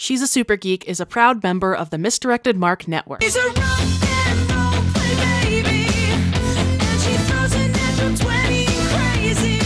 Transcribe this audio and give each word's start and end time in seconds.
She's 0.00 0.22
a 0.22 0.28
Super 0.28 0.54
Geek 0.56 0.84
is 0.86 1.00
a 1.00 1.06
proud 1.06 1.42
member 1.42 1.74
of 1.74 1.90
the 1.90 1.98
Misdirected 1.98 2.56
Mark 2.56 2.86
Network. 2.86 3.20
She's 3.20 3.34
a 3.34 3.42
rock 3.48 3.80
and 3.82 4.38
roll 4.48 4.92
play 4.94 5.50
baby, 5.50 5.90
and 5.90 7.00
she 7.02 7.14
throws 7.26 7.52
a 7.56 7.66
natural 7.66 8.16
20 8.16 8.66
crazy. 8.94 9.58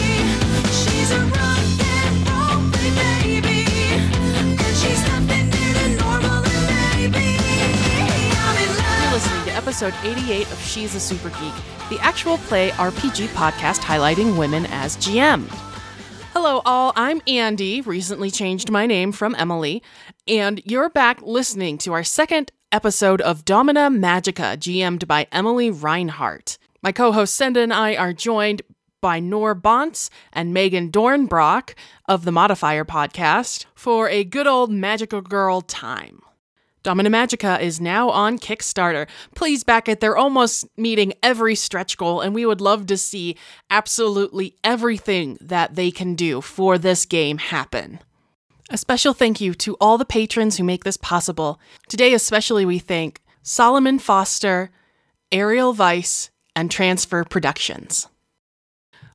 She's 0.72 1.10
a 1.10 1.20
rock 1.20 1.60
and 1.84 2.28
roll 2.32 2.64
play 2.72 2.90
baby, 2.96 3.66
and 3.68 4.58
she's 4.80 5.02
nothing 5.06 5.50
near 5.50 5.72
the 5.74 6.00
normal 6.00 6.42
and 6.48 7.12
maybe 7.12 7.36
I'm 8.40 8.56
in 8.56 9.02
You're 9.04 9.12
listening 9.12 9.44
to 9.44 9.52
episode 9.54 9.92
88 10.02 10.50
of 10.50 10.58
She's 10.62 10.94
a 10.94 11.00
Super 11.00 11.28
Geek, 11.28 11.54
the 11.90 11.98
actual 12.00 12.38
play 12.38 12.70
RPG 12.70 13.26
podcast 13.34 13.80
highlighting 13.80 14.38
women 14.38 14.64
as 14.70 14.96
GM. 14.96 15.46
Hello, 16.44 16.60
all. 16.64 16.92
I'm 16.96 17.20
Andi, 17.20 17.86
recently 17.86 18.28
changed 18.28 18.68
my 18.68 18.84
name 18.84 19.12
from 19.12 19.36
Emily, 19.38 19.80
and 20.26 20.60
you're 20.64 20.90
back 20.90 21.22
listening 21.22 21.78
to 21.78 21.92
our 21.92 22.02
second 22.02 22.50
episode 22.72 23.20
of 23.20 23.44
Domina 23.44 23.88
Magica, 23.88 24.56
GM'd 24.56 25.06
by 25.06 25.28
Emily 25.30 25.70
Reinhart. 25.70 26.58
My 26.82 26.90
co 26.90 27.12
host 27.12 27.36
Senda 27.36 27.60
and 27.60 27.72
I 27.72 27.94
are 27.94 28.12
joined 28.12 28.62
by 29.00 29.20
Noor 29.20 29.54
Bonts 29.54 30.10
and 30.32 30.52
Megan 30.52 30.90
Dornbrock 30.90 31.74
of 32.08 32.24
the 32.24 32.32
Modifier 32.32 32.84
podcast 32.84 33.66
for 33.76 34.08
a 34.08 34.24
good 34.24 34.48
old 34.48 34.72
magical 34.72 35.20
girl 35.20 35.60
time. 35.60 36.22
Domina 36.82 37.10
Magica 37.10 37.60
is 37.60 37.80
now 37.80 38.10
on 38.10 38.38
Kickstarter. 38.38 39.06
Please 39.34 39.62
back 39.62 39.88
it. 39.88 40.00
They're 40.00 40.16
almost 40.16 40.66
meeting 40.76 41.12
every 41.22 41.54
stretch 41.54 41.96
goal, 41.96 42.20
and 42.20 42.34
we 42.34 42.44
would 42.44 42.60
love 42.60 42.86
to 42.86 42.96
see 42.96 43.36
absolutely 43.70 44.56
everything 44.64 45.38
that 45.40 45.76
they 45.76 45.90
can 45.90 46.14
do 46.14 46.40
for 46.40 46.78
this 46.78 47.06
game 47.06 47.38
happen. 47.38 48.00
A 48.70 48.78
special 48.78 49.12
thank 49.12 49.40
you 49.40 49.54
to 49.54 49.76
all 49.80 49.98
the 49.98 50.04
patrons 50.04 50.56
who 50.56 50.64
make 50.64 50.82
this 50.84 50.96
possible. 50.96 51.60
Today, 51.88 52.14
especially, 52.14 52.64
we 52.64 52.78
thank 52.78 53.20
Solomon 53.42 53.98
Foster, 53.98 54.70
Ariel 55.30 55.74
Weiss, 55.74 56.30
and 56.56 56.70
Transfer 56.70 57.24
Productions. 57.24 58.08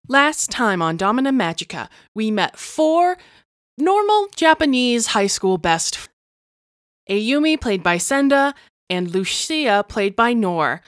Last 0.08 0.52
time 0.52 0.82
on 0.82 0.96
Domina 0.96 1.32
Magica, 1.32 1.90
we 2.14 2.32
met 2.32 2.58
four 2.58 3.18
normal 3.78 4.28
Japanese 4.36 5.08
high 5.08 5.28
school 5.28 5.58
best 5.58 6.08
Ayumi, 7.10 7.60
played 7.60 7.84
by 7.84 7.98
Senda, 7.98 8.54
and 8.90 9.10
Lucia, 9.10 9.86
played 9.88 10.16
by 10.16 10.34
Noor, 10.34 10.82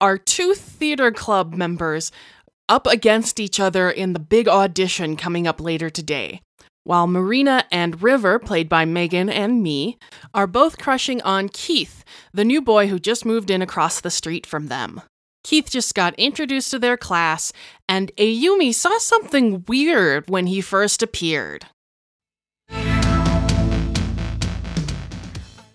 are 0.00 0.18
two 0.18 0.54
theater 0.54 1.10
club 1.10 1.54
members 1.54 2.12
up 2.68 2.86
against 2.86 3.40
each 3.40 3.58
other 3.58 3.90
in 3.90 4.12
the 4.12 4.18
big 4.18 4.48
audition 4.48 5.16
coming 5.16 5.46
up 5.46 5.60
later 5.60 5.90
today. 5.90 6.40
While 6.84 7.06
Marina 7.06 7.64
and 7.70 8.02
River, 8.02 8.38
played 8.38 8.68
by 8.68 8.84
Megan 8.84 9.28
and 9.28 9.62
me, 9.62 9.98
are 10.32 10.46
both 10.46 10.78
crushing 10.78 11.20
on 11.22 11.50
Keith, 11.50 12.04
the 12.32 12.44
new 12.44 12.62
boy 12.62 12.86
who 12.86 12.98
just 12.98 13.26
moved 13.26 13.50
in 13.50 13.60
across 13.60 14.00
the 14.00 14.10
street 14.10 14.46
from 14.46 14.68
them. 14.68 15.02
Keith 15.44 15.70
just 15.70 15.94
got 15.94 16.14
introduced 16.18 16.70
to 16.70 16.78
their 16.78 16.96
class, 16.96 17.52
and 17.88 18.12
Ayumi 18.16 18.74
saw 18.74 18.98
something 18.98 19.64
weird 19.66 20.28
when 20.28 20.46
he 20.46 20.60
first 20.60 21.02
appeared. 21.02 21.66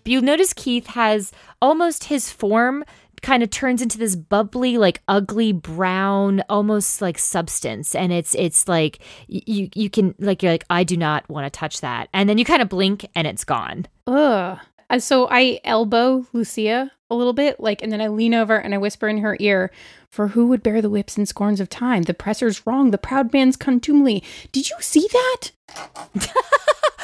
You 0.06 0.22
notice 0.22 0.54
Keith 0.54 0.88
has 0.88 1.32
almost 1.62 2.06
his 2.06 2.32
form 2.32 2.84
kind 3.22 3.42
of 3.42 3.50
turns 3.50 3.82
into 3.82 3.98
this 3.98 4.18
bubbly 4.18 4.78
like 4.78 5.02
ugly 5.08 5.54
brown 5.54 6.42
almost 6.50 7.02
like 7.02 7.18
substance 7.18 7.96
and 7.96 8.12
it's 8.12 8.36
it's 8.36 8.68
like 8.68 9.00
you 9.28 9.70
you 9.74 9.90
can 9.90 10.14
like 10.20 10.44
you're 10.44 10.52
like 10.52 10.66
I 10.70 10.84
do 10.84 10.98
not 10.98 11.28
want 11.30 11.46
to 11.46 11.58
touch 11.58 11.80
that 11.82 12.10
and 12.14 12.28
then 12.28 12.38
you 12.38 12.44
kind 12.44 12.62
of 12.62 12.68
blink 12.68 13.08
and 13.16 13.26
it's 13.26 13.46
gone. 13.46 13.86
Ugh. 14.08 14.60
Uh, 14.90 15.00
So 15.00 15.28
I 15.32 15.60
elbow 15.64 16.28
Lucia 16.34 16.92
a 17.14 17.16
little 17.16 17.34
bit, 17.34 17.60
like, 17.60 17.82
and 17.82 17.92
then 17.92 18.02
I 18.02 18.08
lean 18.08 18.34
over 18.34 18.58
and 18.58 18.74
I 18.74 18.78
whisper 18.78 19.08
in 19.08 19.20
her 19.20 19.38
ear, 19.40 19.72
"For 20.10 20.30
who 20.30 20.48
would 20.48 20.64
bear 20.64 20.82
the 20.82 20.90
whips 20.90 21.16
and 21.18 21.28
scorns 21.28 21.60
of 21.60 21.70
time? 21.70 22.04
The 22.04 22.14
presser's 22.14 22.66
wrong, 22.68 22.92
the 22.92 22.98
proud 22.98 23.32
man's 23.32 23.56
contumely. 23.56 24.24
Did 24.52 24.70
you 24.70 24.76
see 24.80 25.08
that?" 25.12 25.52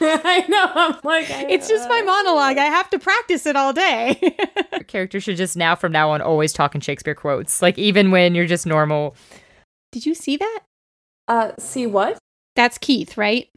I 0.00 0.44
know. 0.48 0.70
I'm 0.74 1.00
like, 1.04 1.26
it's 1.30 1.68
just 1.68 1.88
my 1.88 2.02
monologue. 2.02 2.58
I 2.58 2.64
have 2.64 2.88
to 2.90 2.98
practice 2.98 3.46
it 3.46 3.56
all 3.56 3.72
day. 3.72 4.18
Your 4.72 4.84
character 4.84 5.20
should 5.20 5.36
just 5.36 5.56
now 5.56 5.74
from 5.74 5.92
now 5.92 6.10
on 6.10 6.20
always 6.22 6.52
talk 6.52 6.74
in 6.74 6.80
Shakespeare 6.80 7.14
quotes. 7.14 7.60
Like 7.60 7.78
even 7.78 8.10
when 8.10 8.34
you're 8.34 8.46
just 8.46 8.66
normal. 8.66 9.14
Did 9.92 10.06
you 10.06 10.14
see 10.14 10.36
that? 10.36 10.60
Uh, 11.28 11.52
see 11.58 11.86
what? 11.86 12.18
That's 12.56 12.78
Keith, 12.78 13.16
right? 13.16 13.48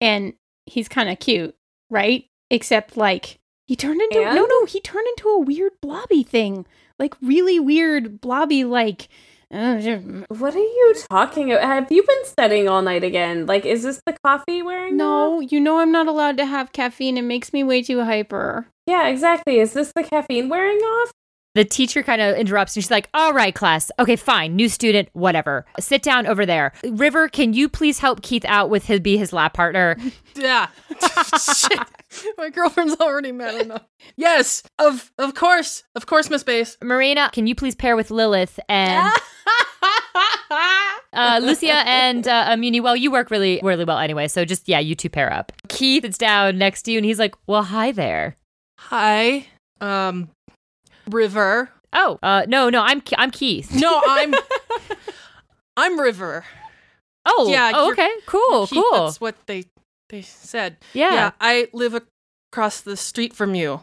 And 0.00 0.34
he's 0.66 0.88
kind 0.88 1.08
of 1.08 1.18
cute, 1.18 1.54
right? 1.90 2.24
Except 2.54 2.96
like 2.96 3.38
he 3.66 3.76
turned 3.76 4.00
into 4.00 4.20
no, 4.20 4.26
And? 4.26 4.46
no, 4.48 4.64
he 4.66 4.80
turned 4.80 5.06
into 5.16 5.28
a 5.28 5.40
weird 5.40 5.72
blobby 5.82 6.22
thing, 6.22 6.66
like 6.98 7.14
really 7.22 7.58
weird 7.58 8.20
blobby, 8.20 8.64
like. 8.64 9.08
uh, 9.52 9.76
What 10.28 10.54
are 10.54 10.58
you 10.58 10.94
talking 11.10 11.52
about? 11.52 11.64
Have 11.64 11.90
you 11.92 12.02
been 12.02 12.24
studying 12.24 12.68
all 12.68 12.82
night 12.82 13.04
again? 13.04 13.46
Like, 13.46 13.64
is 13.64 13.82
this 13.82 14.00
the 14.06 14.16
coffee 14.24 14.62
wearing? 14.62 14.94
Off? 14.94 14.98
No, 14.98 15.36
off? 15.42 15.52
you 15.52 15.60
know 15.60 15.78
I'm 15.78 15.92
not 15.92 16.06
allowed 16.08 16.36
to 16.38 16.46
have 16.46 16.72
caffeine. 16.72 17.16
It 17.18 17.22
makes 17.22 17.52
me 17.52 17.62
way 17.64 17.82
too 17.82 18.04
hyper. 18.04 18.66
Yeah, 18.86 19.08
exactly. 19.08 19.58
Is 19.60 19.72
this 19.72 19.92
the 19.94 20.02
caffeine 20.02 20.48
wearing 20.48 20.78
off? 20.78 21.10
The 21.54 21.64
teacher 21.64 22.02
kind 22.02 22.20
of 22.20 22.36
interrupts 22.36 22.76
and 22.76 22.82
she's 22.82 22.90
like, 22.90 23.08
All 23.14 23.32
right, 23.32 23.54
class. 23.54 23.90
Okay, 23.98 24.16
fine. 24.16 24.56
New 24.56 24.68
student, 24.68 25.08
whatever. 25.12 25.64
Sit 25.78 26.02
down 26.02 26.26
over 26.26 26.44
there. 26.44 26.72
River, 26.84 27.28
can 27.28 27.52
you 27.52 27.68
please 27.68 28.00
help 28.00 28.22
Keith 28.22 28.44
out 28.46 28.70
with 28.70 28.86
his 28.86 29.00
be 29.00 29.16
his 29.16 29.32
lab 29.32 29.52
partner? 29.52 29.96
Yeah. 30.36 30.66
Shit. 31.40 31.78
My 32.36 32.50
girlfriend's 32.50 32.96
already 32.96 33.30
mad 33.30 33.54
enough. 33.60 33.84
Yes, 34.16 34.64
of 34.80 35.12
of 35.16 35.34
course. 35.34 35.84
Of 35.94 36.06
course, 36.06 36.28
Miss 36.28 36.42
Base. 36.42 36.76
Marina, 36.82 37.30
can 37.32 37.46
you 37.46 37.54
please 37.54 37.76
pair 37.76 37.94
with 37.94 38.10
Lilith 38.10 38.58
and 38.68 39.12
uh, 41.12 41.40
Lucia 41.40 41.82
and 41.86 42.26
uh, 42.26 42.48
Ayumi? 42.48 42.82
Well, 42.82 42.96
you 42.96 43.12
work 43.12 43.30
really, 43.30 43.60
really 43.62 43.84
well 43.84 43.98
anyway. 43.98 44.26
So 44.26 44.44
just, 44.44 44.68
yeah, 44.68 44.80
you 44.80 44.96
two 44.96 45.08
pair 45.08 45.32
up. 45.32 45.52
Keith 45.68 46.04
is 46.04 46.18
down 46.18 46.58
next 46.58 46.82
to 46.82 46.90
you 46.92 46.98
and 46.98 47.04
he's 47.04 47.20
like, 47.20 47.34
Well, 47.46 47.62
hi 47.62 47.92
there. 47.92 48.36
Hi. 48.78 49.46
Um 49.80 50.30
River. 51.08 51.70
Oh, 51.92 52.18
uh, 52.22 52.44
no, 52.48 52.70
no, 52.70 52.82
I'm 52.82 53.02
I'm 53.16 53.30
Keith. 53.30 53.72
No, 53.74 54.00
I'm 54.06 54.34
I'm 55.76 55.98
River. 55.98 56.44
Oh, 57.26 57.48
Yeah, 57.50 57.72
oh, 57.74 57.92
okay, 57.92 58.10
cool, 58.26 58.66
Keith, 58.66 58.82
cool. 58.82 59.04
That's 59.06 59.20
what 59.20 59.34
they 59.46 59.64
they 60.10 60.22
said. 60.22 60.76
Yeah. 60.92 61.12
yeah. 61.14 61.30
I 61.40 61.68
live 61.72 61.98
across 62.52 62.82
the 62.82 62.96
street 62.96 63.32
from 63.32 63.54
you, 63.54 63.80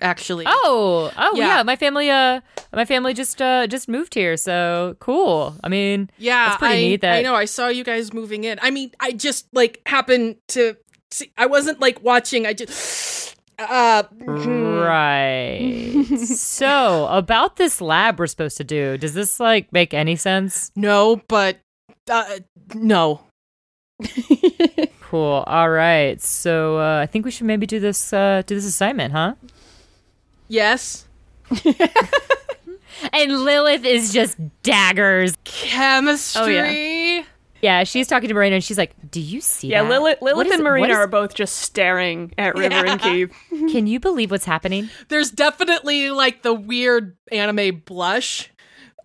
actually. 0.00 0.44
Oh, 0.46 1.10
oh 1.16 1.32
Yeah. 1.34 1.56
yeah. 1.58 1.62
My 1.62 1.76
family, 1.76 2.10
uh, 2.10 2.40
my 2.72 2.84
family 2.84 3.14
just, 3.14 3.40
uh, 3.40 3.66
just 3.66 3.88
moved 3.88 4.12
here. 4.14 4.36
So 4.36 4.96
cool. 5.00 5.54
I 5.64 5.68
mean, 5.68 6.10
yeah. 6.18 6.48
that's 6.48 6.58
pretty 6.58 6.74
I, 6.74 6.88
neat 6.88 7.00
that- 7.00 7.16
I 7.16 7.22
know. 7.22 7.34
I 7.34 7.46
saw 7.46 7.68
you 7.68 7.82
guys 7.84 8.12
moving 8.12 8.44
in. 8.44 8.58
I 8.60 8.70
mean, 8.70 8.90
I 9.00 9.12
just 9.12 9.46
like 9.54 9.80
happened 9.86 10.36
to 10.48 10.76
see. 11.10 11.32
I 11.38 11.46
wasn't 11.46 11.80
like 11.80 12.02
watching. 12.02 12.46
I 12.46 12.52
just. 12.52 13.31
Uh, 13.58 14.02
hmm. 14.04 14.74
right. 14.78 16.04
so 16.26 17.06
about 17.08 17.56
this 17.56 17.80
lab 17.80 18.18
we're 18.18 18.26
supposed 18.26 18.56
to 18.56 18.64
do, 18.64 18.98
does 18.98 19.14
this 19.14 19.38
like 19.38 19.72
make 19.72 19.94
any 19.94 20.16
sense? 20.16 20.70
No, 20.74 21.22
but 21.28 21.58
uh, 22.10 22.38
no. 22.74 23.20
Cool. 25.12 25.44
All 25.46 25.68
right. 25.68 26.18
So 26.22 26.78
uh, 26.78 27.00
I 27.02 27.04
think 27.04 27.26
we 27.26 27.30
should 27.30 27.46
maybe 27.46 27.66
do 27.66 27.78
this, 27.78 28.14
uh, 28.14 28.42
do 28.46 28.54
this 28.54 28.64
assignment, 28.64 29.12
huh? 29.12 29.34
Yes. 30.48 31.06
And 33.12 33.44
Lilith 33.44 33.84
is 33.84 34.12
just 34.12 34.38
daggers. 34.62 35.34
Chemistry. 35.44 36.54
Yeah, 36.54 37.24
she's 37.84 38.08
talking 38.08 38.28
to 38.28 38.34
Marina 38.34 38.56
and 38.56 38.64
she's 38.64 38.78
like, 38.78 38.92
"Do 39.10 39.20
you 39.20 39.40
see 39.40 39.68
Yeah, 39.68 39.82
that? 39.82 39.88
Lilith, 39.88 40.18
Lilith 40.20 40.48
is- 40.48 40.54
and 40.54 40.64
Marina 40.64 40.88
is- 40.92 40.96
are 40.98 41.06
both 41.06 41.34
just 41.34 41.56
staring 41.56 42.32
at 42.36 42.56
River 42.56 42.86
and 42.86 43.00
Keith. 43.00 43.32
Can 43.50 43.86
you 43.86 44.00
believe 44.00 44.30
what's 44.30 44.44
happening? 44.44 44.90
There's 45.08 45.30
definitely 45.30 46.10
like 46.10 46.42
the 46.42 46.52
weird 46.54 47.16
anime 47.30 47.82
blush 47.84 48.50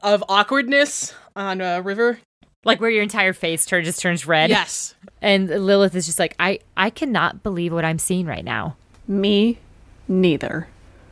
of 0.01 0.23
awkwardness 0.27 1.13
on 1.35 1.61
uh, 1.61 1.81
River. 1.81 2.19
Like 2.65 2.81
where 2.81 2.89
your 2.89 3.03
entire 3.03 3.33
face 3.33 3.65
turn 3.65 3.83
just 3.85 4.01
turns 4.01 4.25
red. 4.25 4.49
Yes. 4.49 4.95
And 5.21 5.47
Lilith 5.47 5.95
is 5.95 6.05
just 6.05 6.19
like, 6.19 6.35
I, 6.39 6.59
I 6.75 6.89
cannot 6.89 7.41
believe 7.43 7.71
what 7.71 7.85
I'm 7.85 7.99
seeing 7.99 8.25
right 8.25 8.43
now. 8.43 8.75
Me, 9.07 9.59
neither. 10.07 10.67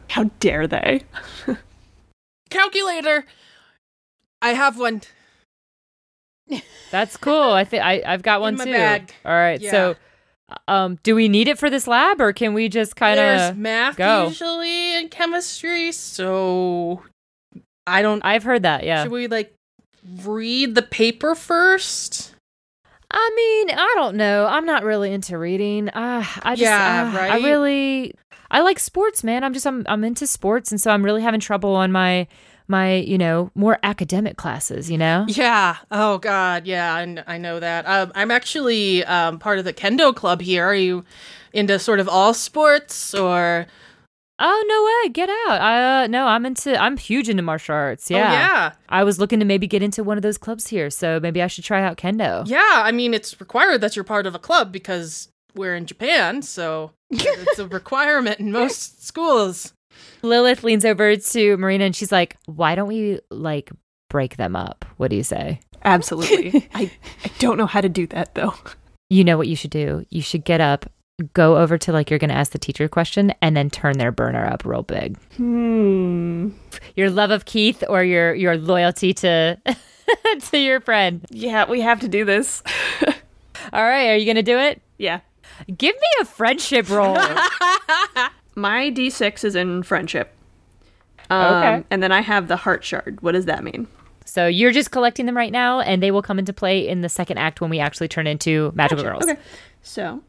How 0.10 0.25
dare 0.40 0.68
they? 0.68 1.02
Calculator. 2.50 3.25
I 4.42 4.50
have 4.50 4.78
one. 4.78 5.02
That's 6.92 7.18
cool. 7.18 7.52
I 7.52 7.64
think 7.64 7.84
I 7.84 8.02
I've 8.06 8.22
got 8.24 8.42
one 8.42 8.58
too. 8.58 8.66
bag. 8.66 9.14
All 9.26 9.32
right. 9.32 9.60
Yeah. 9.60 9.72
So, 9.72 9.96
um, 10.68 11.00
do 11.04 11.16
we 11.16 11.28
need 11.28 11.48
it 11.48 11.58
for 11.58 11.70
this 11.70 11.88
lab, 11.88 12.22
or 12.22 12.34
can 12.34 12.54
we 12.54 12.70
just 12.70 12.96
kind 12.96 13.18
There's 13.18 13.52
of 13.52 13.58
math 13.58 13.98
go? 13.98 14.28
usually 14.28 14.96
in 14.96 15.10
chemistry, 15.10 15.92
so 15.92 17.02
I 17.88 18.02
don't. 18.02 18.24
I've 18.24 18.44
heard 18.44 18.64
that. 18.64 18.84
Yeah. 18.84 19.04
Should 19.04 19.12
we 19.12 19.28
like 19.28 19.54
read 20.24 20.76
the 20.76 20.84
paper 20.84 21.36
first? 21.36 22.34
I 23.12 23.32
mean, 23.36 23.78
I 23.78 23.94
don't 23.96 24.18
know. 24.18 24.46
I'm 24.46 24.66
not 24.66 24.84
really 24.84 25.14
into 25.14 25.38
reading. 25.38 25.90
Uh, 25.90 26.26
I 26.44 26.56
just, 26.56 26.62
Yeah, 26.62 27.14
uh, 27.16 27.18
I 27.18 27.38
really, 27.38 28.14
I 28.52 28.62
like 28.62 28.78
sports, 28.80 29.24
man. 29.24 29.44
I'm 29.44 29.54
just, 29.54 29.66
I'm, 29.66 29.86
I'm 29.88 30.04
into 30.04 30.28
sports, 30.28 30.72
and 30.72 30.82
so 30.82 30.92
I'm 30.92 31.06
really 31.06 31.22
having 31.22 31.40
trouble 31.40 31.76
on 31.76 31.92
my, 31.92 32.28
my, 32.68 32.96
you 32.96 33.18
know, 33.18 33.52
more 33.56 33.80
academic 33.84 34.38
classes. 34.38 34.90
You 34.90 34.98
know. 34.98 35.26
Yeah. 35.28 35.78
Oh 35.92 36.18
God. 36.18 36.66
Yeah. 36.66 36.94
I, 36.94 37.36
I 37.36 37.38
know 37.38 37.60
that. 37.60 37.86
Um, 37.88 38.12
I'm 38.16 38.32
actually 38.32 39.04
um, 39.06 39.40
part 39.40 39.60
of 39.60 39.66
the 39.66 39.74
kendo 39.74 40.16
club 40.16 40.42
here. 40.42 40.66
Are 40.66 40.76
you 40.76 41.04
into 41.54 41.80
sort 41.80 42.00
of 42.00 42.08
all 42.08 42.34
sports 42.34 43.14
or? 43.14 43.66
Oh 44.38 44.66
no 44.68 45.08
way! 45.08 45.14
Get 45.14 45.30
out! 45.48 45.62
Uh, 45.62 46.08
no, 46.08 46.28
I'm 46.28 46.46
into. 46.46 46.76
I'm 46.78 46.98
huge 46.98 47.30
into 47.30 47.42
martial 47.42 47.74
arts. 47.74 48.12
Yeah. 48.12 48.18
Oh, 48.18 48.34
yeah. 48.34 48.72
I 48.90 49.06
was 49.06 49.18
looking 49.18 49.40
to 49.40 49.46
maybe 49.46 49.66
get 49.66 49.82
into 49.82 50.04
one 50.04 50.18
of 50.18 50.24
those 50.24 50.38
clubs 50.38 50.68
here, 50.68 50.90
so 50.90 51.22
maybe 51.22 51.42
I 51.42 51.48
should 51.48 51.64
try 51.64 51.82
out 51.82 51.98
kendo. 51.98 52.44
Yeah. 52.46 52.60
I 52.84 52.92
mean, 52.92 53.14
it's 53.14 53.40
required 53.40 53.80
that 53.80 53.96
you're 53.96 54.04
part 54.04 54.28
of 54.28 54.36
a 54.36 54.40
club 54.40 54.74
because 54.74 55.30
we're 55.56 55.74
in 55.74 55.86
Japan, 55.86 56.42
so 56.42 56.92
it's 57.10 57.60
a 57.60 57.68
requirement 57.68 58.42
in 58.42 58.52
most 58.52 59.06
schools. 59.06 59.74
Lilith 60.22 60.64
leans 60.64 60.86
over 60.86 61.16
to 61.16 61.58
Marina 61.58 61.86
and 61.86 61.96
she's 61.96 62.12
like, 62.12 62.38
"Why 62.46 62.76
don't 62.76 62.88
we 62.88 63.20
like 63.30 63.72
break 64.10 64.38
them 64.38 64.56
up? 64.56 64.86
What 64.98 65.10
do 65.10 65.16
you 65.16 65.24
say?" 65.24 65.60
Absolutely. 65.84 66.68
I, 66.74 66.92
I 67.24 67.32
don't 67.40 67.58
know 67.58 67.68
how 67.68 67.82
to 67.82 67.90
do 67.90 68.08
that 68.08 68.34
though. 68.36 68.54
You 69.10 69.24
know 69.24 69.38
what 69.38 69.48
you 69.48 69.56
should 69.56 69.70
do? 69.72 70.04
You 70.10 70.22
should 70.24 70.44
get 70.44 70.60
up, 70.62 70.90
go 71.34 71.58
over 71.58 71.78
to 71.78 71.92
like 71.92 72.10
you're 72.10 72.18
going 72.20 72.32
to 72.32 72.36
ask 72.36 72.52
the 72.52 72.58
teacher 72.58 72.86
a 72.86 72.90
question, 72.90 73.34
and 73.42 73.56
then 73.56 73.70
turn 73.70 73.98
their 74.00 74.12
burner 74.12 74.46
up 74.46 74.66
real 74.66 74.82
big. 74.84 75.18
Hmm. 75.38 76.50
Your 76.96 77.10
love 77.12 77.30
of 77.30 77.46
Keith 77.46 77.84
or 77.88 78.04
your 78.04 78.34
your 78.34 78.58
loyalty 78.58 79.14
to 79.16 79.58
to 80.50 80.58
your 80.58 80.80
friend. 80.82 81.24
Yeah, 81.30 81.70
we 81.70 81.82
have 81.82 82.00
to 82.02 82.08
do 82.08 82.26
this. 82.26 82.64
All 83.74 83.84
right, 83.84 84.10
are 84.10 84.16
you 84.16 84.26
going 84.26 84.36
to 84.36 84.44
do 84.44 84.58
it? 84.58 84.82
yeah. 84.98 85.20
Give 85.68 85.96
me 85.96 86.08
a 86.22 86.26
friendship 86.26 86.90
roll. 86.90 87.18
My 88.56 88.90
D6 88.92 89.44
is 89.44 89.56
in 89.56 89.84
friendship. 89.84 90.34
Um, 91.30 91.56
Okay. 91.56 91.84
And 91.90 92.02
then 92.04 92.12
I 92.12 92.22
have 92.22 92.48
the 92.48 92.56
heart 92.56 92.84
shard. 92.84 93.19
What 93.22 93.34
does 93.34 93.46
that 93.46 93.63
mean? 93.63 93.88
so 94.28 94.48
you're 94.48 94.72
just 94.72 94.90
collecting 94.92 95.28
them 95.28 95.38
right 95.38 95.52
now, 95.52 95.80
and 95.81 96.02
they 96.02 96.10
will 96.12 96.24
come 96.24 96.40
into 96.40 96.52
play 96.52 96.86
in 96.88 97.02
the 97.02 97.10
second 97.10 97.38
act 97.38 97.62
when 97.62 97.69
we 97.69 97.80
actually 97.80 98.07
turn 98.07 98.25
into 98.28 98.72
magical 98.75 99.04
girls. 99.04 99.24
Okay. 99.24 99.40
So 99.84 100.22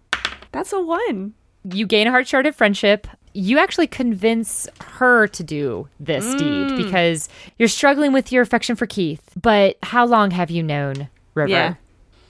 that's 0.52 0.72
a 0.72 0.80
one. 0.80 1.32
You 1.64 1.86
gain 1.86 2.06
a 2.06 2.10
heart 2.10 2.28
shard 2.28 2.46
of 2.46 2.54
friendship. 2.54 3.06
You 3.32 3.58
actually 3.58 3.86
convince 3.86 4.68
her 4.82 5.26
to 5.28 5.42
do 5.42 5.88
this 5.98 6.34
deed 6.34 6.76
because 6.76 7.28
you're 7.58 7.68
struggling 7.68 8.12
with 8.12 8.30
your 8.32 8.42
affection 8.42 8.76
for 8.76 8.86
Keith. 8.86 9.22
But 9.40 9.76
how 9.82 10.06
long 10.06 10.30
have 10.30 10.50
you 10.50 10.62
known 10.62 11.08
River? 11.34 11.48
Yeah. 11.48 11.74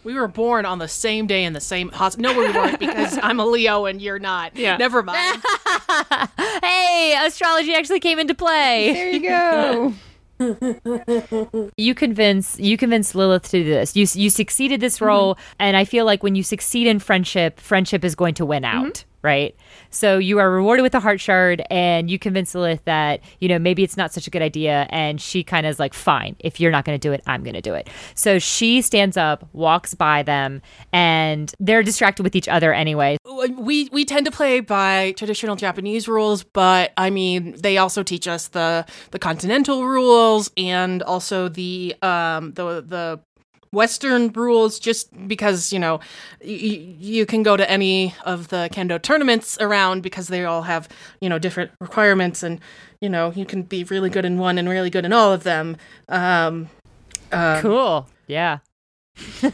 We 0.06 0.14
were 0.14 0.28
born 0.28 0.66
on 0.66 0.78
the 0.78 0.86
same 0.86 1.26
day 1.26 1.42
in 1.42 1.52
the 1.52 1.60
same 1.60 1.88
hospital. 1.88 2.32
No, 2.32 2.38
we 2.38 2.48
weren't 2.52 2.78
because 2.78 3.18
I'm 3.24 3.40
a 3.40 3.44
Leo 3.44 3.86
and 3.86 4.00
you're 4.00 4.20
not. 4.20 4.54
Yeah. 4.56 4.76
Never 4.76 5.02
mind. 5.02 5.42
Hey, 6.62 7.16
astrology 7.24 7.74
actually 7.74 8.00
came 8.00 8.18
into 8.18 8.34
play. 8.34 8.92
There 8.92 9.10
you 9.10 9.20
go. 9.20 9.94
you 11.76 11.94
convince 11.94 12.58
you 12.58 12.76
convince 12.76 13.14
Lilith 13.14 13.44
to 13.50 13.62
do 13.62 13.64
this. 13.64 13.96
You 13.96 14.06
you 14.14 14.30
succeeded 14.30 14.80
this 14.80 15.00
roll, 15.00 15.34
mm-hmm. 15.34 15.56
and 15.58 15.76
I 15.76 15.84
feel 15.84 16.04
like 16.04 16.22
when 16.22 16.34
you 16.34 16.42
succeed 16.42 16.86
in 16.86 16.98
friendship, 16.98 17.58
friendship 17.58 18.04
is 18.04 18.14
going 18.14 18.34
to 18.34 18.46
win 18.46 18.62
mm-hmm. 18.62 18.86
out, 18.86 19.04
right? 19.22 19.56
So 19.90 20.18
you 20.18 20.38
are 20.38 20.50
rewarded 20.50 20.82
with 20.82 20.94
a 20.94 21.00
heart 21.00 21.20
shard, 21.20 21.62
and 21.70 22.10
you 22.10 22.18
convince 22.18 22.54
Lilith 22.54 22.84
that 22.84 23.20
you 23.40 23.48
know 23.48 23.58
maybe 23.58 23.82
it's 23.82 23.96
not 23.96 24.12
such 24.12 24.26
a 24.26 24.30
good 24.30 24.42
idea, 24.42 24.86
and 24.90 25.20
she 25.20 25.42
kind 25.42 25.66
of 25.66 25.70
is 25.70 25.78
like, 25.78 25.94
fine, 25.94 26.36
if 26.40 26.60
you're 26.60 26.70
not 26.70 26.84
going 26.84 26.98
to 26.98 27.08
do 27.08 27.12
it, 27.12 27.22
I'm 27.26 27.42
going 27.42 27.54
to 27.54 27.60
do 27.60 27.74
it. 27.74 27.88
So 28.14 28.38
she 28.38 28.82
stands 28.82 29.16
up, 29.16 29.48
walks 29.52 29.94
by 29.94 30.22
them, 30.22 30.62
and 30.92 31.52
they're 31.58 31.82
distracted 31.82 32.22
with 32.22 32.36
each 32.36 32.48
other 32.48 32.72
anyway. 32.72 33.16
we 33.24 33.88
we 33.90 34.04
tend 34.04 34.26
to 34.26 34.32
play 34.32 34.60
by 34.60 35.12
traditional 35.12 35.56
Japanese 35.56 36.08
rules, 36.08 36.42
but 36.42 36.92
I 36.96 37.10
mean 37.10 37.54
they 37.58 37.78
also 37.78 38.02
teach 38.02 38.28
us 38.28 38.48
the 38.48 38.86
the 39.10 39.18
continental 39.18 39.86
rules 39.86 40.50
and 40.56 41.02
also 41.02 41.48
the 41.48 41.94
um 42.02 42.52
the 42.52 42.82
the 42.86 43.20
Western 43.76 44.32
rules. 44.32 44.80
Just 44.80 45.06
because 45.28 45.72
you 45.72 45.78
know 45.78 46.00
y- 46.42 46.96
you 46.98 47.26
can 47.26 47.42
go 47.44 47.56
to 47.56 47.70
any 47.70 48.14
of 48.24 48.48
the 48.48 48.68
kendo 48.72 49.00
tournaments 49.00 49.56
around 49.60 50.02
because 50.02 50.26
they 50.28 50.44
all 50.44 50.62
have 50.62 50.88
you 51.20 51.28
know 51.28 51.38
different 51.38 51.70
requirements 51.80 52.42
and 52.42 52.58
you 53.00 53.08
know 53.08 53.32
you 53.36 53.44
can 53.46 53.62
be 53.62 53.84
really 53.84 54.10
good 54.10 54.24
in 54.24 54.38
one 54.38 54.58
and 54.58 54.68
really 54.68 54.90
good 54.90 55.04
in 55.04 55.12
all 55.12 55.32
of 55.32 55.44
them. 55.44 55.76
Um, 56.08 56.68
uh, 57.30 57.60
Cool. 57.60 58.08
Yeah. 58.26 58.58
He's 59.40 59.52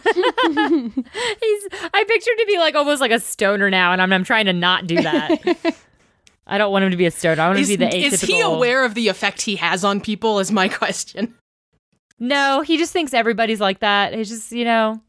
I 1.94 2.04
pictured 2.08 2.36
to 2.38 2.44
be 2.46 2.58
like 2.58 2.74
almost 2.74 3.00
like 3.00 3.10
a 3.12 3.20
stoner 3.20 3.70
now, 3.70 3.92
and 3.92 4.02
I'm, 4.02 4.12
I'm 4.12 4.24
trying 4.24 4.46
to 4.46 4.52
not 4.52 4.86
do 4.86 4.96
that. 5.02 5.38
I 6.46 6.58
don't 6.58 6.72
want 6.72 6.84
him 6.84 6.90
to 6.90 6.96
be 6.96 7.06
a 7.06 7.10
stoner. 7.10 7.40
I 7.40 7.46
want 7.48 7.58
him 7.60 7.64
to 7.66 7.68
be 7.68 7.76
the 7.76 7.84
atypical. 7.86 8.12
is 8.12 8.20
he 8.22 8.40
aware 8.40 8.84
of 8.84 8.94
the 8.94 9.08
effect 9.08 9.42
he 9.42 9.56
has 9.56 9.84
on 9.84 10.00
people? 10.00 10.38
Is 10.40 10.50
my 10.50 10.68
question. 10.80 11.34
No, 12.22 12.60
he 12.60 12.78
just 12.78 12.92
thinks 12.92 13.12
everybody's 13.12 13.60
like 13.60 13.80
that. 13.80 14.14
It's 14.14 14.30
just 14.30 14.52
you 14.52 14.64
know, 14.64 15.02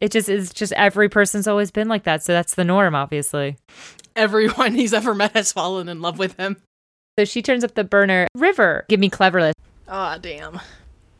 it 0.00 0.12
just 0.12 0.28
is 0.28 0.52
just 0.52 0.72
every 0.74 1.08
person's 1.08 1.48
always 1.48 1.72
been 1.72 1.88
like 1.88 2.04
that, 2.04 2.22
so 2.22 2.32
that's 2.32 2.54
the 2.54 2.62
norm, 2.62 2.94
obviously. 2.94 3.56
Everyone 4.14 4.72
he's 4.76 4.94
ever 4.94 5.12
met 5.12 5.32
has 5.32 5.52
fallen 5.52 5.88
in 5.88 6.00
love 6.00 6.20
with 6.20 6.36
him. 6.36 6.56
So 7.18 7.24
she 7.24 7.42
turns 7.42 7.64
up 7.64 7.74
the 7.74 7.82
burner. 7.82 8.28
River, 8.36 8.86
give 8.88 9.00
me 9.00 9.10
cleverness. 9.10 9.54
Ah, 9.88 10.18
damn. 10.22 10.60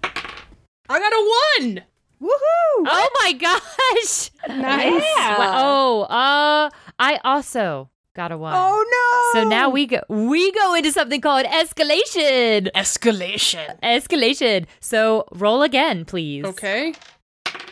I 0.04 0.98
got 1.00 1.12
a 1.12 1.64
one. 1.66 1.82
Woohoo! 2.22 2.86
Oh 2.86 3.08
my 3.20 3.32
gosh! 3.32 4.30
Nice. 4.48 5.02
Wow. 5.16 5.54
Oh, 5.56 6.02
uh, 6.02 6.70
I 7.00 7.18
also 7.24 7.90
got 8.14 8.32
a 8.32 8.38
one. 8.38 8.52
Oh 8.54 9.32
no! 9.34 9.40
So 9.40 9.48
now 9.48 9.68
we 9.68 9.86
go 9.86 10.00
we 10.08 10.52
go 10.52 10.74
into 10.74 10.92
something 10.92 11.20
called 11.20 11.46
escalation. 11.46 12.70
Escalation. 12.72 13.80
Escalation. 13.80 14.66
So 14.80 15.26
roll 15.32 15.62
again, 15.62 16.04
please. 16.04 16.44
Okay. 16.44 16.94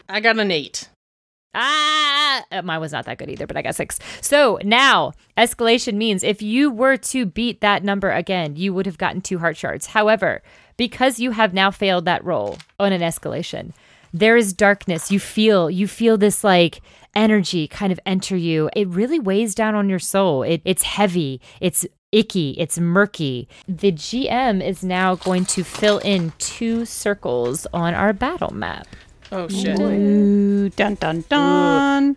I 0.09 0.21
got 0.21 0.39
an 0.39 0.51
eight. 0.51 0.89
Ah, 1.53 2.45
uh, 2.53 2.63
mine 2.63 2.81
was 2.81 2.93
not 2.93 3.07
that 3.07 3.19
good 3.19 3.29
either, 3.29 3.47
but 3.47 3.57
I 3.57 3.63
got 3.63 3.75
six. 3.75 3.99
So 4.21 4.59
now 4.63 5.13
escalation 5.37 5.95
means 5.95 6.23
if 6.23 6.41
you 6.43 6.71
were 6.71 6.97
to 6.97 7.27
beat 7.27 7.61
that 7.61 7.83
number 7.83 8.11
again, 8.11 8.55
you 8.55 8.73
would 8.73 8.87
have 8.87 8.99
gotten 8.99 9.21
two 9.21 9.39
heart 9.41 9.57
shards. 9.57 9.87
However, 9.87 10.43
because 10.77 11.19
you 11.19 11.33
have 11.33 11.53
now 11.53 11.71
failed 11.73 12.05
that 12.05 12.25
roll 12.25 12.59
on 12.79 12.93
an 12.93 13.01
escalation, 13.01 13.73
there 14.13 14.37
is 14.37 14.53
darkness. 14.53 15.11
You 15.11 15.21
feel 15.21 15.71
you 15.71 15.87
feel 15.87 16.19
this 16.19 16.43
like 16.45 16.81
energy 17.15 17.67
kind 17.69 17.93
of 17.93 18.01
enter 18.07 18.37
you. 18.37 18.71
It 18.75 18.89
really 18.89 19.19
weighs 19.19 19.55
down 19.55 19.75
on 19.75 19.89
your 19.89 19.99
soul. 19.99 20.43
It, 20.43 20.63
it's 20.65 20.83
heavy. 20.83 21.41
It's 21.61 21.87
icky. 22.13 22.55
It's 22.59 22.79
murky. 22.79 23.49
The 23.69 23.93
GM 23.93 24.65
is 24.67 24.83
now 24.83 25.17
going 25.17 25.45
to 25.47 25.65
fill 25.65 25.99
in 25.99 26.33
two 26.39 26.85
circles 26.85 27.67
on 27.73 27.95
our 27.95 28.13
battle 28.13 28.53
map. 28.53 28.87
Oh 29.33 29.49
shit. 29.49 29.79
Ooh, 29.79 30.69
dun 30.71 30.95
dun 30.97 31.25
dun. 31.29 32.17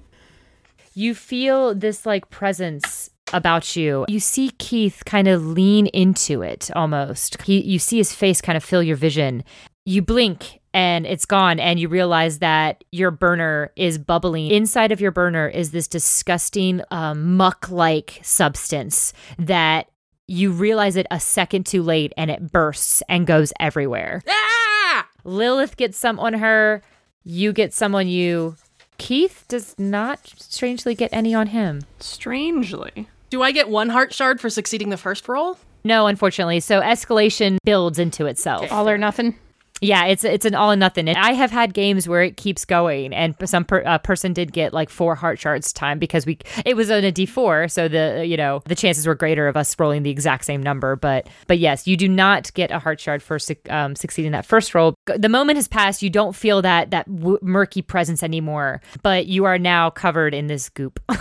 you 0.96 1.14
feel 1.14 1.76
this 1.76 2.06
like 2.06 2.30
presence 2.30 3.12
about 3.32 3.76
you. 3.76 4.06
You 4.08 4.20
see 4.20 4.52
Keith 4.58 5.04
kind 5.06 5.28
of 5.28 5.46
lean 5.46 5.88
into 5.88 6.42
it 6.42 6.70
almost. 6.76 7.42
He, 7.44 7.62
you 7.62 7.80
see 7.80 7.98
his 7.98 8.14
face 8.14 8.42
kind 8.42 8.58
of 8.58 8.64
fill 8.64 8.84
your 8.84 8.96
vision. 8.96 9.44
You 9.86 10.02
blink 10.02 10.60
and 10.74 11.06
it's 11.06 11.26
gone, 11.26 11.60
and 11.60 11.80
you 11.80 11.88
realize 11.88 12.40
that 12.40 12.84
your 12.92 13.12
burner 13.12 13.72
is 13.76 13.98
bubbling. 13.98 14.52
Inside 14.52 14.92
of 14.92 15.00
your 15.00 15.12
burner 15.12 15.48
is 15.48 15.72
this 15.72 15.88
disgusting 15.88 16.82
um, 16.92 17.36
muck 17.38 17.70
like 17.70 18.20
substance 18.24 19.14
that 19.38 19.88
you 20.28 20.52
realize 20.52 20.96
it 20.96 21.06
a 21.12 21.20
second 21.20 21.66
too 21.66 21.84
late 21.84 22.14
and 22.18 22.32
it 22.32 22.52
bursts 22.52 23.04
and 23.10 23.28
goes 23.28 23.52
everywhere. 23.60 24.22
Ah! 24.28 25.08
Lilith 25.24 25.78
gets 25.78 25.98
some 25.98 26.20
on 26.20 26.34
her. 26.34 26.82
You 27.24 27.54
get 27.54 27.74
some 27.74 27.94
on 27.94 28.08
you. 28.08 28.56
Keith 28.98 29.46
does 29.48 29.76
not 29.78 30.20
strangely 30.38 30.96
get 30.96 31.12
any 31.14 31.34
on 31.36 31.48
him. 31.48 31.82
Strangely. 32.00 33.08
Do 33.30 33.42
I 33.42 33.52
get 33.52 33.70
one 33.70 33.90
heart 33.90 34.14
shard 34.14 34.40
for 34.40 34.50
succeeding 34.50 34.90
the 34.90 34.98
first 34.98 35.28
roll? 35.28 35.58
No, 35.84 36.08
unfortunately. 36.08 36.60
So 36.62 36.82
escalation 36.82 37.58
builds 37.66 38.00
into 38.00 38.26
itself. 38.26 38.72
All 38.72 38.88
or 38.88 38.98
nothing. 38.98 39.38
Yeah, 39.82 40.06
it's 40.06 40.24
it's 40.24 40.46
an 40.46 40.56
all 40.56 40.72
and 40.72 40.80
nothing. 40.80 41.10
And 41.10 41.18
I 41.18 41.34
have 41.34 41.52
had 41.52 41.74
games 41.74 42.08
where 42.08 42.22
it 42.22 42.38
keeps 42.38 42.64
going, 42.64 43.14
and 43.14 43.36
some 43.44 43.66
per, 43.66 43.84
uh, 43.86 43.98
person 43.98 44.32
did 44.32 44.54
get 44.54 44.74
like 44.74 44.90
four 44.90 45.14
heart 45.16 45.40
shards 45.40 45.74
time 45.74 46.00
because 46.00 46.26
we 46.26 46.38
it 46.66 46.76
was 46.76 46.90
on 46.90 47.04
a 47.04 47.12
D 47.12 47.26
four, 47.26 47.68
so 47.68 47.88
the 47.88 48.24
you 48.26 48.38
know 48.38 48.62
the 48.66 48.76
chances 48.76 49.06
were 49.06 49.16
greater 49.16 49.48
of 49.48 49.58
us 49.58 49.78
rolling 49.78 50.04
the 50.04 50.10
exact 50.10 50.46
same 50.46 50.64
number. 50.64 50.96
But 50.96 51.28
but 51.48 51.60
yes, 51.60 51.86
you 51.86 51.98
do 51.98 52.08
not 52.08 52.54
get 52.54 52.72
a 52.72 52.80
heart 52.80 53.02
shard 53.02 53.22
for 53.22 53.38
um, 53.70 53.96
succeeding 53.96 54.32
that 54.32 54.46
first 54.46 54.74
roll. 54.74 54.96
The 55.06 55.30
moment 55.30 55.58
has 55.58 55.68
passed. 55.68 56.02
You 56.02 56.10
don't 56.10 56.36
feel 56.36 56.62
that 56.62 56.92
that 56.92 57.14
w- 57.14 57.40
murky 57.42 57.82
presence 57.82 58.24
anymore, 58.24 58.82
but 59.02 59.26
you 59.26 59.44
are 59.44 59.58
now 59.60 59.90
covered 59.90 60.34
in 60.34 60.48
this 60.48 60.70
goop. 60.70 61.00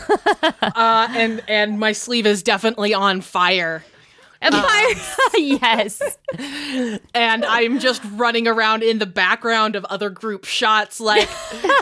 Uh, 0.63 1.09
and 1.13 1.43
and 1.49 1.79
my 1.79 1.93
sleeve 1.93 2.27
is 2.27 2.43
definitely 2.43 2.95
on 2.95 3.21
fire. 3.21 3.85
Empire. 4.43 4.87
Um, 4.91 5.31
yes. 5.37 6.03
and 7.15 7.45
I'm 7.45 7.79
just 7.79 8.03
running 8.13 8.47
around 8.49 8.83
in 8.83 8.99
the 8.99 9.07
background 9.07 9.77
of 9.77 9.85
other 9.87 10.11
group 10.11 10.45
shots, 10.45 11.01
like, 11.01 11.29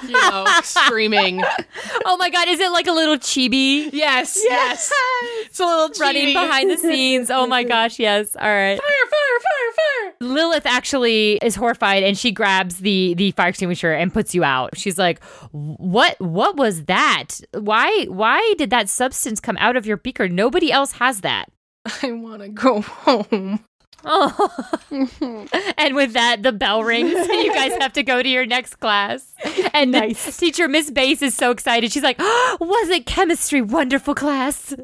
you 0.03 0.13
know, 0.13 0.47
screaming. 0.63 1.43
Oh 2.05 2.17
my 2.17 2.31
god, 2.31 2.49
is 2.49 2.61
it 2.61 2.71
like 2.71 2.87
a 2.87 2.93
little 2.93 3.17
chibi 3.17 3.91
Yes, 3.93 4.39
yes. 4.43 4.93
It's 5.43 5.59
a 5.59 5.65
little 5.65 5.91
running 5.99 6.35
behind 6.35 6.71
the 6.71 6.77
scenes? 6.77 7.31
Oh 7.31 7.47
my 7.47 7.65
gosh, 7.71 7.99
yes. 7.99 8.37
All 8.37 8.47
right. 8.47 8.79
Fire, 8.79 9.07
fire, 9.11 9.41
fire, 9.41 9.73
fire. 9.75 10.15
Lilith 10.21 10.67
actually 10.67 11.35
is 11.43 11.55
horrified 11.55 12.03
and 12.03 12.17
she 12.17 12.31
grabs 12.31 12.79
the 12.79 13.15
the 13.15 13.31
fire 13.33 13.49
extinguisher 13.49 13.93
and 13.93 14.13
puts 14.13 14.35
you 14.35 14.45
out. 14.45 14.77
She's 14.77 14.99
like, 14.99 15.23
"What 15.53 16.21
what 16.21 16.57
was 16.57 16.85
that? 16.85 17.41
Why 17.53 18.05
why 18.09 18.55
did 18.59 18.71
that 18.71 18.89
substance 18.89 19.41
come 19.41 19.57
out 19.59 19.77
of 19.77 19.87
your 19.87 19.97
beaker? 19.97 20.29
Nobody 20.29 20.71
else 20.71 20.93
has 20.93 21.23
that." 21.23 21.49
I 22.03 22.13
want 22.13 22.43
to 22.43 22.49
go 22.49 22.81
home. 22.81 23.61
Oh. 24.05 24.69
and 25.79 25.95
with 25.95 26.15
that, 26.15 26.43
the 26.43 26.53
bell 26.53 26.83
rings. 26.83 27.13
you 27.13 27.53
guys 27.53 27.73
have 27.81 27.93
to 27.95 28.03
go 28.03 28.23
to 28.23 28.29
your 28.29 28.47
next 28.47 28.77
class. 28.77 29.35
And 29.75 29.95
the 29.95 30.15
teacher, 30.39 30.69
Miss 30.69 30.91
Bass, 30.91 31.23
is 31.23 31.35
so 31.35 31.51
excited. 31.51 31.93
She's 31.93 32.03
like, 32.03 32.17
oh, 32.21 32.57
wasn't 32.61 33.07
chemistry 33.07 33.63
wonderful 33.63 34.15
class? 34.15 34.75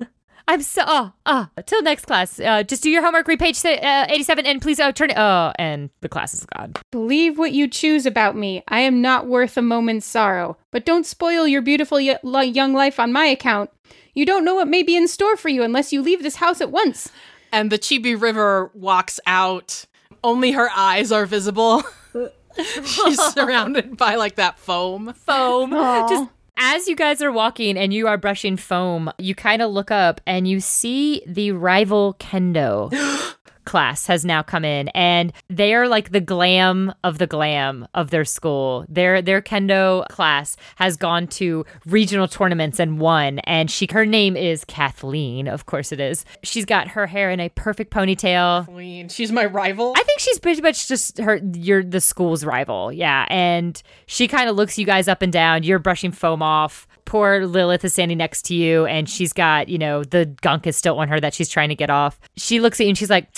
I'm 0.48 0.62
so, 0.62 0.84
oh, 0.86 1.12
oh, 1.26 1.48
till 1.66 1.82
next 1.82 2.04
class. 2.04 2.38
Uh, 2.38 2.62
just 2.62 2.82
do 2.84 2.90
your 2.90 3.02
homework, 3.02 3.26
read 3.26 3.40
page 3.40 3.64
uh, 3.64 4.06
87, 4.08 4.46
and 4.46 4.62
please 4.62 4.78
uh, 4.78 4.92
turn 4.92 5.10
it. 5.10 5.18
Oh, 5.18 5.52
and 5.58 5.90
the 6.02 6.08
class 6.08 6.34
is 6.34 6.46
gone. 6.46 6.74
Believe 6.92 7.36
what 7.36 7.50
you 7.50 7.66
choose 7.66 8.06
about 8.06 8.36
me. 8.36 8.62
I 8.68 8.80
am 8.80 9.02
not 9.02 9.26
worth 9.26 9.56
a 9.56 9.62
moment's 9.62 10.06
sorrow. 10.06 10.56
But 10.70 10.84
don't 10.84 11.04
spoil 11.04 11.48
your 11.48 11.62
beautiful 11.62 11.98
y- 11.98 12.42
young 12.42 12.74
life 12.74 13.00
on 13.00 13.12
my 13.12 13.26
account. 13.26 13.70
You 14.16 14.24
don't 14.24 14.46
know 14.46 14.54
what 14.54 14.66
may 14.66 14.82
be 14.82 14.96
in 14.96 15.06
store 15.08 15.36
for 15.36 15.50
you 15.50 15.62
unless 15.62 15.92
you 15.92 16.00
leave 16.00 16.22
this 16.22 16.36
house 16.36 16.62
at 16.62 16.72
once. 16.72 17.12
And 17.52 17.70
the 17.70 17.78
Chibi 17.78 18.20
River 18.20 18.70
walks 18.72 19.20
out. 19.26 19.84
Only 20.24 20.52
her 20.52 20.70
eyes 20.74 21.12
are 21.12 21.26
visible. 21.26 21.84
She's 22.56 23.22
surrounded 23.34 23.98
by 23.98 24.14
like 24.14 24.36
that 24.36 24.58
foam. 24.58 25.12
Foam. 25.12 25.70
Just 26.08 26.30
as 26.56 26.88
you 26.88 26.96
guys 26.96 27.20
are 27.20 27.30
walking 27.30 27.76
and 27.76 27.92
you 27.92 28.08
are 28.08 28.16
brushing 28.16 28.56
foam, 28.56 29.12
you 29.18 29.34
kind 29.34 29.60
of 29.60 29.70
look 29.70 29.90
up 29.90 30.22
and 30.26 30.48
you 30.48 30.60
see 30.60 31.22
the 31.26 31.52
rival 31.52 32.16
kendo 32.18 32.90
class 33.66 34.06
has 34.06 34.24
now 34.24 34.42
come 34.42 34.64
in 34.64 34.88
and 34.88 35.32
they 35.48 35.74
are 35.74 35.88
like 35.88 36.12
the 36.12 36.20
glam 36.20 36.94
of 37.04 37.18
the 37.18 37.26
glam 37.26 37.86
of 37.92 38.10
their 38.10 38.24
school. 38.24 38.86
Their 38.88 39.20
their 39.20 39.42
kendo 39.42 40.08
class 40.08 40.56
has 40.76 40.96
gone 40.96 41.26
to 41.28 41.66
regional 41.84 42.28
tournaments 42.28 42.80
and 42.80 42.98
won 42.98 43.40
and 43.40 43.70
she 43.70 43.86
her 43.92 44.06
name 44.06 44.36
is 44.36 44.64
Kathleen, 44.64 45.48
of 45.48 45.66
course 45.66 45.92
it 45.92 46.00
is. 46.00 46.24
She's 46.42 46.64
got 46.64 46.88
her 46.88 47.06
hair 47.06 47.30
in 47.30 47.40
a 47.40 47.50
perfect 47.50 47.92
ponytail. 47.92 48.64
Queen. 48.66 49.08
She's 49.08 49.32
my 49.32 49.44
rival. 49.44 49.92
I 49.96 50.02
think 50.04 50.20
she's 50.20 50.38
pretty 50.38 50.62
much 50.62 50.88
just 50.88 51.18
her 51.18 51.40
you're 51.54 51.82
the 51.82 52.00
school's 52.00 52.44
rival. 52.44 52.92
Yeah. 52.92 53.26
And 53.28 53.82
she 54.06 54.28
kind 54.28 54.48
of 54.48 54.56
looks 54.56 54.78
you 54.78 54.86
guys 54.86 55.08
up 55.08 55.22
and 55.22 55.32
down. 55.32 55.64
You're 55.64 55.78
brushing 55.78 56.12
foam 56.12 56.42
off. 56.42 56.86
Poor 57.04 57.46
Lilith 57.46 57.84
is 57.84 57.92
standing 57.92 58.18
next 58.18 58.42
to 58.46 58.54
you 58.54 58.86
and 58.86 59.08
she's 59.08 59.32
got, 59.32 59.68
you 59.68 59.78
know, 59.78 60.04
the 60.04 60.26
gunk 60.40 60.66
is 60.66 60.76
still 60.76 60.98
on 60.98 61.08
her 61.08 61.20
that 61.20 61.34
she's 61.34 61.48
trying 61.48 61.68
to 61.68 61.74
get 61.74 61.90
off. 61.90 62.18
She 62.36 62.60
looks 62.60 62.80
at 62.80 62.84
you 62.84 62.90
and 62.90 62.98
she's 62.98 63.10
like, 63.10 63.28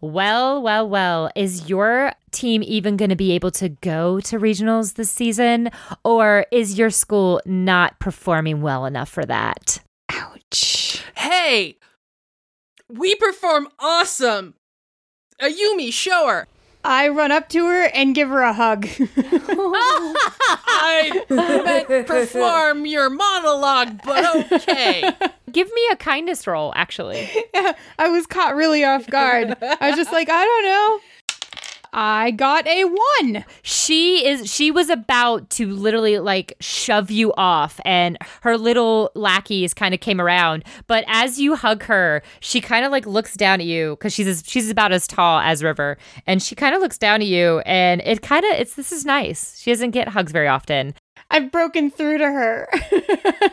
well, 0.00 0.62
well, 0.62 0.88
well, 0.88 1.30
is 1.34 1.68
your 1.68 2.12
team 2.30 2.62
even 2.64 2.96
going 2.96 3.10
to 3.10 3.16
be 3.16 3.32
able 3.32 3.50
to 3.52 3.68
go 3.68 4.20
to 4.20 4.38
regionals 4.38 4.94
this 4.94 5.10
season? 5.10 5.70
Or 6.04 6.46
is 6.52 6.78
your 6.78 6.90
school 6.90 7.40
not 7.44 7.98
performing 7.98 8.60
well 8.60 8.86
enough 8.86 9.08
for 9.08 9.24
that? 9.24 9.80
Ouch. 10.10 11.02
hey, 11.16 11.76
we 12.88 13.14
perform 13.16 13.68
awesome. 13.78 14.54
Ayumi, 15.40 15.92
show 15.92 16.28
her. 16.28 16.46
I 16.88 17.08
run 17.08 17.30
up 17.30 17.50
to 17.50 17.66
her 17.66 17.84
and 17.88 18.14
give 18.14 18.30
her 18.30 18.40
a 18.40 18.54
hug. 18.54 18.88
I 20.70 21.22
meant 21.28 22.06
perform 22.06 22.86
your 22.86 23.10
monologue, 23.10 24.00
but 24.02 24.52
okay. 24.52 25.12
Give 25.52 25.70
me 25.70 25.82
a 25.92 25.96
kindness 25.96 26.46
roll, 26.46 26.72
actually. 26.74 27.28
I 27.98 28.08
was 28.08 28.26
caught 28.26 28.54
really 28.56 28.84
off 28.84 29.06
guard. 29.06 29.54
I 29.60 29.90
was 29.90 29.96
just 29.96 30.12
like, 30.12 30.30
I 30.30 30.42
don't 30.42 30.64
know. 30.64 31.00
I 31.92 32.30
got 32.32 32.66
a 32.66 32.84
one. 32.84 33.44
she 33.62 34.26
is 34.26 34.50
she 34.52 34.70
was 34.70 34.90
about 34.90 35.50
to 35.50 35.70
literally 35.72 36.18
like 36.18 36.54
shove 36.60 37.10
you 37.10 37.32
off 37.36 37.80
and 37.84 38.18
her 38.42 38.56
little 38.58 39.10
lackeys 39.14 39.74
kind 39.74 39.94
of 39.94 40.00
came 40.00 40.20
around 40.20 40.64
but 40.86 41.04
as 41.08 41.38
you 41.38 41.56
hug 41.56 41.82
her 41.84 42.22
she 42.40 42.60
kind 42.60 42.84
of 42.84 42.92
like 42.92 43.06
looks 43.06 43.34
down 43.34 43.60
at 43.60 43.66
you 43.66 43.96
because 43.96 44.12
she's 44.12 44.26
as, 44.26 44.42
she's 44.46 44.70
about 44.70 44.92
as 44.92 45.06
tall 45.06 45.40
as 45.40 45.62
river 45.62 45.96
and 46.26 46.42
she 46.42 46.54
kind 46.54 46.74
of 46.74 46.80
looks 46.80 46.98
down 46.98 47.20
at 47.20 47.26
you 47.26 47.60
and 47.60 48.02
it 48.04 48.22
kind 48.22 48.44
of 48.44 48.52
it's 48.52 48.74
this 48.74 48.92
is 48.92 49.04
nice 49.04 49.58
she 49.58 49.70
doesn't 49.70 49.90
get 49.90 50.08
hugs 50.08 50.32
very 50.32 50.48
often 50.48 50.94
I've 51.30 51.52
broken 51.52 51.90
through 51.90 52.18
to 52.18 52.24
her. 52.24 52.68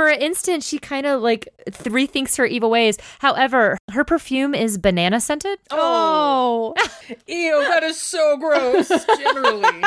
for 0.00 0.08
an 0.08 0.22
instant 0.22 0.62
she 0.62 0.78
kind 0.78 1.04
of 1.04 1.20
like 1.20 1.46
rethinks 1.84 2.38
her 2.38 2.46
evil 2.46 2.70
ways 2.70 2.96
however 3.18 3.76
her 3.90 4.02
perfume 4.02 4.54
is 4.54 4.78
banana 4.78 5.20
scented 5.20 5.58
oh. 5.70 6.74
Ew, 7.26 7.64
that 7.68 7.82
is 7.82 7.96
so 7.96 8.36
gross. 8.36 8.88
Generally. 9.18 9.82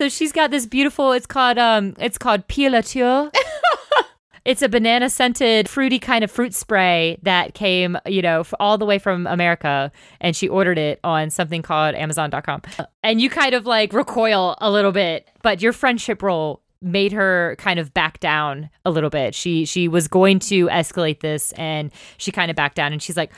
So 0.00 0.08
she's 0.08 0.32
got 0.32 0.50
this 0.50 0.66
beautiful. 0.66 1.12
It's 1.12 1.26
called 1.26 1.58
um. 1.58 1.94
It's 1.98 2.18
called 2.18 2.46
Pilature. 2.48 3.30
It's 4.44 4.62
a 4.62 4.68
banana 4.68 5.10
scented, 5.10 5.68
fruity 5.68 5.98
kind 5.98 6.22
of 6.22 6.30
fruit 6.30 6.54
spray 6.54 7.18
that 7.22 7.54
came, 7.54 7.98
you 8.06 8.22
know, 8.22 8.44
all 8.60 8.78
the 8.78 8.86
way 8.86 9.00
from 9.00 9.26
America. 9.26 9.90
And 10.20 10.36
she 10.36 10.46
ordered 10.48 10.78
it 10.78 11.00
on 11.02 11.30
something 11.30 11.62
called 11.62 11.96
Amazon.com. 11.96 12.62
And 13.02 13.20
you 13.20 13.28
kind 13.28 13.54
of 13.54 13.66
like 13.66 13.92
recoil 13.92 14.56
a 14.60 14.70
little 14.70 14.92
bit, 14.92 15.26
but 15.42 15.62
your 15.62 15.72
friendship 15.72 16.22
roll 16.22 16.62
made 16.80 17.12
her 17.12 17.56
kind 17.58 17.78
of 17.78 17.92
back 17.94 18.20
down 18.20 18.70
a 18.84 18.90
little 18.90 19.10
bit. 19.10 19.34
She 19.34 19.64
she 19.64 19.88
was 19.88 20.08
going 20.08 20.38
to 20.40 20.66
escalate 20.68 21.20
this 21.20 21.52
and 21.52 21.90
she 22.18 22.30
kind 22.32 22.50
of 22.50 22.56
backed 22.56 22.76
down 22.76 22.92
and 22.92 23.02
she's 23.02 23.16
like, 23.16 23.32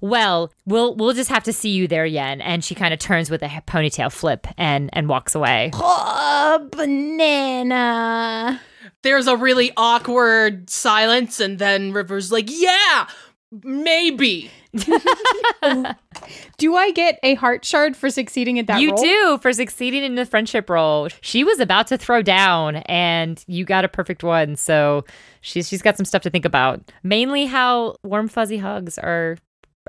"Well, 0.00 0.52
we'll 0.66 0.94
we'll 0.96 1.14
just 1.14 1.30
have 1.30 1.44
to 1.44 1.52
see 1.52 1.70
you 1.70 1.88
there, 1.88 2.06
Yen." 2.06 2.40
And 2.40 2.64
she 2.64 2.74
kind 2.74 2.92
of 2.92 3.00
turns 3.00 3.30
with 3.30 3.42
a 3.42 3.48
ponytail 3.66 4.12
flip 4.12 4.46
and 4.56 4.90
and 4.92 5.08
walks 5.08 5.34
away. 5.34 5.70
Oh, 5.74 6.68
banana. 6.70 8.60
There's 9.02 9.26
a 9.28 9.36
really 9.36 9.70
awkward 9.76 10.68
silence, 10.70 11.38
and 11.38 11.58
then 11.58 11.92
River's 11.92 12.32
like, 12.32 12.48
yeah, 12.48 13.06
maybe. 13.50 14.50
Do 16.58 16.76
I 16.76 16.90
get 16.92 17.18
a 17.22 17.34
heart 17.34 17.64
shard 17.64 17.96
for 17.96 18.10
succeeding 18.10 18.58
at 18.58 18.66
that 18.66 18.80
you 18.80 18.90
roll? 18.90 19.02
do 19.02 19.38
for 19.40 19.52
succeeding 19.52 20.04
in 20.04 20.14
the 20.14 20.26
friendship 20.26 20.68
roll. 20.68 21.08
She 21.20 21.44
was 21.44 21.60
about 21.60 21.86
to 21.88 21.98
throw 21.98 22.22
down, 22.22 22.76
and 22.86 23.42
you 23.46 23.64
got 23.64 23.84
a 23.84 23.88
perfect 23.88 24.22
one. 24.22 24.56
So 24.56 25.04
she's 25.40 25.68
she's 25.68 25.82
got 25.82 25.96
some 25.96 26.04
stuff 26.04 26.22
to 26.22 26.30
think 26.30 26.44
about. 26.44 26.80
Mainly 27.02 27.46
how 27.46 27.96
warm 28.02 28.28
fuzzy 28.28 28.58
hugs 28.58 28.98
are 28.98 29.36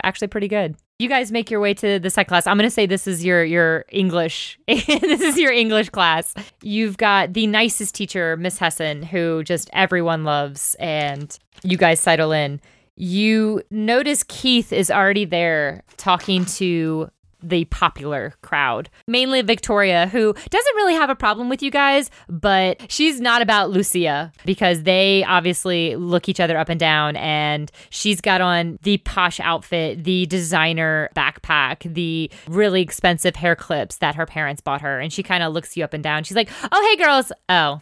actually 0.03 0.27
pretty 0.27 0.47
good. 0.47 0.75
You 0.97 1.07
guys 1.07 1.31
make 1.31 1.49
your 1.49 1.61
way 1.61 1.73
to 1.75 1.97
the 1.99 2.09
sec 2.09 2.27
class. 2.27 2.45
I'm 2.45 2.57
going 2.57 2.67
to 2.67 2.73
say 2.73 2.85
this 2.85 3.07
is 3.07 3.23
your 3.23 3.43
your 3.43 3.85
English. 3.89 4.59
this 4.67 5.21
is 5.21 5.37
your 5.37 5.51
English 5.51 5.89
class. 5.89 6.33
You've 6.61 6.97
got 6.97 7.33
the 7.33 7.47
nicest 7.47 7.95
teacher, 7.95 8.35
Miss 8.37 8.57
Hessen, 8.57 9.03
who 9.03 9.43
just 9.43 9.69
everyone 9.71 10.23
loves, 10.25 10.75
and 10.79 11.37
you 11.63 11.77
guys 11.77 11.99
settle 11.99 12.31
in. 12.31 12.59
You 12.99 13.63
notice 13.71 14.23
Keith 14.27 14.73
is 14.73 14.91
already 14.91 15.23
there 15.23 15.83
talking 15.95 16.43
to 16.45 17.09
the 17.41 17.63
popular 17.63 18.33
crowd, 18.41 18.89
mainly 19.07 19.41
Victoria, 19.41 20.07
who 20.07 20.33
doesn't 20.33 20.75
really 20.75 20.95
have 20.95 21.09
a 21.09 21.15
problem 21.15 21.47
with 21.47 21.61
you 21.63 21.71
guys, 21.71 22.11
but 22.27 22.91
she's 22.91 23.21
not 23.21 23.41
about 23.41 23.69
Lucia 23.69 24.33
because 24.43 24.83
they 24.83 25.23
obviously 25.23 25.95
look 25.95 26.27
each 26.27 26.41
other 26.41 26.57
up 26.57 26.67
and 26.67 26.77
down. 26.77 27.15
And 27.15 27.71
she's 27.89 28.19
got 28.19 28.41
on 28.41 28.77
the 28.83 28.97
posh 28.97 29.39
outfit, 29.39 30.03
the 30.03 30.25
designer 30.25 31.09
backpack, 31.15 31.93
the 31.93 32.29
really 32.49 32.81
expensive 32.81 33.37
hair 33.37 33.55
clips 33.55 33.99
that 33.99 34.15
her 34.15 34.25
parents 34.25 34.59
bought 34.59 34.81
her. 34.81 34.99
And 34.99 35.13
she 35.13 35.23
kind 35.23 35.41
of 35.41 35.53
looks 35.53 35.77
you 35.77 35.85
up 35.85 35.93
and 35.93 36.03
down. 36.03 36.25
She's 36.25 36.35
like, 36.35 36.49
Oh, 36.69 36.89
hey, 36.89 37.01
girls. 37.01 37.31
Oh, 37.47 37.79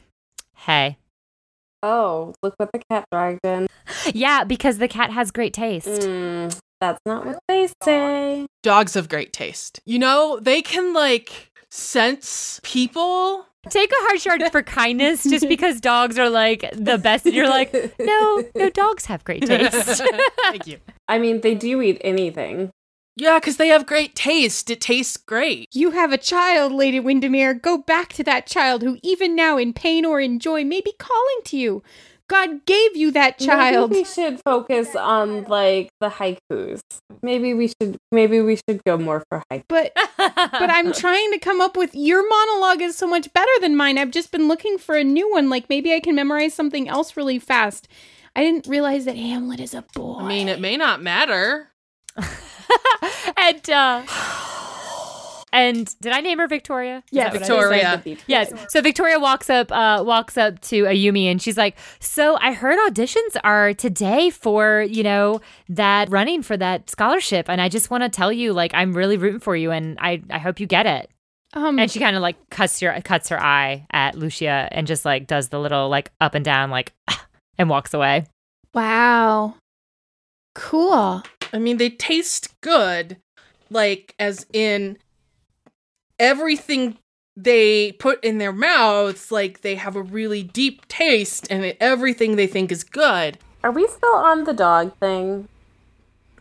hey. 0.53 0.97
Oh, 1.83 2.33
look 2.41 2.55
what 2.57 2.71
the 2.73 2.81
cat 2.89 3.05
dragged 3.11 3.45
in. 3.45 3.67
Yeah, 4.13 4.43
because 4.43 4.77
the 4.79 4.87
cat 4.87 5.11
has 5.11 5.31
great 5.31 5.53
taste. 5.53 5.87
Mm, 5.87 6.57
that's 6.81 6.99
not 7.05 7.25
what 7.25 7.39
they 7.47 7.69
say. 7.83 8.47
Dogs 8.63 8.95
have 8.95 9.09
great 9.09 9.31
taste. 9.33 9.79
You 9.85 9.99
know, 9.99 10.39
they 10.41 10.61
can 10.61 10.93
like 10.93 11.51
sense 11.69 12.59
people. 12.63 13.45
Take 13.69 13.91
a 13.91 13.95
heart 14.05 14.21
shard 14.21 14.41
for 14.51 14.63
kindness 14.63 15.23
just 15.23 15.47
because 15.49 15.81
dogs 15.81 16.17
are 16.17 16.29
like 16.29 16.69
the 16.73 16.97
best. 16.97 17.25
You're 17.25 17.49
like, 17.49 17.73
no, 17.99 18.43
no, 18.55 18.69
dogs 18.69 19.05
have 19.05 19.23
great 19.23 19.41
taste. 19.45 20.01
Thank 20.43 20.67
you. 20.67 20.79
I 21.07 21.19
mean, 21.19 21.41
they 21.41 21.53
do 21.55 21.81
eat 21.81 21.99
anything. 22.01 22.71
Yeah, 23.17 23.39
because 23.39 23.57
they 23.57 23.69
have 23.69 23.87
great 23.87 24.15
taste. 24.15 24.69
It 24.69 24.79
tastes 24.79 25.17
great. 25.17 25.67
You 25.73 25.91
have 25.91 26.13
a 26.13 26.19
child, 26.19 26.71
Lady 26.71 26.99
Windermere. 26.99 27.55
Go 27.55 27.79
back 27.79 28.13
to 28.13 28.23
that 28.23 28.45
child 28.45 28.83
who, 28.83 28.99
even 29.01 29.35
now 29.35 29.57
in 29.57 29.73
pain 29.73 30.05
or 30.05 30.21
in 30.21 30.39
joy, 30.39 30.63
may 30.63 30.81
be 30.81 30.93
calling 30.99 31.39
to 31.45 31.57
you. 31.57 31.81
God 32.29 32.65
gave 32.65 32.95
you 32.95 33.09
that 33.11 33.39
child. 33.39 33.89
Maybe 33.89 34.01
we 34.01 34.05
should 34.05 34.39
focus 34.45 34.95
on 34.95 35.45
like 35.45 35.89
the 35.99 36.09
haikus. 36.09 36.81
Maybe 37.23 37.53
we 37.53 37.69
should. 37.69 37.97
Maybe 38.11 38.41
we 38.41 38.57
should 38.57 38.83
go 38.85 38.97
more 38.97 39.23
for 39.29 39.41
haikus. 39.51 39.63
But 39.67 39.93
but 40.17 40.69
I'm 40.69 40.91
trying 40.93 41.31
to 41.31 41.39
come 41.39 41.59
up 41.59 41.75
with 41.75 41.95
your 41.95 42.27
monologue 42.27 42.81
is 42.81 42.97
so 42.97 43.07
much 43.07 43.31
better 43.33 43.51
than 43.61 43.75
mine. 43.75 43.97
I've 43.97 44.11
just 44.11 44.31
been 44.31 44.47
looking 44.47 44.77
for 44.77 44.95
a 44.95 45.03
new 45.03 45.31
one. 45.31 45.49
Like 45.49 45.69
maybe 45.69 45.93
I 45.93 46.01
can 46.01 46.15
memorize 46.15 46.53
something 46.53 46.87
else 46.87 47.17
really 47.17 47.39
fast. 47.39 47.87
I 48.35 48.43
didn't 48.43 48.67
realize 48.67 49.05
that 49.05 49.15
Hamlet 49.15 49.59
is 49.59 49.73
a 49.73 49.85
boy. 49.95 50.19
I 50.19 50.27
mean, 50.27 50.49
it 50.49 50.59
may 50.59 50.77
not 50.77 51.01
matter. 51.01 51.71
and 53.37 53.69
uh 53.69 54.03
and 55.53 55.95
did 56.01 56.11
I 56.11 56.19
name 56.21 56.39
her 56.39 56.47
Victoria? 56.47 57.03
Yeah, 57.09 57.29
that 57.29 57.33
what 57.33 57.43
I 57.43 57.95
Victoria. 57.97 58.17
Yes. 58.27 58.51
So 58.69 58.81
Victoria 58.81 59.19
walks 59.19 59.49
up 59.49 59.71
uh 59.71 60.03
walks 60.05 60.37
up 60.37 60.59
to 60.61 60.83
Ayumi 60.83 61.25
and 61.31 61.41
she's 61.41 61.57
like, 61.57 61.77
"So 61.99 62.37
I 62.41 62.53
heard 62.53 62.77
auditions 62.79 63.35
are 63.43 63.73
today 63.73 64.29
for, 64.29 64.81
you 64.87 65.03
know, 65.03 65.39
that 65.69 66.09
running 66.09 66.43
for 66.43 66.57
that 66.57 66.89
scholarship 66.89 67.49
and 67.49 67.61
I 67.61 67.69
just 67.69 67.89
want 67.89 68.03
to 68.03 68.09
tell 68.09 68.31
you 68.31 68.53
like 68.53 68.73
I'm 68.73 68.93
really 68.93 69.17
rooting 69.17 69.39
for 69.39 69.55
you 69.55 69.71
and 69.71 69.97
I 69.99 70.21
I 70.29 70.37
hope 70.37 70.59
you 70.59 70.67
get 70.67 70.85
it." 70.85 71.09
Um, 71.53 71.79
And 71.79 71.89
she 71.89 71.99
kind 71.99 72.15
of 72.17 72.21
like 72.21 72.35
cuts 72.49 72.81
your 72.81 72.99
cuts 73.01 73.29
her 73.29 73.41
eye 73.41 73.87
at 73.91 74.15
Lucia 74.15 74.67
and 74.71 74.85
just 74.85 75.05
like 75.05 75.27
does 75.27 75.47
the 75.47 75.59
little 75.59 75.87
like 75.87 76.11
up 76.19 76.35
and 76.35 76.43
down 76.43 76.69
like 76.71 76.93
and 77.57 77.69
walks 77.69 77.93
away. 77.93 78.25
wow. 78.73 79.55
Cool. 80.55 81.23
I 81.53 81.59
mean, 81.59 81.77
they 81.77 81.89
taste 81.89 82.59
good, 82.61 83.17
like 83.69 84.15
as 84.19 84.45
in 84.53 84.97
everything 86.19 86.97
they 87.35 87.91
put 87.93 88.23
in 88.23 88.39
their 88.39 88.51
mouths, 88.51 89.31
like 89.31 89.61
they 89.61 89.75
have 89.75 89.95
a 89.95 90.01
really 90.01 90.43
deep 90.43 90.87
taste, 90.87 91.47
and 91.49 91.63
it, 91.63 91.77
everything 91.79 92.35
they 92.35 92.47
think 92.47 92.71
is 92.71 92.83
good. 92.83 93.37
Are 93.63 93.71
we 93.71 93.87
still 93.87 94.15
on 94.15 94.43
the 94.43 94.53
dog 94.53 94.97
thing? 94.97 95.47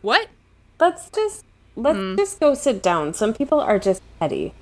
What? 0.01 0.27
Let's 0.79 1.09
just 1.09 1.45
let's 1.75 2.17
just 2.17 2.39
go 2.39 2.53
sit 2.53 2.81
down. 2.81 3.13
Some 3.13 3.33
people 3.33 3.59
are 3.59 3.79
just 3.79 4.01
petty. 4.19 4.53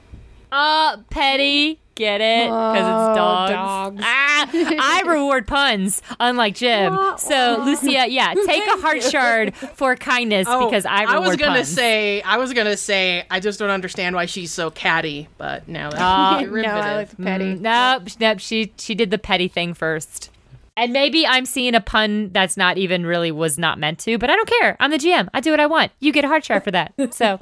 Uh, 0.52 0.98
petty. 1.10 1.80
Get 1.96 2.20
it? 2.20 2.48
Because 2.48 2.84
Oh, 2.84 3.10
it's 3.12 3.18
dogs. 3.18 3.52
dogs. 3.52 4.02
Ah, 4.04 4.50
I 4.54 5.04
reward 5.08 5.48
puns, 5.48 6.02
unlike 6.20 6.54
Jim. 6.56 6.94
So, 7.18 7.64
Lucia, 7.66 8.06
yeah, 8.10 8.34
take 8.46 8.68
a 8.68 8.82
heart 8.82 9.02
shard 9.02 9.56
for 9.56 9.96
kindness 9.96 10.46
because 10.46 10.86
I 10.86 11.04
reward 11.04 11.18
Oh, 11.18 11.22
was 11.30 11.38
gonna 11.38 11.54
puns. 11.60 11.70
say, 11.70 12.22
I 12.24 12.38
was 12.38 12.52
gonna 12.52 12.76
say, 12.76 13.26
I 13.32 13.40
just 13.40 13.60
don't 13.60 13.70
understand 13.70 14.14
why 14.14 14.26
she's 14.26 14.52
so 14.52 14.70
catty. 14.72 15.30
But 15.38 15.70
now 15.70 15.90
that's 15.90 16.02
Uh, 16.06 16.42
no, 16.42 16.68
I 16.70 16.96
like 16.98 17.18
petty. 17.18 17.56
Mm, 17.56 17.62
nope, 17.62 18.10
nope. 18.20 18.40
She 18.42 18.74
she 18.78 18.94
did 18.94 19.10
the 19.10 19.18
petty 19.18 19.48
thing 19.48 19.74
first. 19.74 20.32
And 20.78 20.92
maybe 20.92 21.26
I'm 21.26 21.46
seeing 21.46 21.74
a 21.74 21.82
pun 21.82 22.32
that's 22.34 22.58
not 22.58 22.78
even 22.78 23.06
really 23.06 23.32
was 23.32 23.58
not 23.58 23.80
meant 23.80 24.00
to, 24.00 24.18
but 24.18 24.30
I 24.30 24.36
don't 24.36 24.50
care. 24.60 24.76
I'm 24.80 24.92
the 24.92 24.98
GM. 24.98 25.30
I 25.34 25.40
do 25.40 25.52
what 25.52 25.60
I 25.60 25.66
want. 25.68 25.92
You 26.00 26.12
get 26.12 26.26
a 26.26 26.28
heart 26.28 26.44
shard 26.44 26.64
for 26.64 26.72
that. 26.72 26.94
So 27.12 27.40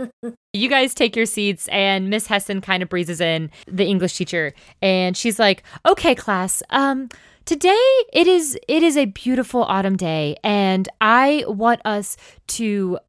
you 0.53 0.69
guys 0.69 0.93
take 0.93 1.15
your 1.15 1.25
seats, 1.25 1.67
and 1.69 2.09
Miss 2.09 2.27
Hessen 2.27 2.61
kind 2.61 2.83
of 2.83 2.89
breezes 2.89 3.19
in, 3.19 3.49
the 3.65 3.85
English 3.85 4.15
teacher, 4.17 4.53
and 4.83 5.17
she's 5.17 5.39
like, 5.39 5.63
"Okay, 5.85 6.13
class. 6.13 6.61
Um, 6.69 7.09
today 7.45 7.87
it 8.11 8.27
is 8.27 8.57
it 8.67 8.83
is 8.83 8.97
a 8.97 9.05
beautiful 9.05 9.63
autumn 9.63 9.97
day, 9.97 10.35
and 10.43 10.87
I 11.01 11.43
want 11.47 11.81
us 11.85 12.17
to 12.49 12.99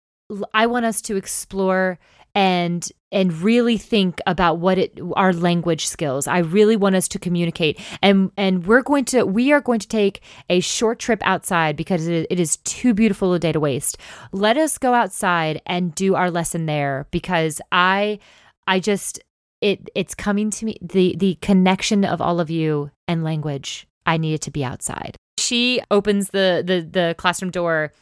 I 0.54 0.66
want 0.66 0.86
us 0.86 1.02
to 1.02 1.16
explore 1.16 1.98
and 2.34 2.90
and 3.12 3.32
really 3.42 3.78
think 3.78 4.18
about 4.26 4.58
what 4.58 4.76
it 4.76 4.98
our 5.14 5.32
language 5.32 5.86
skills. 5.86 6.26
I 6.26 6.38
really 6.38 6.76
want 6.76 6.96
us 6.96 7.06
to 7.08 7.18
communicate 7.18 7.80
and 8.02 8.32
and 8.36 8.66
we're 8.66 8.82
going 8.82 9.04
to 9.06 9.24
we 9.24 9.52
are 9.52 9.60
going 9.60 9.78
to 9.80 9.88
take 9.88 10.20
a 10.50 10.60
short 10.60 10.98
trip 10.98 11.22
outside 11.24 11.76
because 11.76 12.08
it, 12.08 12.26
it 12.30 12.40
is 12.40 12.56
too 12.58 12.92
beautiful 12.92 13.32
a 13.32 13.38
day 13.38 13.52
to 13.52 13.60
waste. 13.60 13.98
Let 14.32 14.56
us 14.56 14.78
go 14.78 14.94
outside 14.94 15.62
and 15.64 15.94
do 15.94 16.14
our 16.16 16.30
lesson 16.30 16.66
there 16.66 17.06
because 17.10 17.60
I 17.70 18.18
I 18.66 18.80
just 18.80 19.20
it 19.60 19.88
it's 19.94 20.14
coming 20.14 20.50
to 20.50 20.64
me 20.64 20.76
the 20.82 21.14
the 21.16 21.36
connection 21.36 22.04
of 22.04 22.20
all 22.20 22.40
of 22.40 22.50
you 22.50 22.90
and 23.06 23.22
language. 23.22 23.86
I 24.06 24.16
need 24.16 24.34
it 24.34 24.42
to 24.42 24.50
be 24.50 24.64
outside. 24.64 25.16
She 25.38 25.80
opens 25.90 26.30
the 26.30 26.64
the 26.66 26.80
the 26.80 27.14
classroom 27.16 27.52
door 27.52 27.92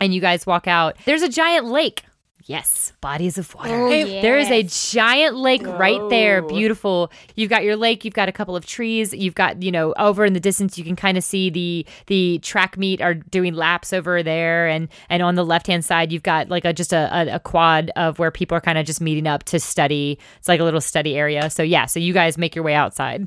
and 0.00 0.14
you 0.14 0.20
guys 0.20 0.46
walk 0.46 0.66
out. 0.66 0.96
There's 1.04 1.22
a 1.22 1.28
giant 1.28 1.66
lake. 1.66 2.04
Yes, 2.46 2.92
bodies 3.00 3.38
of 3.38 3.54
water. 3.54 3.70
Oh, 3.74 3.88
There 3.88 4.36
is 4.36 4.50
a 4.50 4.64
giant 4.64 5.36
lake 5.36 5.66
right 5.66 6.00
there. 6.10 6.42
Beautiful. 6.42 7.10
You've 7.36 7.48
got 7.48 7.64
your 7.64 7.74
lake, 7.74 8.04
you've 8.04 8.12
got 8.12 8.28
a 8.28 8.32
couple 8.32 8.54
of 8.54 8.66
trees, 8.66 9.14
you've 9.14 9.34
got, 9.34 9.62
you 9.62 9.72
know, 9.72 9.94
over 9.98 10.26
in 10.26 10.34
the 10.34 10.40
distance 10.40 10.76
you 10.76 10.84
can 10.84 10.94
kind 10.94 11.16
of 11.16 11.24
see 11.24 11.48
the 11.48 11.86
the 12.06 12.38
track 12.40 12.76
meet 12.76 13.00
are 13.00 13.14
doing 13.14 13.54
laps 13.54 13.94
over 13.94 14.22
there 14.22 14.68
and 14.68 14.88
and 15.08 15.22
on 15.22 15.36
the 15.36 15.44
left-hand 15.44 15.86
side 15.86 16.12
you've 16.12 16.22
got 16.22 16.50
like 16.50 16.66
a 16.66 16.74
just 16.74 16.92
a, 16.92 17.08
a, 17.16 17.36
a 17.36 17.40
quad 17.40 17.90
of 17.96 18.18
where 18.18 18.30
people 18.30 18.58
are 18.58 18.60
kind 18.60 18.76
of 18.76 18.84
just 18.84 19.00
meeting 19.00 19.26
up 19.26 19.44
to 19.44 19.58
study. 19.58 20.18
It's 20.36 20.48
like 20.48 20.60
a 20.60 20.64
little 20.64 20.82
study 20.82 21.16
area. 21.16 21.48
So 21.48 21.62
yeah, 21.62 21.86
so 21.86 21.98
you 21.98 22.12
guys 22.12 22.36
make 22.36 22.54
your 22.54 22.64
way 22.64 22.74
outside. 22.74 23.26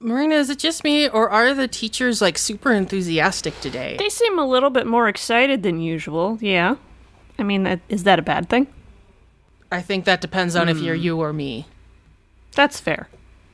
Marina, 0.00 0.34
is 0.34 0.50
it 0.50 0.58
just 0.58 0.82
me, 0.82 1.08
or 1.08 1.30
are 1.30 1.54
the 1.54 1.68
teachers 1.68 2.20
like 2.20 2.36
super 2.36 2.72
enthusiastic 2.72 3.60
today? 3.60 3.94
They 3.96 4.08
seem 4.08 4.36
a 4.36 4.44
little 4.44 4.70
bit 4.70 4.88
more 4.88 5.08
excited 5.08 5.62
than 5.62 5.78
usual. 5.78 6.38
Yeah. 6.40 6.74
I 7.38 7.42
mean, 7.42 7.66
uh, 7.66 7.76
is 7.88 8.04
that 8.04 8.18
a 8.18 8.22
bad 8.22 8.48
thing? 8.48 8.66
I 9.70 9.80
think 9.80 10.04
that 10.04 10.20
depends 10.20 10.54
on 10.54 10.68
if 10.68 10.78
you're 10.78 10.96
hmm. 10.96 11.02
you 11.02 11.20
or 11.20 11.32
me. 11.32 11.66
That's 12.54 12.78
fair. 12.78 13.08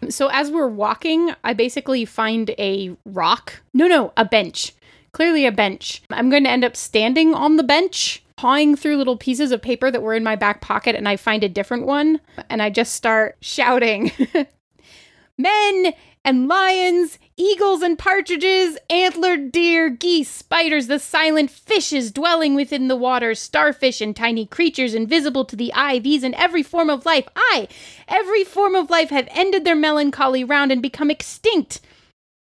So 0.09 0.29
as 0.29 0.51
we're 0.51 0.69
walking, 0.69 1.33
I 1.45 1.55
basically 1.55 2.05
find 2.05 2.51
a 2.59 2.97
rock. 3.05 3.61
No, 3.73 3.87
no, 3.87 4.13
a 4.17 4.25
bench. 4.25 4.75
Clearly 5.13 5.47
a 5.47 5.53
bench. 5.53 6.03
I'm 6.11 6.31
going 6.31 6.45
to 6.45 6.51
end 6.51 6.65
up 6.65 6.77
standing 6.77 7.35
on 7.35 7.57
the 7.57 7.63
bench, 7.63 8.23
pawing 8.37 8.77
through 8.77 8.97
little 8.97 9.17
pieces 9.17 9.51
of 9.51 9.63
paper 9.63 9.91
that 9.91 10.03
were 10.03 10.15
in 10.15 10.23
my 10.23 10.37
back 10.37 10.61
pocket, 10.61 10.95
and 10.95 11.09
I 11.09 11.17
find 11.17 11.43
a 11.43 11.49
different 11.49 11.87
one, 11.87 12.21
and 12.51 12.63
I 12.63 12.71
just 12.71 12.93
start 12.95 13.37
shouting. 13.41 14.13
Men 15.39 15.93
and 16.29 16.47
lions, 16.47 17.19
eagles 17.39 17.81
and 17.81 17.99
partridges, 17.99 18.77
antlered 18.91 19.51
deer, 19.51 19.89
geese, 19.89 20.29
spiders, 20.29 20.87
the 20.87 20.99
silent 20.99 21.51
fishes 21.51 22.13
dwelling 22.13 22.55
within 22.55 22.87
the 22.87 22.97
water, 22.97 23.35
starfish 23.35 24.03
and 24.03 24.15
tiny 24.15 24.45
creatures 24.45 24.93
invisible 24.93 25.47
to 25.47 25.57
the 25.57 25.73
eye, 25.73 25.99
these 25.99 26.23
and 26.23 26.35
every 26.35 26.63
form 26.63 26.91
of 26.91 27.07
life, 27.07 27.27
aye, 27.35 27.67
every 28.07 28.45
form 28.45 28.75
of 28.75 28.91
life 28.91 29.09
have 29.09 29.27
ended 29.31 29.65
their 29.65 29.75
melancholy 29.75 30.45
round 30.45 30.71
and 30.71 30.83
become 30.83 31.11
extinct. 31.11 31.81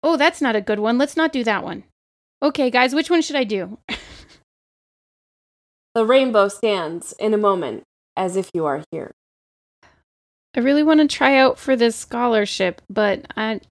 Oh, 0.04 0.18
that's 0.18 0.42
not 0.42 0.58
a 0.58 0.62
good 0.62 0.80
one. 0.80 0.98
Let's 0.98 1.16
not 1.16 1.32
do 1.32 1.46
that 1.46 1.64
one. 1.64 1.86
Okay, 2.44 2.70
guys, 2.70 2.94
which 2.94 3.10
one 3.10 3.22
should 3.22 3.38
I 3.38 3.46
do? 3.46 3.78
The 5.96 6.06
rainbow 6.06 6.50
stands 6.50 7.14
in 7.20 7.34
a 7.34 7.38
moment 7.38 7.84
as 8.16 8.38
if 8.38 8.52
you 8.54 8.66
are 8.66 8.84
here. 8.92 9.12
I 10.56 10.62
really 10.62 10.84
want 10.84 11.00
to 11.00 11.08
try 11.08 11.38
out 11.38 11.58
for 11.60 11.76
this 11.76 11.96
scholarship, 11.96 12.82
but 12.90 13.26
I 13.38 13.62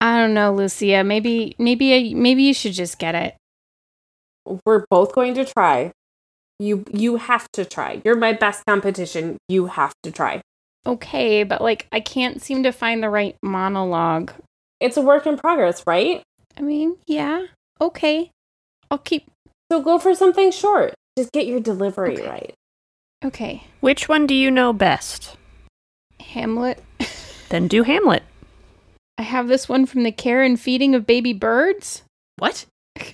I 0.00 0.18
don't 0.18 0.34
know, 0.34 0.52
Lucia. 0.54 1.04
Maybe 1.04 1.54
maybe 1.58 1.94
I, 1.94 2.14
maybe 2.14 2.42
you 2.44 2.54
should 2.54 2.72
just 2.72 2.98
get 2.98 3.14
it. 3.14 3.36
We're 4.64 4.84
both 4.90 5.14
going 5.14 5.34
to 5.34 5.44
try. 5.44 5.92
You 6.58 6.84
you 6.92 7.16
have 7.16 7.50
to 7.52 7.64
try. 7.64 8.00
You're 8.04 8.16
my 8.16 8.32
best 8.32 8.64
competition. 8.66 9.36
You 9.48 9.66
have 9.66 9.92
to 10.02 10.10
try. 10.10 10.40
Okay, 10.86 11.44
but 11.44 11.60
like 11.60 11.86
I 11.92 12.00
can't 12.00 12.42
seem 12.42 12.62
to 12.64 12.72
find 12.72 13.02
the 13.02 13.10
right 13.10 13.36
monologue. 13.42 14.32
It's 14.80 14.96
a 14.96 15.00
work 15.00 15.26
in 15.26 15.36
progress, 15.36 15.84
right? 15.86 16.22
I 16.56 16.62
mean, 16.62 16.96
yeah. 17.06 17.46
Okay. 17.80 18.30
I'll 18.90 18.98
keep 18.98 19.30
So 19.70 19.80
go 19.80 19.98
for 19.98 20.14
something 20.14 20.50
short. 20.50 20.94
Just 21.16 21.32
get 21.32 21.46
your 21.46 21.60
delivery 21.60 22.18
Okay. 22.18 22.28
right. 22.28 22.54
Okay. 23.24 23.64
Which 23.80 24.08
one 24.08 24.26
do 24.26 24.34
you 24.34 24.50
know 24.50 24.72
best? 24.72 25.36
Hamlet. 26.22 26.82
Then 27.48 27.68
do 27.68 27.82
Hamlet. 27.82 28.22
I 29.18 29.22
have 29.22 29.48
this 29.48 29.68
one 29.68 29.86
from 29.86 30.02
the 30.04 30.12
care 30.12 30.42
and 30.42 30.58
feeding 30.58 30.94
of 30.94 31.06
baby 31.06 31.32
birds. 31.32 32.02
What? 32.38 32.66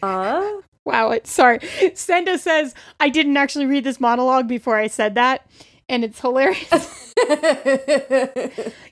Uh, 0.03 0.53
Wow, 0.85 1.11
it, 1.11 1.27
sorry. 1.27 1.59
Senda 1.95 2.39
says 2.39 2.75
I 2.99 3.11
didn't 3.11 3.37
actually 3.37 3.67
read 3.67 3.85
this 3.85 4.01
monologue 4.01 4.49
before 4.49 4.79
I 4.79 4.87
said 4.87 5.17
that, 5.17 5.45
and 5.87 6.03
it's 6.03 6.19
hilarious. 6.19 7.15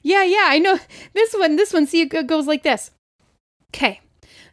yeah, 0.03 0.23
yeah, 0.23 0.45
I 0.45 0.59
know. 0.63 0.79
This 1.15 1.33
one, 1.33 1.57
this 1.57 1.73
one, 1.73 1.87
see, 1.87 2.03
it 2.03 2.27
goes 2.27 2.47
like 2.47 2.65
this. 2.65 2.91
Okay. 3.75 4.01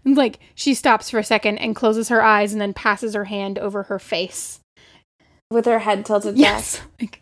Like, 0.05 0.39
she 0.55 0.73
stops 0.73 1.09
for 1.09 1.19
a 1.19 1.23
second 1.23 1.57
and 1.57 1.75
closes 1.75 2.07
her 2.07 2.21
eyes 2.23 2.53
and 2.53 2.61
then 2.61 2.73
passes 2.73 3.13
her 3.13 3.25
hand 3.25 3.59
over 3.59 3.83
her 3.83 3.99
face. 3.99 4.61
with 5.51 5.65
her 5.65 5.79
head 5.79 6.05
tilted 6.05 6.37
Yes. 6.37 6.79
Like, 7.01 7.19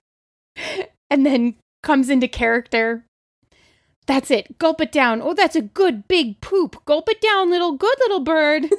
and 1.10 1.26
then 1.26 1.56
comes 1.84 2.10
into 2.10 2.28
character. 2.28 3.06
That's 4.08 4.32
it. 4.32 4.58
Gulp 4.58 4.82
it 4.82 4.92
down. 4.92 5.22
Oh, 5.22 5.34
that's 5.34 5.56
a 5.56 5.62
good 5.62 6.08
big 6.08 6.42
poop. 6.42 6.84
Gulp 6.86 7.08
it 7.10 7.22
down, 7.22 7.50
little 7.52 7.74
good 7.74 7.96
little 8.00 8.20
bird. 8.22 8.66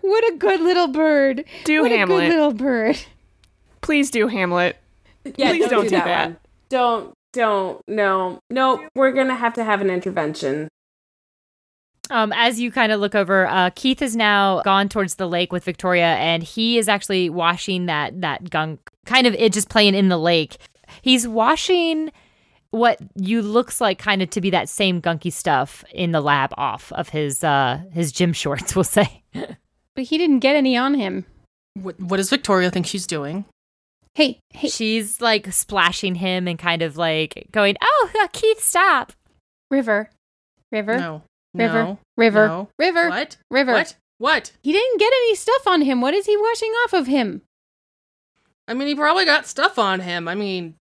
what 0.00 0.32
a 0.32 0.36
good 0.38 0.60
little 0.60 0.88
bird. 0.88 1.44
Do 1.64 1.82
what 1.82 1.92
a 1.92 1.96
Hamlet. 1.98 2.20
good 2.22 2.28
little 2.30 2.52
bird. 2.52 2.98
Please 3.80 4.10
do 4.10 4.28
Hamlet. 4.28 4.76
Yeah, 5.36 5.50
Please 5.50 5.68
don't 5.68 5.84
do 5.84 5.90
that. 5.90 6.28
one. 6.28 6.36
Don't 6.68 7.12
don't 7.32 7.80
no 7.88 8.38
no. 8.50 8.86
We're 8.94 9.12
gonna 9.12 9.34
have 9.36 9.54
to 9.54 9.64
have 9.64 9.80
an 9.80 9.90
intervention. 9.90 10.68
Um, 12.10 12.32
as 12.34 12.60
you 12.60 12.70
kind 12.70 12.92
of 12.92 13.00
look 13.00 13.14
over, 13.14 13.46
uh, 13.46 13.70
Keith 13.74 14.00
has 14.00 14.14
now 14.14 14.60
gone 14.62 14.88
towards 14.88 15.14
the 15.14 15.26
lake 15.28 15.50
with 15.52 15.64
Victoria, 15.64 16.14
and 16.16 16.42
he 16.42 16.76
is 16.78 16.88
actually 16.88 17.30
washing 17.30 17.86
that 17.86 18.20
that 18.20 18.50
gunk, 18.50 18.80
kind 19.06 19.26
of 19.26 19.34
it 19.34 19.52
just 19.52 19.68
playing 19.68 19.94
in 19.94 20.08
the 20.08 20.18
lake. 20.18 20.56
He's 21.02 21.26
washing 21.26 22.10
what 22.70 22.98
you 23.16 23.42
looks 23.42 23.80
like 23.80 23.98
kind 23.98 24.22
of 24.22 24.30
to 24.30 24.40
be 24.40 24.50
that 24.50 24.68
same 24.68 25.02
gunky 25.02 25.32
stuff 25.32 25.84
in 25.92 26.12
the 26.12 26.20
lab 26.20 26.50
off 26.56 26.90
of 26.92 27.10
his 27.10 27.44
uh 27.44 27.80
his 27.92 28.12
gym 28.12 28.32
shorts, 28.42 28.74
we'll 28.74 28.84
say. 28.84 29.22
But 29.34 30.04
he 30.04 30.18
didn't 30.18 30.38
get 30.40 30.56
any 30.56 30.76
on 30.76 30.94
him. 30.94 31.26
What, 31.74 31.98
what 32.00 32.16
does 32.18 32.30
Victoria 32.30 32.70
think 32.70 32.86
she's 32.86 33.06
doing? 33.06 33.44
Hey, 34.14 34.40
hey, 34.50 34.68
She's 34.68 35.22
like 35.22 35.50
splashing 35.52 36.16
him 36.16 36.46
and 36.46 36.58
kind 36.58 36.82
of 36.82 36.98
like 36.98 37.46
going, 37.50 37.76
"Oh, 37.82 38.10
uh, 38.22 38.28
Keith, 38.32 38.62
stop!" 38.62 39.12
River, 39.70 40.10
River, 40.70 40.98
No. 40.98 41.22
River, 41.54 41.82
No. 41.82 41.98
River, 42.18 42.46
No. 42.46 42.68
River, 42.78 43.08
What? 43.08 43.36
River. 43.50 43.72
What? 43.72 43.96
What? 44.18 44.52
He 44.62 44.70
didn't 44.72 44.98
get 45.00 45.12
any 45.12 45.34
stuff 45.34 45.66
on 45.66 45.80
him. 45.82 46.02
What 46.02 46.12
is 46.12 46.26
he 46.26 46.36
washing 46.36 46.72
off 46.84 46.92
of 46.92 47.06
him? 47.06 47.40
I 48.68 48.74
mean, 48.74 48.88
he 48.88 48.94
probably 48.94 49.24
got 49.24 49.46
stuff 49.46 49.78
on 49.78 50.00
him. 50.00 50.28
I 50.28 50.34
mean, 50.34 50.74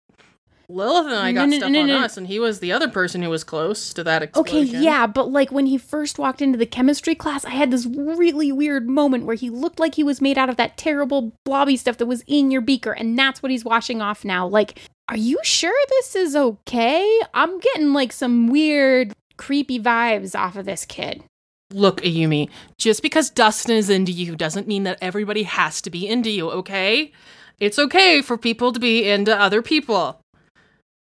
Lilith 0.70 1.06
and 1.06 1.14
I 1.14 1.32
got 1.32 1.48
no, 1.48 1.56
stuff 1.56 1.70
no, 1.70 1.80
on 1.80 1.86
no. 1.86 2.00
us, 2.00 2.18
and 2.18 2.26
he 2.26 2.38
was 2.38 2.60
the 2.60 2.72
other 2.72 2.88
person 2.88 3.22
who 3.22 3.30
was 3.30 3.42
close 3.42 3.94
to 3.94 4.04
that 4.04 4.22
explosion. 4.22 4.68
Okay, 4.68 4.84
yeah, 4.84 5.06
but 5.06 5.30
like 5.30 5.50
when 5.50 5.64
he 5.64 5.78
first 5.78 6.18
walked 6.18 6.42
into 6.42 6.58
the 6.58 6.66
chemistry 6.66 7.14
class, 7.14 7.46
I 7.46 7.50
had 7.50 7.70
this 7.70 7.86
really 7.86 8.52
weird 8.52 8.86
moment 8.86 9.24
where 9.24 9.36
he 9.36 9.48
looked 9.48 9.80
like 9.80 9.94
he 9.94 10.04
was 10.04 10.20
made 10.20 10.36
out 10.36 10.50
of 10.50 10.56
that 10.56 10.76
terrible 10.76 11.32
blobby 11.46 11.78
stuff 11.78 11.96
that 11.96 12.06
was 12.06 12.22
in 12.26 12.50
your 12.50 12.60
beaker, 12.60 12.92
and 12.92 13.18
that's 13.18 13.42
what 13.42 13.50
he's 13.50 13.64
washing 13.64 14.02
off 14.02 14.26
now. 14.26 14.46
Like, 14.46 14.78
are 15.08 15.16
you 15.16 15.38
sure 15.42 15.74
this 15.88 16.14
is 16.14 16.36
okay? 16.36 17.20
I'm 17.32 17.58
getting 17.60 17.94
like 17.94 18.12
some 18.12 18.48
weird, 18.48 19.14
creepy 19.38 19.80
vibes 19.80 20.38
off 20.38 20.56
of 20.56 20.66
this 20.66 20.84
kid. 20.84 21.24
Look, 21.72 22.02
Ayumi, 22.02 22.50
just 22.76 23.02
because 23.02 23.30
Dustin 23.30 23.76
is 23.76 23.88
into 23.88 24.12
you 24.12 24.36
doesn't 24.36 24.68
mean 24.68 24.84
that 24.84 24.98
everybody 25.00 25.44
has 25.44 25.80
to 25.82 25.90
be 25.90 26.06
into 26.06 26.30
you, 26.30 26.50
okay? 26.50 27.12
It's 27.60 27.78
okay 27.78 28.22
for 28.22 28.38
people 28.38 28.72
to 28.72 28.80
be 28.80 29.08
into 29.08 29.36
other 29.38 29.62
people. 29.62 30.20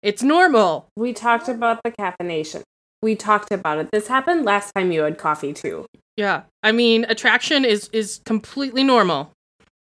It's 0.03 0.21
normal. 0.21 0.87
We 0.95 1.13
talked 1.13 1.47
about 1.47 1.81
the 1.83 1.91
caffeination. 1.91 2.61
We 3.01 3.15
talked 3.15 3.51
about 3.51 3.79
it. 3.79 3.89
This 3.91 4.07
happened 4.07 4.45
last 4.45 4.71
time 4.75 4.91
you 4.91 5.01
had 5.01 5.17
coffee 5.17 5.53
too. 5.53 5.85
Yeah. 6.17 6.43
I 6.63 6.71
mean, 6.71 7.05
attraction 7.09 7.65
is 7.65 7.89
is 7.91 8.21
completely 8.25 8.83
normal. 8.83 9.31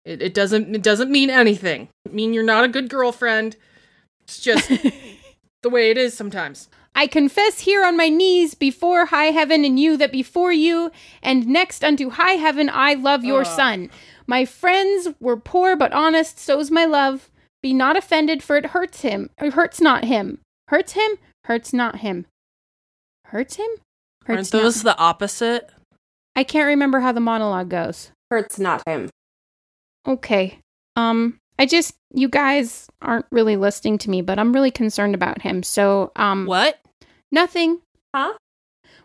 It, 0.05 0.21
it 0.21 0.33
doesn't 0.33 0.73
it 0.75 0.81
doesn't 0.81 1.11
mean 1.11 1.29
anything. 1.29 1.89
It 2.05 2.13
mean 2.13 2.33
you're 2.33 2.43
not 2.43 2.63
a 2.63 2.69
good 2.69 2.89
girlfriend. 2.89 3.57
It's 4.21 4.39
just 4.39 4.69
the 5.63 5.69
way 5.69 5.91
it 5.91 5.97
is 5.97 6.13
sometimes. 6.13 6.69
I 6.95 7.07
confess 7.07 7.59
here 7.59 7.83
on 7.83 7.97
my 7.97 8.07
knees 8.07 8.53
before 8.53 9.07
high 9.07 9.31
heaven 9.31 9.65
and 9.65 9.79
you 9.79 9.97
that 9.97 10.11
before 10.11 10.53
you 10.53 10.91
and 11.23 11.47
next 11.47 11.83
unto 11.83 12.11
high 12.11 12.33
heaven 12.33 12.69
I 12.71 12.93
love 12.93 13.25
your 13.25 13.41
Ugh. 13.41 13.47
son. 13.47 13.89
My 14.27 14.45
friends 14.45 15.09
were 15.19 15.37
poor 15.37 15.75
but 15.75 15.91
honest, 15.93 16.39
so's 16.39 16.71
my 16.71 16.85
love. 16.85 17.29
Be 17.61 17.73
not 17.73 17.95
offended, 17.97 18.43
for 18.43 18.57
it 18.57 18.67
hurts 18.67 19.01
him. 19.01 19.29
It 19.41 19.53
hurts 19.53 19.79
not 19.79 20.05
him. 20.05 20.39
Hurts 20.67 20.93
him, 20.93 21.11
hurts 21.45 21.73
not 21.73 21.97
him. 21.99 22.25
Hurts 23.25 23.55
him? 23.55 23.67
Aren't 24.27 24.39
Hurts 24.39 24.53
not 24.53 24.73
the 24.95 24.97
opposite? 25.01 25.69
I 26.35 26.43
can't 26.43 26.67
remember 26.67 26.99
how 27.01 27.11
the 27.11 27.19
monologue 27.19 27.69
goes. 27.69 28.11
Hurts 28.31 28.57
not 28.59 28.81
him. 28.87 29.09
Okay. 30.07 30.59
Um 30.95 31.37
I 31.59 31.65
just 31.65 31.93
you 32.13 32.27
guys 32.29 32.87
aren't 33.01 33.25
really 33.31 33.55
listening 33.57 33.97
to 33.99 34.09
me, 34.09 34.21
but 34.21 34.39
I'm 34.39 34.53
really 34.53 34.71
concerned 34.71 35.15
about 35.15 35.41
him. 35.41 35.63
So, 35.63 36.11
um 36.15 36.45
What? 36.45 36.79
nothing. 37.31 37.81
Huh? 38.15 38.33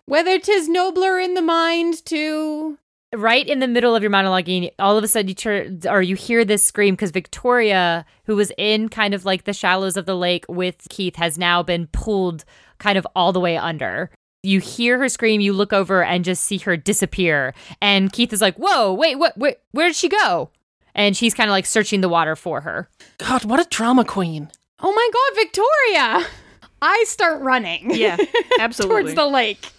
Whether 0.06 0.38
'tis 0.38 0.68
nobler 0.68 1.18
in 1.18 1.34
the 1.34 1.42
mind 1.42 2.04
to 2.06 2.78
right 3.14 3.46
in 3.46 3.60
the 3.60 3.68
middle 3.68 3.94
of 3.94 4.02
your 4.02 4.10
monologuing, 4.10 4.70
all 4.78 4.96
of 4.96 5.04
a 5.04 5.08
sudden 5.08 5.28
you 5.28 5.34
turn 5.34 5.80
or 5.88 6.02
you 6.02 6.14
hear 6.16 6.44
this 6.44 6.62
scream 6.62 6.94
because 6.94 7.10
Victoria, 7.10 8.04
who 8.24 8.36
was 8.36 8.52
in 8.58 8.88
kind 8.88 9.14
of 9.14 9.24
like 9.24 9.44
the 9.44 9.52
shallows 9.52 9.96
of 9.96 10.06
the 10.06 10.16
lake 10.16 10.44
with 10.48 10.86
Keith, 10.90 11.16
has 11.16 11.38
now 11.38 11.62
been 11.62 11.86
pulled 11.88 12.44
kind 12.78 12.98
of 12.98 13.06
all 13.16 13.32
the 13.32 13.40
way 13.40 13.56
under. 13.56 14.10
You 14.42 14.60
hear 14.60 14.98
her 14.98 15.08
scream, 15.08 15.40
you 15.40 15.52
look 15.52 15.72
over 15.72 16.04
and 16.04 16.24
just 16.24 16.44
see 16.44 16.58
her 16.58 16.76
disappear. 16.76 17.54
And 17.80 18.12
Keith 18.12 18.32
is 18.32 18.40
like, 18.40 18.56
Whoa, 18.56 18.92
wait, 18.92 19.16
what 19.16 19.36
wait, 19.36 19.56
where 19.72 19.88
did 19.88 19.96
she 19.96 20.08
go? 20.08 20.50
And 20.94 21.16
she's 21.16 21.34
kind 21.34 21.48
of 21.48 21.52
like 21.52 21.66
searching 21.66 22.00
the 22.00 22.08
water 22.08 22.36
for 22.36 22.60
her. 22.62 22.88
God, 23.18 23.44
what 23.44 23.60
a 23.60 23.68
drama 23.68 24.04
queen. 24.04 24.50
Oh 24.80 24.92
my 24.92 25.10
god, 25.12 25.40
Victoria! 25.42 26.26
I 26.80 27.04
start 27.08 27.42
running. 27.42 27.94
Yeah, 27.94 28.16
absolutely. 28.60 29.02
Towards 29.02 29.14
the 29.14 29.26
lake. 29.26 29.72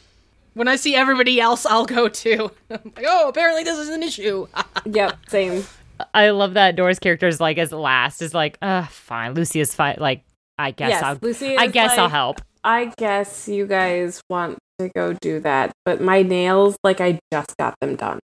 When 0.53 0.67
I 0.67 0.75
see 0.75 0.95
everybody 0.95 1.39
else, 1.39 1.65
I'll 1.65 1.85
go 1.85 2.07
too. 2.09 2.51
I'm 2.69 2.91
like, 2.95 3.05
oh, 3.07 3.29
apparently 3.29 3.63
this 3.63 3.77
is 3.77 3.89
an 3.89 4.03
issue. 4.03 4.47
Yep, 4.85 5.17
same. 5.27 5.65
I 6.13 6.29
love 6.29 6.53
that 6.53 6.77
Dora's 6.77 6.99
character 6.99 7.27
is 7.27 7.41
like 7.41 7.57
as 7.57 7.71
last 7.71 8.21
is 8.21 8.33
like, 8.33 8.57
uh, 8.61 8.85
fine. 8.85 9.33
Lucy 9.33 9.59
is 9.59 9.75
fine. 9.75 9.97
Like, 9.99 10.23
I 10.57 10.71
guess 10.71 10.89
yes, 10.91 11.03
I'll 11.03 11.17
Lucy. 11.21 11.57
I 11.57 11.65
is 11.65 11.71
guess 11.73 11.97
I'll 11.97 12.07
help. 12.09 12.41
I 12.63 12.91
guess 12.97 13.47
you 13.47 13.67
guys 13.67 14.21
want 14.29 14.57
to 14.79 14.89
go 14.95 15.13
do 15.13 15.41
that, 15.41 15.71
but 15.85 16.01
my 16.01 16.21
nails, 16.21 16.77
like 16.83 17.01
I 17.01 17.19
just 17.31 17.55
got 17.57 17.75
them 17.81 17.95
done. 17.97 18.19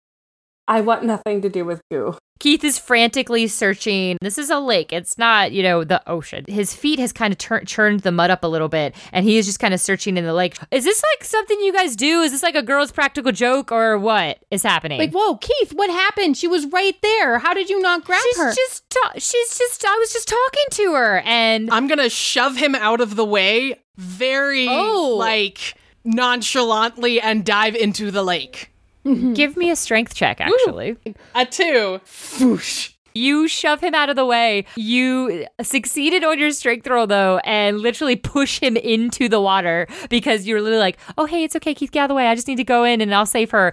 I 0.67 0.82
want 0.82 1.04
nothing 1.04 1.41
to 1.41 1.49
do 1.49 1.65
with 1.65 1.82
goo. 1.91 2.15
Keith 2.39 2.63
is 2.63 2.78
frantically 2.78 3.47
searching. 3.47 4.17
This 4.21 4.38
is 4.38 4.49
a 4.49 4.60
lake. 4.60 4.91
It's 4.91 5.17
not, 5.17 5.54
you 5.54 5.63
know, 5.63 5.84
the 5.86 6.02
ocean. 6.10 6.43
His 6.47 6.73
feet 6.73 6.99
has 6.99 7.13
kind 7.13 7.32
of 7.32 7.38
tur- 7.38 7.63
churned 7.63 8.02
the 8.02 8.12
mud 8.12 8.30
up 8.32 8.43
a 8.43 8.47
little 8.47 8.67
bit, 8.67 8.95
and 9.13 9.26
he 9.26 9.38
is 9.38 9.45
just 9.45 9.60
kind 9.60 9.73
of 9.73 9.80
searching 9.80 10.17
in 10.17 10.26
the 10.26 10.34
lake. 10.34 10.58
Is 10.71 10.84
this 10.84 11.02
like 11.13 11.23
something 11.23 11.58
you 11.62 11.71
guys 11.71 11.95
do? 11.95 12.21
Is 12.21 12.32
this 12.32 12.43
like 12.43 12.56
a 12.56 12.62
girl's 12.63 12.91
practical 12.91 13.32
joke, 13.32 13.71
or 13.71 13.97
what 13.97 14.39
is 14.52 14.62
happening? 14.63 14.99
Like, 14.99 15.13
whoa, 15.13 15.38
Keith, 15.38 15.71
what 15.73 15.89
happened? 15.89 16.36
She 16.36 16.47
was 16.47 16.65
right 16.67 16.95
there. 17.02 17.39
How 17.39 17.54
did 17.54 17.69
you 17.69 17.80
not 17.82 18.04
grab 18.04 18.21
she's 18.23 18.38
her? 18.38 18.54
just, 18.54 18.89
ta- 18.89 19.13
she's 19.15 19.58
just. 19.58 19.86
I 19.86 19.97
was 19.99 20.12
just 20.12 20.28
talking 20.28 20.65
to 20.71 20.93
her, 20.95 21.19
and 21.26 21.71
I'm 21.71 21.88
gonna 21.88 22.10
shove 22.10 22.58
him 22.58 22.76
out 22.76 22.99
of 22.99 23.15
the 23.15 23.26
way 23.26 23.80
very 23.95 24.67
Oh. 24.69 25.15
like 25.17 25.76
nonchalantly 26.04 27.21
and 27.21 27.45
dive 27.45 27.76
into 27.76 28.12
the 28.12 28.23
lake. 28.23 28.69
Mm-hmm. 29.05 29.33
give 29.33 29.57
me 29.57 29.69
a 29.69 29.75
strength 29.75 30.15
check. 30.15 30.39
Actually, 30.39 30.97
A 31.35 31.45
two. 31.45 31.99
Foosh. 32.05 32.93
You 33.15 33.47
shove 33.47 33.79
him 33.81 33.93
out 33.93 34.09
of 34.09 34.15
the 34.15 34.25
way. 34.25 34.65
You 34.75 35.45
succeeded 35.61 36.23
on 36.23 36.39
your 36.39 36.49
strength 36.51 36.87
roll 36.87 37.05
though, 37.05 37.37
and 37.45 37.79
literally 37.79 38.15
push 38.15 38.59
him 38.59 38.75
into 38.75 39.29
the 39.29 39.39
water 39.39 39.87
because 40.09 40.47
you're 40.47 40.61
literally 40.61 40.79
like, 40.81 40.97
"Oh, 41.17 41.25
hey, 41.25 41.43
it's 41.43 41.55
okay, 41.57 41.75
Keith, 41.75 41.91
get 41.91 41.99
out 41.99 42.03
of 42.05 42.09
the 42.09 42.15
way. 42.15 42.27
I 42.27 42.33
just 42.33 42.47
need 42.47 42.55
to 42.57 42.63
go 42.63 42.83
in 42.83 43.01
and 43.01 43.13
I'll 43.13 43.25
save 43.27 43.51
her." 43.51 43.71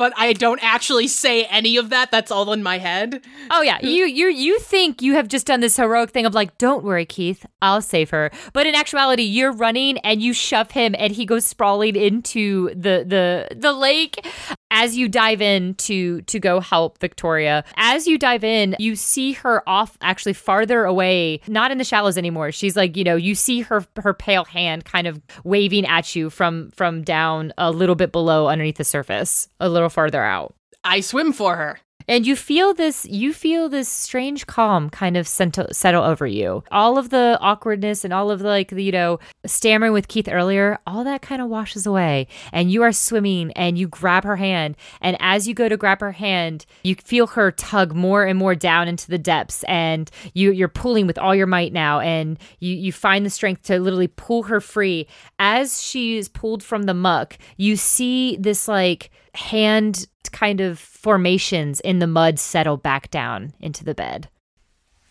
But 0.00 0.14
I 0.16 0.32
don't 0.32 0.64
actually 0.64 1.08
say 1.08 1.44
any 1.44 1.76
of 1.76 1.90
that. 1.90 2.10
That's 2.10 2.30
all 2.30 2.54
in 2.54 2.62
my 2.62 2.78
head. 2.78 3.22
Oh 3.50 3.60
yeah, 3.60 3.78
you 3.82 4.06
you 4.06 4.28
you 4.28 4.58
think 4.58 5.02
you 5.02 5.12
have 5.12 5.28
just 5.28 5.46
done 5.46 5.60
this 5.60 5.76
heroic 5.76 6.08
thing 6.08 6.24
of 6.24 6.32
like, 6.32 6.56
"Don't 6.56 6.82
worry, 6.82 7.04
Keith, 7.04 7.44
I'll 7.60 7.82
save 7.82 8.08
her." 8.08 8.30
But 8.54 8.66
in 8.66 8.74
actuality, 8.74 9.24
you're 9.24 9.52
running 9.52 9.98
and 9.98 10.22
you 10.22 10.32
shove 10.32 10.70
him, 10.70 10.94
and 10.98 11.12
he 11.12 11.26
goes 11.26 11.44
sprawling 11.44 11.96
into 11.96 12.68
the 12.70 13.04
the 13.06 13.54
the 13.54 13.74
lake. 13.74 14.26
As 14.72 14.96
you 14.96 15.08
dive 15.08 15.42
in 15.42 15.74
to 15.74 16.22
to 16.22 16.38
go 16.38 16.60
help 16.60 16.98
Victoria, 16.98 17.64
as 17.76 18.06
you 18.06 18.16
dive 18.16 18.44
in, 18.44 18.76
you 18.78 18.94
see 18.94 19.32
her 19.32 19.68
off 19.68 19.98
actually 20.00 20.32
farther 20.32 20.84
away, 20.84 21.40
not 21.48 21.72
in 21.72 21.78
the 21.78 21.84
shallows 21.84 22.16
anymore. 22.16 22.52
She's 22.52 22.76
like, 22.76 22.96
you 22.96 23.02
know, 23.02 23.16
you 23.16 23.34
see 23.34 23.60
her 23.62 23.84
her 23.96 24.14
pale 24.14 24.44
hand 24.44 24.86
kind 24.86 25.08
of 25.08 25.20
waving 25.44 25.84
at 25.86 26.14
you 26.16 26.30
from 26.30 26.70
from 26.70 27.02
down 27.02 27.52
a 27.58 27.70
little 27.70 27.96
bit 27.96 28.12
below 28.12 28.46
underneath 28.46 28.76
the 28.78 28.84
surface, 28.84 29.48
a 29.58 29.68
little 29.68 29.89
farther 29.90 30.22
out. 30.22 30.54
I 30.84 31.00
swim 31.00 31.32
for 31.32 31.56
her. 31.56 31.78
and 32.08 32.26
you 32.26 32.34
feel 32.34 32.74
this 32.74 33.06
you 33.06 33.32
feel 33.32 33.68
this 33.68 33.88
strange 33.88 34.46
calm 34.46 34.90
kind 34.90 35.16
of 35.16 35.28
settle, 35.28 35.68
settle 35.72 36.02
over 36.02 36.26
you. 36.26 36.64
All 36.72 36.98
of 36.98 37.10
the 37.10 37.38
awkwardness 37.40 38.04
and 38.04 38.12
all 38.12 38.30
of 38.30 38.40
the 38.40 38.48
like 38.48 38.70
the, 38.70 38.82
you 38.82 38.92
know 38.92 39.20
stammering 39.46 39.92
with 39.92 40.08
keith 40.08 40.28
earlier 40.28 40.78
all 40.86 41.04
that 41.04 41.22
kind 41.22 41.40
of 41.40 41.48
washes 41.48 41.86
away. 41.86 42.26
And 42.52 42.72
you 42.72 42.82
are 42.82 42.92
swimming 42.92 43.52
and 43.52 43.78
you 43.78 43.86
grab 43.86 44.24
her 44.24 44.36
hand. 44.36 44.76
And 45.00 45.16
as 45.20 45.46
you 45.46 45.54
go 45.54 45.68
to 45.68 45.76
grab 45.76 46.00
her 46.00 46.12
hand 46.12 46.66
you 46.82 46.96
feel 46.96 47.28
her 47.28 47.52
tug 47.52 47.94
more 47.94 48.24
and 48.24 48.38
more 48.38 48.54
down 48.56 48.88
into 48.88 49.08
the 49.08 49.18
depths. 49.18 49.62
And 49.64 50.10
you 50.34 50.50
you're 50.50 50.68
pulling 50.68 51.06
with 51.06 51.18
all 51.18 51.34
your 51.34 51.46
might 51.46 51.72
now. 51.72 52.00
And 52.00 52.38
you 52.58 52.74
you 52.74 52.92
find 52.92 53.24
the 53.24 53.30
strength 53.30 53.62
to 53.64 53.78
literally 53.78 54.08
pull 54.08 54.44
her 54.44 54.60
free. 54.60 55.06
As 55.38 55.80
she 55.82 56.18
is 56.18 56.28
pulled 56.28 56.62
from 56.62 56.84
the 56.84 56.94
muck 56.94 57.38
you 57.56 57.76
see 57.76 58.36
this 58.36 58.66
like 58.66 59.10
hand 59.34 60.06
kind 60.32 60.60
of 60.60 60.78
formations 60.78 61.80
in 61.80 61.98
the 61.98 62.06
mud 62.06 62.38
settle 62.38 62.76
back 62.76 63.10
down 63.10 63.52
into 63.60 63.84
the 63.84 63.94
bed 63.94 64.28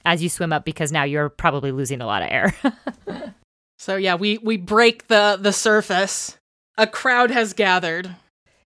as 0.05 0.23
you 0.23 0.29
swim 0.29 0.53
up 0.53 0.63
because 0.65 0.91
now 0.91 1.03
you're 1.03 1.29
probably 1.29 1.71
losing 1.71 2.01
a 2.01 2.05
lot 2.05 2.21
of 2.21 2.29
air. 2.31 2.53
So 3.81 3.95
yeah, 3.95 4.15
we 4.15 4.37
we 4.39 4.57
break 4.57 5.07
the 5.07 5.37
the 5.39 5.53
surface. 5.53 6.37
A 6.77 6.85
crowd 6.85 7.31
has 7.31 7.53
gathered. 7.53 8.13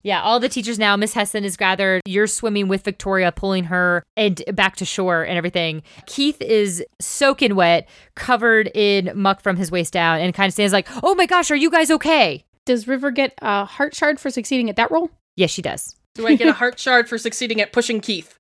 yeah, 0.01 0.19
all 0.23 0.39
the 0.39 0.49
teachers 0.49 0.79
now, 0.79 0.95
Miss 0.95 1.13
Hessen 1.13 1.43
is 1.43 1.55
gathered. 1.55 2.01
You're 2.07 2.25
swimming 2.25 2.67
with 2.67 2.83
Victoria, 2.83 3.31
pulling 3.31 3.65
her 3.65 4.01
and 4.17 4.41
back 4.53 4.77
to 4.77 4.85
shore 4.85 5.21
and 5.21 5.37
everything. 5.37 5.83
Keith 6.07 6.41
is 6.41 6.83
soaking 6.99 7.53
wet, 7.53 7.87
covered 8.15 8.71
in 8.73 9.11
muck 9.15 9.41
from 9.41 9.57
his 9.57 9.69
waist 9.69 9.93
down, 9.93 10.21
and 10.21 10.33
kind 10.33 10.47
of 10.47 10.53
stands 10.53 10.73
like, 10.73 10.87
"Oh 11.03 11.13
my 11.13 11.27
gosh, 11.27 11.51
are 11.51 11.55
you 11.55 11.69
guys 11.69 11.91
okay?" 11.91 12.43
Does 12.65 12.87
River 12.87 13.11
get 13.11 13.35
a 13.43 13.63
heart 13.63 13.93
shard 13.93 14.19
for 14.19 14.31
succeeding 14.31 14.71
at 14.71 14.75
that 14.77 14.89
roll? 14.89 15.11
Yes, 15.35 15.51
she 15.51 15.61
does. 15.61 15.95
Do 16.13 16.27
I 16.27 16.35
get 16.35 16.47
a 16.47 16.53
heart 16.61 16.79
shard 16.79 17.09
for 17.09 17.17
succeeding 17.17 17.61
at 17.61 17.73
pushing 17.73 17.99
Keith? 17.99 18.37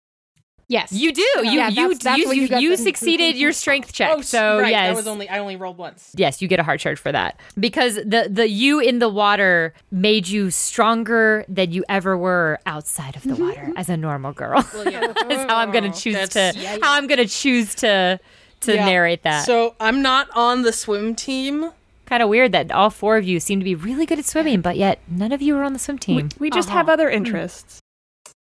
Yes. 0.67 0.91
You 0.91 1.13
do. 1.13 1.27
Oh, 1.37 1.41
you 1.43 1.51
Yeah, 1.51 1.69
you 1.69 1.75
that's- 1.75 1.99
that's 2.03 2.17
you, 2.17 2.31
you, 2.31 2.47
you 2.47 2.57
you 2.71 2.77
succeeded 2.77 3.35
your 3.37 3.51
strength 3.51 3.93
check. 3.93 4.09
Oh, 4.11 4.21
so 4.21 4.59
right. 4.59 4.71
yes. 4.71 4.89
That 4.89 4.95
was 4.95 5.07
only 5.07 5.29
I 5.29 5.37
only 5.37 5.55
rolled 5.55 5.77
once. 5.77 6.11
Yes, 6.15 6.41
you 6.41 6.47
get 6.47 6.59
a 6.59 6.63
heart 6.63 6.81
shard 6.81 6.97
for 6.97 7.11
that 7.11 7.39
because 7.59 7.95
the 7.95 8.27
the 8.31 8.49
you 8.49 8.79
in 8.79 8.97
the 8.99 9.09
water 9.09 9.73
made 9.91 10.27
you 10.27 10.49
stronger 10.49 11.45
than 11.47 11.71
you 11.71 11.85
ever 11.87 12.17
were 12.17 12.59
outside 12.65 13.15
of 13.15 13.23
the 13.23 13.35
water 13.35 13.61
mm-hmm. 13.61 13.77
as 13.77 13.89
a 13.89 13.97
normal 13.97 14.33
girl. 14.33 14.65
Well, 14.73 14.91
yeah. 14.91 15.01
That's 15.27 15.51
how 15.51 15.57
I'm 15.57 15.71
gonna 15.71 15.89
oh, 15.89 15.91
choose 15.91 16.29
to 16.29 16.33
That's- 16.33 16.79
how 16.81 16.93
I'm 16.93 17.05
gonna 17.05 17.27
choose 17.27 17.75
to 17.75 18.19
to 18.61 18.73
Yeah. 18.73 18.85
narrate 18.85 19.21
that. 19.21 19.45
So 19.45 19.75
I'm 19.79 20.01
not 20.01 20.29
on 20.35 20.63
the 20.63 20.73
swim 20.73 21.13
team. 21.13 21.71
Kind 22.05 22.21
of 22.23 22.29
weird 22.29 22.51
that 22.53 22.71
all 22.71 22.89
four 22.89 23.17
of 23.17 23.25
you 23.25 23.39
seem 23.39 23.59
to 23.59 23.63
be 23.65 23.75
really 23.75 24.05
good 24.05 24.19
at 24.19 24.25
swimming, 24.25 24.61
but 24.61 24.77
yet 24.77 24.99
none 25.07 25.31
of 25.31 25.41
you 25.41 25.55
are 25.57 25.63
on 25.63 25.73
the 25.73 25.79
swim 25.79 25.95
We, 25.95 25.99
team. 25.99 26.29
we 26.39 26.49
just 26.49 26.69
Uh-huh. 26.69 26.77
have 26.77 26.89
other 26.89 27.09
interests. 27.09 27.79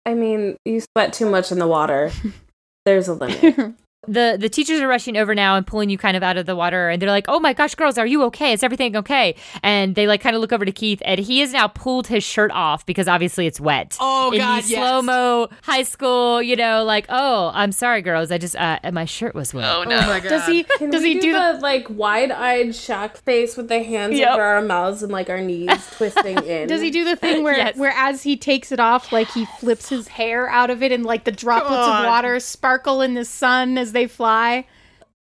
I 0.05 0.13
mean, 0.13 0.57
you 0.65 0.81
sweat 0.81 1.13
too 1.13 1.29
much 1.29 1.51
in 1.51 1.59
the 1.59 1.67
water. 1.67 2.11
There's 2.85 3.07
a 3.07 3.13
limit. 3.13 3.73
the 4.07 4.37
the 4.39 4.49
teachers 4.49 4.79
are 4.81 4.87
rushing 4.87 5.17
over 5.17 5.33
now 5.35 5.55
and 5.55 5.65
pulling 5.67 5.89
you 5.89 5.97
kind 5.97 6.15
of 6.17 6.23
out 6.23 6.37
of 6.37 6.45
the 6.45 6.55
water 6.55 6.89
and 6.89 7.01
they're 7.01 7.09
like 7.09 7.25
oh 7.27 7.39
my 7.39 7.53
gosh 7.53 7.75
girls 7.75 7.97
are 7.97 8.05
you 8.07 8.23
okay 8.23 8.53
is 8.53 8.63
everything 8.63 8.95
okay 8.95 9.35
and 9.63 9.95
they 9.95 10.07
like 10.07 10.21
kind 10.21 10.35
of 10.35 10.41
look 10.41 10.51
over 10.53 10.65
to 10.65 10.71
keith 10.71 11.01
and 11.05 11.19
he 11.19 11.39
has 11.39 11.53
now 11.53 11.67
pulled 11.67 12.07
his 12.07 12.23
shirt 12.23 12.51
off 12.51 12.85
because 12.85 13.07
obviously 13.07 13.47
it's 13.47 13.59
wet 13.59 13.97
Oh, 13.99 14.31
in 14.31 14.39
God, 14.39 14.63
the 14.63 14.67
yes. 14.69 14.79
slow-mo 14.79 15.49
high 15.63 15.83
school 15.83 16.41
you 16.41 16.55
know 16.55 16.83
like 16.83 17.05
oh 17.09 17.51
i'm 17.53 17.71
sorry 17.71 18.01
girls 18.01 18.31
i 18.31 18.37
just 18.37 18.55
uh 18.55 18.79
my 18.91 19.05
shirt 19.05 19.33
was 19.35 19.53
wet 19.53 19.65
Oh 19.65 19.85
my 19.85 20.19
god. 20.19 20.29
Does 20.29 20.45
he? 20.47 20.63
Can 20.63 20.89
does 20.89 21.01
we 21.01 21.13
he 21.13 21.19
do 21.19 21.31
the? 21.33 21.53
the 21.53 21.59
like 21.59 21.87
wide-eyed 21.89 22.75
shock 22.75 23.17
face 23.17 23.57
with 23.57 23.67
the 23.67 23.83
hands 23.83 24.17
Yep. 24.17 24.31
over 24.33 24.41
our 24.41 24.61
mouths 24.61 25.03
and 25.03 25.11
like 25.11 25.29
our 25.29 25.41
knees 25.41 25.69
twisting 25.97 26.37
in? 26.43 26.67
Does 26.67 26.81
he 26.81 26.91
do 26.91 27.03
the 27.03 27.15
thing 27.15 27.43
where, 27.43 27.55
Yes. 27.57 27.75
where 27.77 27.91
as 27.95 28.23
he 28.23 28.37
takes 28.37 28.71
it 28.71 28.79
off, 28.79 29.11
like 29.11 29.29
he 29.31 29.45
flips 29.59 29.89
his 29.89 30.07
hair 30.07 30.47
out 30.49 30.69
of 30.69 30.81
it, 30.83 30.91
and 30.91 31.05
like 31.05 31.23
the 31.23 31.31
droplets 31.31 31.87
of 31.87 32.05
water 32.05 32.39
sparkle 32.39 33.01
in 33.01 33.13
the 33.15 33.25
sun 33.25 33.77
as 33.77 33.91
they 33.95 34.05
fly? 34.07 34.67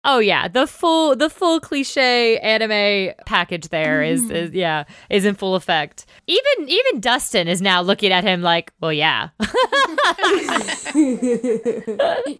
oh 0.06 0.18
yeah 0.18 0.48
the 0.48 0.66
full 0.66 1.16
the 1.16 1.30
full 1.30 1.58
cliche 1.60 2.36
anime 2.40 3.14
package 3.24 3.68
there 3.70 4.02
is 4.02 4.20
Mm-hmm. 4.24 4.32
is 4.36 4.50
yeah 4.52 4.84
is 5.08 5.24
in 5.24 5.34
full 5.34 5.54
effect 5.54 6.04
even 6.26 6.68
even 6.68 7.00
dustin 7.00 7.48
is 7.48 7.62
now 7.62 7.80
looking 7.80 8.12
at 8.12 8.22
him 8.22 8.42
like 8.42 8.70
well 8.82 8.92
yeah 8.92 9.30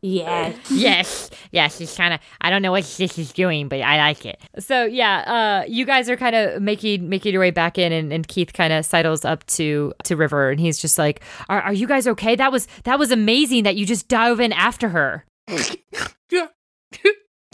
Yeah. 0.02 0.52
yes, 0.70 1.30
yes, 1.50 1.78
she's 1.78 1.94
kind 1.96 2.14
of. 2.14 2.20
I 2.40 2.50
don't 2.50 2.62
know 2.62 2.70
what 2.72 2.84
this 2.98 3.18
is 3.18 3.32
doing, 3.32 3.68
but 3.68 3.80
I 3.80 3.96
like 3.98 4.24
it. 4.26 4.38
So 4.58 4.84
yeah, 4.84 5.62
uh, 5.64 5.64
you 5.66 5.84
guys 5.86 6.08
are 6.10 6.16
kind 6.16 6.36
of 6.36 6.62
making 6.62 7.08
making 7.08 7.32
your 7.32 7.40
way 7.40 7.50
back 7.50 7.78
in, 7.78 7.92
and, 7.92 8.12
and 8.12 8.26
Keith 8.28 8.52
kind 8.52 8.72
of 8.72 8.84
sidles 8.84 9.24
up 9.24 9.44
to 9.46 9.92
to 10.04 10.16
River, 10.16 10.50
and 10.50 10.60
he's 10.60 10.78
just 10.78 10.98
like, 10.98 11.22
are, 11.48 11.60
"Are 11.62 11.72
you 11.72 11.86
guys 11.86 12.06
okay? 12.08 12.36
That 12.36 12.52
was 12.52 12.68
that 12.84 12.98
was 12.98 13.10
amazing 13.10 13.64
that 13.64 13.76
you 13.76 13.86
just 13.86 14.08
dove 14.08 14.40
in 14.40 14.52
after 14.52 14.90
her." 14.90 15.24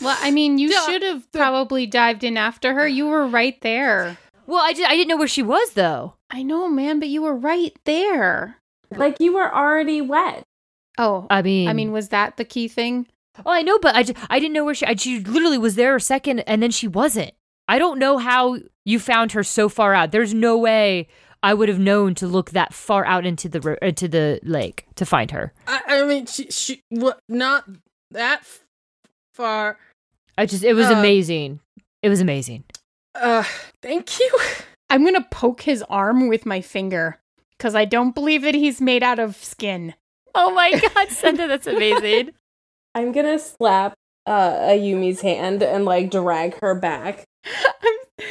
Well, 0.03 0.17
I 0.19 0.31
mean, 0.31 0.59
you 0.59 0.73
should 0.87 1.03
have 1.03 1.31
probably 1.31 1.87
dived 1.87 2.25
in 2.25 2.39
after 2.39 2.73
her. 2.73 2.89
You 2.89 3.09
were 3.09 3.27
right 3.27 3.61
there. 3.61 4.17
Well, 4.47 4.63
I, 4.65 4.73
just, 4.73 4.89
I 4.89 4.97
didn't 4.97 5.09
know 5.09 5.19
where 5.19 5.29
she 5.29 5.43
was 5.43 5.73
though. 5.73 6.15
I 6.31 6.43
know, 6.43 6.69
man, 6.69 7.01
but 7.01 7.09
you 7.09 7.23
were 7.23 7.37
right 7.37 7.77
there. 7.85 8.57
Like 8.91 9.21
you 9.21 9.35
were 9.35 9.55
already 9.55 10.01
wet. 10.01 10.45
Oh, 10.99 11.27
I 11.31 11.43
mean, 11.43 11.69
I 11.69 11.73
mean, 11.73 11.93
was 11.93 12.09
that 12.09 12.37
the 12.37 12.45
key 12.45 12.67
thing? 12.67 13.07
oh, 13.45 13.51
I 13.51 13.63
know, 13.63 13.79
but 13.79 13.95
I, 13.95 14.03
just, 14.03 14.19
I 14.29 14.39
didn't 14.39 14.55
know 14.55 14.65
where 14.65 14.75
she. 14.75 14.87
I, 14.87 14.95
she 14.95 15.21
literally 15.21 15.59
was 15.59 15.77
there 15.77 15.97
a 15.97 16.01
second, 16.01 16.41
and 16.41 16.63
then 16.63 16.71
she 16.71 16.89
wasn't. 16.89 17.33
I 17.69 17.79
don't 17.79 17.99
know 17.99 18.19
how 18.19 18.59
you 18.85 18.99
found 18.99 19.33
her 19.33 19.45
so 19.45 19.69
far 19.69 19.95
out. 19.95 20.11
There's 20.11 20.35
no 20.35 20.59
way 20.59 21.09
I 21.43 21.55
would 21.55 21.69
have 21.69 21.79
known 21.79 22.15
to 22.17 22.27
look 22.27 22.51
that 22.51 22.75
far 22.75 23.05
out 23.07 23.25
into 23.25 23.49
the 23.49 23.79
into 23.83 24.09
the 24.09 24.41
lake 24.43 24.87
to 24.97 25.07
find 25.07 25.31
her. 25.31 25.53
I, 25.67 25.81
I 25.89 26.05
mean, 26.05 26.27
she, 26.27 26.51
she 26.51 26.83
what? 26.91 27.19
Not 27.29 27.65
that 28.11 28.41
f- 28.41 28.61
far. 29.35 29.79
I 30.37 30.47
just 30.47 30.65
it 30.65 30.75
was 30.75 30.89
Uh, 30.89 30.95
amazing. 30.95 31.61
It 32.03 32.09
was 32.09 32.21
amazing. 32.21 32.65
Uh, 33.15 33.45
thank 33.83 34.19
you. 34.21 34.31
I'm 34.91 35.05
gonna 35.05 35.27
poke 35.31 35.63
his 35.63 35.83
arm 35.89 36.29
with 36.29 36.45
my 36.47 36.61
finger 36.61 37.19
because 37.57 37.75
I 37.75 37.85
don't 37.85 38.15
believe 38.15 38.43
that 38.43 38.55
he's 38.55 38.81
made 38.81 39.03
out 39.03 39.19
of 39.19 39.37
skin. 39.37 39.95
Oh 40.35 40.51
my 40.53 40.73
god, 40.95 41.09
Senda, 41.09 41.47
that's 41.49 41.67
amazing. 41.67 42.31
I'm 42.95 43.13
gonna 43.13 43.39
slap 43.39 43.95
uh, 44.27 44.59
Ayumi's 44.61 45.21
hand 45.21 45.63
and 45.63 45.85
like 45.85 46.11
drag 46.11 46.59
her 46.61 46.75
back. 46.75 47.25
I'm, 47.47 48.25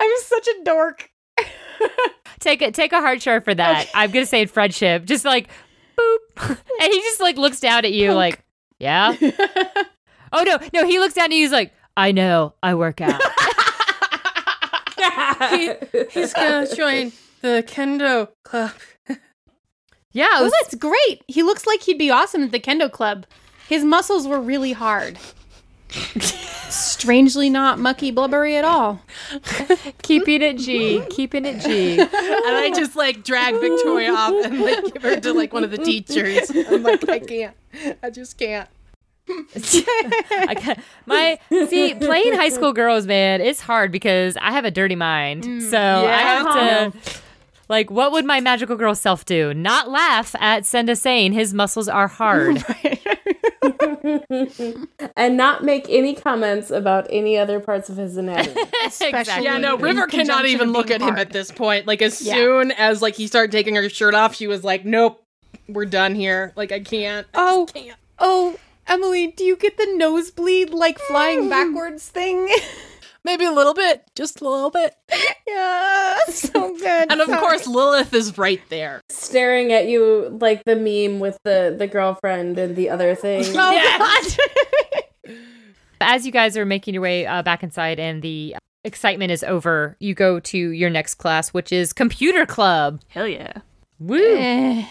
I'm 0.00 0.10
such 0.22 0.46
a 0.46 0.64
dork. 0.64 1.08
take 2.40 2.62
a 2.62 2.70
take 2.70 2.92
a 2.92 3.00
heart 3.00 3.22
shard 3.22 3.44
for 3.44 3.54
that. 3.54 3.88
I'm 3.94 4.10
gonna 4.10 4.26
say 4.26 4.42
in 4.42 4.48
friendship, 4.48 5.04
just 5.04 5.24
like 5.24 5.48
boop, 5.96 6.18
and 6.80 6.92
he 6.92 7.00
just 7.00 7.20
like 7.20 7.36
looks 7.36 7.60
down 7.60 7.84
at 7.84 7.92
you 7.92 8.12
like, 8.12 8.42
yeah. 8.78 9.16
Oh 10.36 10.42
no, 10.42 10.58
no, 10.72 10.84
he 10.84 10.98
looks 10.98 11.14
down 11.14 11.26
at 11.26 11.30
you. 11.30 11.42
He's 11.42 11.52
like, 11.52 11.72
I 11.96 12.10
know, 12.10 12.54
I 12.60 12.74
work 12.74 13.00
out. 13.00 13.22
He, 15.50 15.72
he's 16.10 16.32
gonna 16.32 16.66
join 16.74 17.12
the 17.40 17.64
kendo 17.66 18.28
club. 18.42 18.72
yeah, 20.10 20.24
it 20.24 20.42
oh, 20.42 20.50
that's 20.60 20.74
great. 20.74 21.22
He 21.28 21.44
looks 21.44 21.66
like 21.66 21.82
he'd 21.82 21.98
be 21.98 22.10
awesome 22.10 22.42
at 22.42 22.50
the 22.50 22.58
kendo 22.58 22.90
club. 22.90 23.26
His 23.68 23.84
muscles 23.84 24.26
were 24.26 24.40
really 24.40 24.72
hard. 24.72 25.18
Strangely 26.70 27.50
not 27.50 27.78
mucky 27.78 28.10
blubbery 28.10 28.56
at 28.56 28.64
all. 28.64 29.00
keeping 30.02 30.42
it 30.42 30.58
G, 30.58 31.02
keeping 31.10 31.44
it 31.44 31.60
G. 31.60 32.00
and 32.00 32.10
I 32.12 32.72
just 32.74 32.96
like 32.96 33.22
drag 33.22 33.54
Victoria 33.60 34.12
off 34.12 34.44
and 34.44 34.60
like 34.60 34.92
give 34.92 35.02
her 35.02 35.20
to 35.20 35.32
like 35.32 35.52
one 35.52 35.64
of 35.64 35.70
the 35.70 35.78
teachers. 35.78 36.50
I'm 36.50 36.82
like, 36.82 37.08
I 37.08 37.20
can't. 37.20 37.56
I 38.02 38.10
just 38.10 38.38
can't. 38.38 38.68
I 39.28 40.54
can't. 40.54 40.78
my 41.06 41.38
see 41.50 41.94
playing 41.94 42.34
high 42.34 42.50
school 42.50 42.72
girls, 42.72 43.06
man, 43.06 43.40
it's 43.40 43.60
hard 43.60 43.90
because 43.90 44.36
I 44.36 44.52
have 44.52 44.64
a 44.64 44.70
dirty 44.70 44.96
mind. 44.96 45.44
Mm. 45.44 45.70
so 45.70 45.78
I 45.78 46.18
have 46.18 46.42
to 46.42 46.98
uh-huh. 46.98 47.20
like, 47.68 47.90
what 47.90 48.12
would 48.12 48.24
my 48.24 48.40
magical 48.40 48.76
girl 48.76 48.94
self 48.94 49.24
do? 49.24 49.54
Not 49.54 49.88
laugh 49.88 50.34
at 50.40 50.66
Senda 50.66 50.94
saying 50.96 51.32
his 51.32 51.54
muscles 51.54 51.88
are 51.88 52.08
hard. 52.08 52.62
and 55.16 55.36
not 55.36 55.64
make 55.64 55.86
any 55.88 56.14
comments 56.14 56.70
about 56.70 57.06
any 57.10 57.38
other 57.38 57.58
parts 57.60 57.88
of 57.88 57.96
his 57.96 58.16
anatomy. 58.16 58.60
exactly. 58.84 59.44
Yeah, 59.44 59.58
no, 59.58 59.76
River 59.78 60.06
cannot 60.06 60.46
even 60.46 60.72
look 60.72 60.88
being 60.88 61.00
at 61.02 61.08
him 61.08 61.16
at 61.16 61.30
this 61.30 61.50
point. 61.50 61.86
Like 61.86 62.02
as 62.02 62.20
Yeah. 62.20 62.34
soon 62.34 62.70
as 62.72 63.00
like 63.02 63.14
he 63.14 63.26
started 63.26 63.50
taking 63.52 63.74
her 63.76 63.88
shirt 63.88 64.14
off, 64.14 64.34
she 64.34 64.46
was 64.46 64.62
like, 64.64 64.84
"Nope, 64.84 65.22
we're 65.68 65.86
done 65.86 66.14
here. 66.14 66.52
Like 66.56 66.70
I 66.72 66.80
can't. 66.80 67.26
I 67.34 67.38
Oh. 67.50 67.66
can't." 67.72 67.96
Oh, 68.18 68.56
Emily, 68.86 69.28
do 69.28 69.44
you 69.44 69.56
get 69.56 69.76
the 69.78 69.86
nosebleed 69.96 70.70
like 70.70 70.98
flying 70.98 71.48
backwards 71.48 72.08
thing? 72.08 72.48
Maybe 73.24 73.44
a 73.46 73.52
little 73.52 73.74
bit, 73.74 74.04
just 74.14 74.40
a 74.40 74.48
little 74.48 74.70
bit." 74.70 74.94
yeah, 75.48 76.16
so 76.28 76.76
good. 76.76 77.10
And 77.10 77.20
of 77.20 77.28
Sorry. 77.28 77.40
course, 77.40 77.66
Lilith 77.66 78.12
is 78.14 78.36
right 78.38 78.60
there. 78.68 79.00
Staring 79.08 79.72
at 79.72 79.86
you 79.86 80.36
like 80.40 80.62
the 80.64 80.76
meme 80.76 81.20
with 81.20 81.38
the, 81.44 81.74
the 81.76 81.86
girlfriend 81.86 82.58
and 82.58 82.76
the 82.76 82.90
other 82.90 83.14
thing. 83.14 83.44
Oh 83.56 84.36
god. 85.26 85.34
As 86.00 86.26
you 86.26 86.32
guys 86.32 86.56
are 86.58 86.66
making 86.66 86.92
your 86.94 87.02
way 87.02 87.24
uh, 87.26 87.42
back 87.42 87.62
inside 87.62 87.98
and 87.98 88.20
the 88.20 88.56
excitement 88.84 89.30
is 89.30 89.42
over, 89.42 89.96
you 90.00 90.14
go 90.14 90.38
to 90.38 90.58
your 90.58 90.90
next 90.90 91.14
class, 91.14 91.50
which 91.50 91.72
is 91.72 91.94
computer 91.94 92.44
club. 92.44 93.00
Hell 93.08 93.26
yeah. 93.26 93.54
Woo! 93.98 94.18
Eh. 94.18 94.84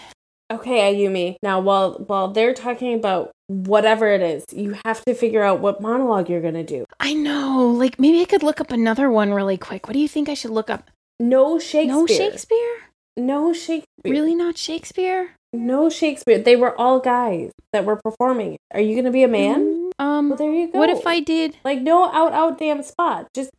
Okay, 0.52 0.92
Ayumi. 0.94 1.36
Now, 1.42 1.60
while 1.60 1.92
while 2.06 2.28
they're 2.28 2.54
talking 2.54 2.94
about 2.94 3.30
whatever 3.46 4.08
it 4.08 4.20
is, 4.22 4.44
you 4.52 4.76
have 4.84 5.04
to 5.06 5.14
figure 5.14 5.42
out 5.42 5.60
what 5.60 5.80
monologue 5.80 6.28
you're 6.28 6.42
gonna 6.42 6.64
do. 6.64 6.84
I 7.00 7.14
know. 7.14 7.66
Like 7.68 7.98
maybe 7.98 8.20
I 8.20 8.24
could 8.26 8.42
look 8.42 8.60
up 8.60 8.70
another 8.70 9.10
one 9.10 9.32
really 9.32 9.56
quick. 9.56 9.86
What 9.86 9.94
do 9.94 10.00
you 10.00 10.08
think 10.08 10.28
I 10.28 10.34
should 10.34 10.50
look 10.50 10.68
up? 10.70 10.90
No 11.18 11.58
Shakespeare. 11.58 11.86
No 11.94 12.06
Shakespeare? 12.06 12.76
No 13.16 13.52
Shakespeare. 13.52 13.84
Really 14.12 14.34
not 14.34 14.58
Shakespeare? 14.58 15.30
No 15.52 15.88
Shakespeare. 15.88 16.38
They 16.38 16.56
were 16.56 16.78
all 16.78 17.00
guys 17.00 17.50
that 17.72 17.84
were 17.84 17.96
performing. 17.96 18.56
Are 18.72 18.80
you 18.80 18.94
gonna 18.96 19.10
be 19.12 19.22
a 19.22 19.28
man? 19.28 19.90
Um 19.98 20.28
Well, 20.28 20.36
there 20.38 20.52
you 20.52 20.70
go. 20.70 20.78
what 20.78 20.90
if 20.90 21.06
I 21.06 21.20
did 21.20 21.56
like 21.64 21.80
no 21.80 22.04
out 22.12 22.32
out 22.32 22.58
damn 22.58 22.82
spot? 22.82 23.28
Just 23.34 23.50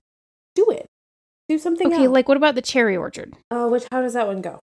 do 0.53 0.69
it. 0.69 0.85
Do 1.49 1.57
something 1.57 1.87
Okay, 1.87 2.03
else. 2.05 2.13
like 2.13 2.27
what 2.27 2.37
about 2.37 2.55
the 2.55 2.61
cherry 2.61 2.95
orchard? 2.97 3.33
oh, 3.49 3.69
which 3.69 3.85
how 3.91 4.01
does 4.01 4.13
that 4.13 4.27
one 4.27 4.41
go? 4.41 4.59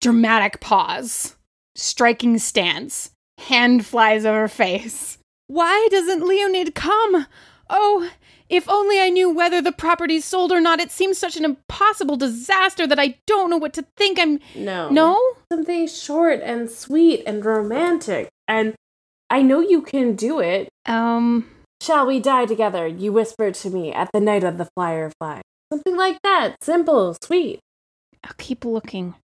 Dramatic 0.00 0.60
pause. 0.60 1.36
Striking 1.76 2.38
stance. 2.38 3.10
Hand 3.38 3.84
flies 3.84 4.24
over 4.24 4.48
face. 4.48 5.18
Why 5.46 5.88
doesn't 5.90 6.26
Leonid 6.26 6.74
come? 6.74 7.26
Oh, 7.68 8.10
if 8.48 8.68
only 8.68 9.00
I 9.00 9.10
knew 9.10 9.30
whether 9.34 9.60
the 9.60 9.72
property's 9.72 10.24
sold 10.24 10.52
or 10.52 10.60
not. 10.60 10.80
It 10.80 10.90
seems 10.90 11.18
such 11.18 11.36
an 11.36 11.44
impossible 11.44 12.16
disaster 12.16 12.86
that 12.86 12.98
I 12.98 13.18
don't 13.26 13.50
know 13.50 13.56
what 13.56 13.72
to 13.74 13.84
think. 13.96 14.18
I'm 14.18 14.38
No. 14.54 14.88
No? 14.90 15.20
Something 15.52 15.88
short 15.88 16.40
and 16.42 16.70
sweet 16.70 17.22
and 17.26 17.44
romantic. 17.44 18.28
And 18.46 18.74
I 19.30 19.42
know 19.42 19.60
you 19.60 19.82
can 19.82 20.14
do 20.14 20.40
it. 20.40 20.68
Um 20.86 21.50
Shall 21.82 22.06
we 22.06 22.20
die 22.20 22.46
together? 22.46 22.86
You 22.86 23.12
whispered 23.12 23.54
to 23.56 23.70
me 23.70 23.92
at 23.92 24.10
the 24.14 24.20
night 24.20 24.44
of 24.44 24.56
the 24.58 24.68
flyer 24.74 25.10
fly. 25.18 25.42
Something 25.72 25.96
like 25.96 26.18
that. 26.22 26.56
Simple, 26.62 27.16
sweet. 27.22 27.60
I'll 28.22 28.32
keep 28.38 28.64
looking. 28.64 29.16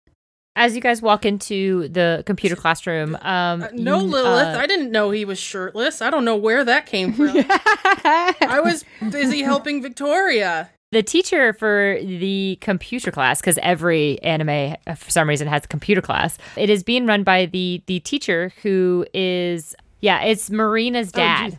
As 0.58 0.74
you 0.74 0.80
guys 0.82 1.00
walk 1.00 1.24
into 1.24 1.86
the 1.88 2.22
computer 2.26 2.56
classroom, 2.56 3.14
um, 3.22 3.62
Uh, 3.62 3.68
no, 3.72 4.00
you, 4.00 4.06
Lilith. 4.06 4.56
uh, 4.56 4.58
I 4.58 4.66
didn't 4.66 4.90
know 4.90 5.10
he 5.10 5.24
was 5.24 5.38
shirtless. 5.38 6.02
I 6.02 6.10
don't 6.10 6.24
know 6.24 6.34
where 6.36 6.64
that 6.64 6.86
came 6.86 7.12
from. 7.12 7.30
I 7.48 8.60
was 8.62 8.84
busy 9.10 9.42
helping 9.42 9.80
Victoria. 9.82 10.70
the 10.90 11.02
teacher 11.02 11.52
for 11.52 11.98
the 12.02 12.58
computer 12.60 13.10
class 13.10 13.40
because 13.40 13.58
every 13.62 14.20
anime 14.22 14.74
uh, 14.86 14.94
for 14.94 15.10
some 15.10 15.28
reason 15.28 15.46
has 15.46 15.64
a 15.64 15.68
computer 15.68 16.00
class 16.00 16.38
it 16.56 16.70
is 16.70 16.82
being 16.82 17.04
run 17.06 17.22
by 17.22 17.44
the 17.44 17.82
the 17.86 18.00
teacher 18.00 18.52
who 18.62 19.04
is 19.12 19.74
yeah 20.00 20.22
it's 20.22 20.48
marina's 20.50 21.12
dad 21.12 21.50
geez. 21.50 21.58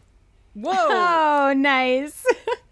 Whoa. 0.55 0.73
oh, 0.75 1.53
nice. 1.55 2.25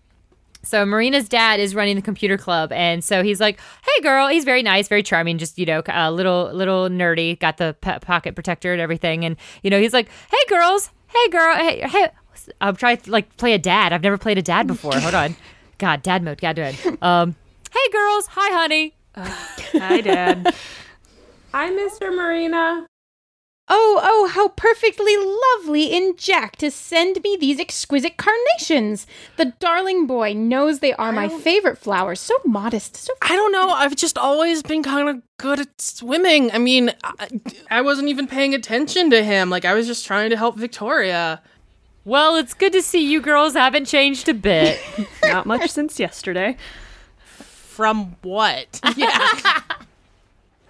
so 0.68 0.86
marina's 0.86 1.28
dad 1.30 1.60
is 1.60 1.74
running 1.74 1.96
the 1.96 2.02
computer 2.02 2.38
club 2.38 2.72
and 2.72 3.04
so 3.04 3.24
he's 3.24 3.40
like 3.40 3.60
hey 3.86 4.02
girl 4.04 4.28
he's 4.28 4.44
very 4.44 4.62
nice 4.62 4.88
very 4.88 5.02
charming 5.04 5.38
just 5.38 5.58
you 5.58 5.66
know 5.66 5.82
a 5.88 6.12
little 6.12 6.52
little 6.54 6.90
nerdy 6.90 7.40
got 7.40 7.58
the 7.58 7.76
po- 7.82 8.00
pocket 8.00 8.36
protector 8.36 8.72
and 8.74 8.82
everything 8.82 9.24
and 9.26 9.36
you 9.64 9.70
know 9.70 9.80
he's 9.80 9.94
like 9.94 10.10
hey 10.30 10.50
girls 10.50 10.92
hey 11.08 11.30
girl 11.30 11.56
hey 11.56 11.88
hey 11.88 12.10
i'm 12.62 12.76
trying 12.76 12.98
to 12.98 13.10
like 13.12 13.36
play 13.38 13.54
a 13.54 13.58
dad 13.60 13.94
i've 13.94 14.04
never 14.04 14.18
played 14.18 14.38
a 14.38 14.42
dad 14.42 14.68
before 14.68 14.94
hold 14.96 15.14
on 15.16 15.36
god 15.78 16.02
dad 16.04 16.22
mode 16.24 16.40
god 16.42 16.56
dad. 16.56 16.76
um 17.02 17.36
hey 17.72 17.92
girls 17.92 18.28
hi 18.28 18.54
honey 18.54 18.94
Hi, 19.18 20.02
Dad. 20.02 20.54
Hi, 21.52 21.72
Mr. 21.72 22.16
Marina. 22.16 22.86
Oh, 23.70 24.00
oh, 24.02 24.28
how 24.28 24.48
perfectly 24.50 25.18
lovely 25.18 25.86
in 25.94 26.16
Jack 26.16 26.56
to 26.58 26.72
send 26.72 27.22
me 27.22 27.36
these 27.36 27.60
exquisite 27.60 28.16
carnations. 28.16 29.06
The 29.36 29.54
darling 29.60 30.08
boy 30.08 30.34
knows 30.34 30.80
they 30.80 30.94
are 30.94 31.12
my 31.12 31.28
favorite 31.28 31.78
flowers. 31.78 32.22
So 32.22 32.36
modest, 32.46 32.96
so 32.96 33.14
I 33.22 33.36
don't 33.36 33.52
know. 33.52 33.70
I've 33.70 33.98
just 33.98 34.18
always 34.18 34.64
been 34.64 34.84
kind 34.84 35.10
of 35.10 35.22
good 35.38 35.60
at 35.60 35.82
swimming. 35.82 36.50
I 36.52 36.60
mean, 36.60 36.94
I, 37.04 37.28
I 37.70 37.82
wasn't 37.82 38.08
even 38.08 38.26
paying 38.26 38.54
attention 38.54 39.10
to 39.10 39.22
him. 39.22 39.50
Like, 39.50 39.66
I 39.66 39.74
was 39.74 39.86
just 39.86 40.06
trying 40.06 40.30
to 40.30 40.38
help 40.38 40.56
Victoria. 40.56 41.42
Well, 42.06 42.38
it's 42.38 42.54
good 42.54 42.72
to 42.72 42.82
see 42.82 43.06
you 43.06 43.20
girls 43.20 43.54
haven't 43.54 43.84
changed 43.84 44.30
a 44.30 44.34
bit. 44.34 44.80
Not 45.24 45.46
much 45.46 45.70
since 45.70 46.00
yesterday. 46.00 46.56
From 47.26 48.16
what? 48.22 48.80
Yeah. 48.96 49.28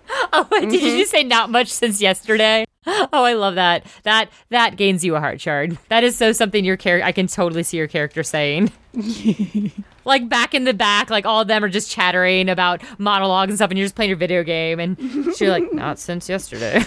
oh, 0.34 0.48
wait, 0.52 0.70
did 0.70 0.82
mm-hmm. 0.82 0.98
you 0.98 1.06
say 1.06 1.24
not 1.24 1.50
much 1.50 1.68
since 1.68 2.02
yesterday? 2.02 2.66
Oh, 3.14 3.24
I 3.24 3.34
love 3.34 3.56
that. 3.56 3.86
That 4.04 4.30
that 4.50 4.76
gains 4.76 5.04
you 5.04 5.16
a 5.16 5.20
heart 5.20 5.40
shard. 5.42 5.78
That 5.90 6.04
is 6.04 6.18
so 6.18 6.32
something 6.32 6.64
your 6.64 6.78
character. 6.78 7.06
I 7.06 7.12
can 7.12 7.28
totally 7.28 7.64
see 7.64 7.78
your 7.78 7.88
character 7.88 8.24
saying. 8.24 8.72
like 10.06 10.28
back 10.30 10.54
in 10.54 10.64
the 10.64 10.74
back, 10.74 11.10
like 11.10 11.26
all 11.26 11.42
of 11.42 11.48
them 11.48 11.64
are 11.64 11.70
just 11.70 11.92
chattering 11.92 12.50
about 12.50 12.82
monologues 12.98 13.52
and 13.52 13.58
stuff, 13.58 13.70
and 13.70 13.78
you're 13.78 13.86
just 13.86 13.96
playing 13.96 14.10
your 14.10 14.18
video 14.18 14.44
game, 14.44 14.80
and 14.80 14.98
so 15.36 15.46
you're 15.46 15.54
like, 15.54 15.72
not 15.74 16.00
since 16.00 16.30
yesterday. 16.30 16.78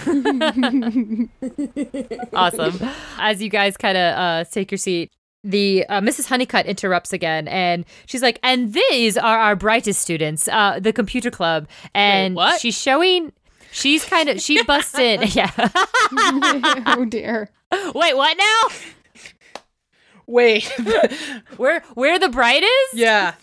awesome. 2.33 2.89
As 3.17 3.41
you 3.41 3.49
guys 3.49 3.77
kind 3.77 3.97
of 3.97 4.17
uh, 4.17 4.43
take 4.45 4.71
your 4.71 4.77
seat, 4.77 5.11
the 5.43 5.85
uh, 5.87 6.01
Mrs. 6.01 6.27
Honeycutt 6.27 6.65
interrupts 6.65 7.13
again, 7.13 7.47
and 7.47 7.85
she's 8.05 8.21
like, 8.21 8.39
"And 8.43 8.73
these 8.73 9.17
are 9.17 9.37
our 9.37 9.55
brightest 9.55 10.01
students, 10.01 10.47
uh, 10.47 10.79
the 10.79 10.93
computer 10.93 11.31
club." 11.31 11.67
And 11.93 12.35
what? 12.35 12.59
she's 12.59 12.77
showing. 12.77 13.31
She's 13.71 14.03
kind 14.05 14.29
of 14.29 14.41
she 14.41 14.61
busted. 14.63 15.33
Yeah. 15.35 15.51
oh 16.87 17.05
dear. 17.09 17.49
Wait, 17.95 18.15
what 18.17 18.37
now? 18.37 18.77
Wait. 20.27 20.65
Where 21.57 21.81
where 21.93 22.19
the 22.19 22.29
bride 22.29 22.63
is? 22.63 22.99
yeah. 22.99 23.33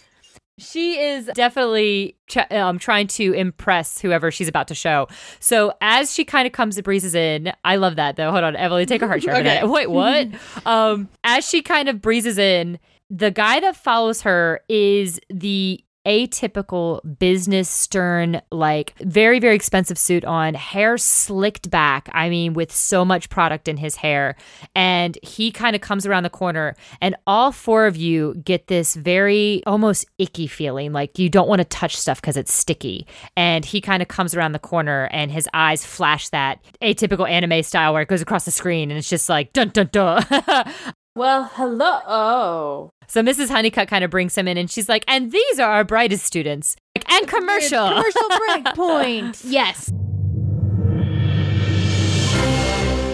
She 0.60 0.98
is 0.98 1.26
definitely 1.34 2.16
ch- 2.26 2.50
um, 2.50 2.80
trying 2.80 3.06
to 3.08 3.32
impress 3.32 4.00
whoever 4.00 4.32
she's 4.32 4.48
about 4.48 4.66
to 4.68 4.74
show. 4.74 5.06
So 5.38 5.72
as 5.80 6.12
she 6.12 6.24
kind 6.24 6.48
of 6.48 6.52
comes 6.52 6.76
and 6.76 6.82
breezes 6.82 7.14
in, 7.14 7.52
I 7.64 7.76
love 7.76 7.94
that 7.94 8.16
though. 8.16 8.32
Hold 8.32 8.42
on, 8.42 8.56
Emily, 8.56 8.84
take 8.84 9.00
a 9.00 9.06
heart 9.06 9.22
shard. 9.22 9.46
Okay. 9.46 9.64
Wait, 9.64 9.88
what? 9.88 10.26
um, 10.66 11.08
as 11.22 11.48
she 11.48 11.62
kind 11.62 11.88
of 11.88 12.02
breezes 12.02 12.38
in, 12.38 12.80
the 13.08 13.30
guy 13.30 13.60
that 13.60 13.76
follows 13.76 14.22
her 14.22 14.60
is 14.68 15.20
the 15.30 15.80
atypical 16.08 17.00
business 17.18 17.68
stern 17.68 18.40
like 18.50 18.94
very 19.00 19.38
very 19.38 19.54
expensive 19.54 19.98
suit 19.98 20.24
on 20.24 20.54
hair 20.54 20.96
slicked 20.96 21.70
back 21.70 22.08
i 22.14 22.28
mean 22.28 22.54
with 22.54 22.72
so 22.72 23.04
much 23.04 23.28
product 23.28 23.68
in 23.68 23.76
his 23.76 23.96
hair. 23.96 24.36
And 24.74 25.18
he 25.22 25.50
kind 25.50 25.76
of 25.76 25.82
comes 25.82 26.06
around 26.06 26.22
the 26.22 26.30
corner 26.30 26.74
and 27.00 27.14
all 27.26 27.52
four 27.52 27.86
of 27.86 27.96
you 27.96 28.34
get 28.44 28.68
this 28.68 28.94
very 28.94 29.62
almost 29.66 30.06
icky 30.18 30.46
feeling 30.46 30.92
like 30.92 31.18
you 31.18 31.28
don't 31.28 31.48
want 31.48 31.60
to 31.60 31.64
touch 31.64 31.96
stuff 31.96 32.20
because 32.20 32.36
it's 32.36 32.52
sticky. 32.52 33.06
And 33.36 33.64
he 33.64 33.80
kind 33.80 34.02
of 34.02 34.08
comes 34.08 34.34
around 34.34 34.52
the 34.52 34.58
corner 34.58 35.08
and 35.12 35.30
his 35.30 35.48
eyes 35.52 35.84
flash 35.84 36.28
that 36.30 36.60
atypical 36.82 37.28
anime 37.28 37.62
style 37.62 37.92
where 37.92 38.02
it 38.02 38.08
goes 38.08 38.22
across 38.22 38.44
the 38.44 38.50
screen 38.50 38.90
and 38.90 38.98
it's 38.98 39.08
just 39.08 39.28
like 39.28 39.52
dun 39.52 39.68
dun 39.68 39.88
dun 39.92 40.24
Well, 41.18 41.50
hello. 41.54 41.98
Oh. 42.06 42.90
So 43.08 43.22
Mrs. 43.22 43.50
Honeycutt 43.50 43.88
kind 43.88 44.04
of 44.04 44.10
brings 44.10 44.38
him 44.38 44.46
in 44.46 44.56
and 44.56 44.70
she's 44.70 44.88
like, 44.88 45.04
and 45.08 45.32
these 45.32 45.58
are 45.58 45.68
our 45.68 45.82
brightest 45.82 46.24
students. 46.24 46.76
Like, 46.96 47.10
And 47.12 47.26
commercial. 47.26 47.88
Commercial 47.88 48.28
break 48.46 48.64
point. 48.76 49.42
Yes. 49.44 49.90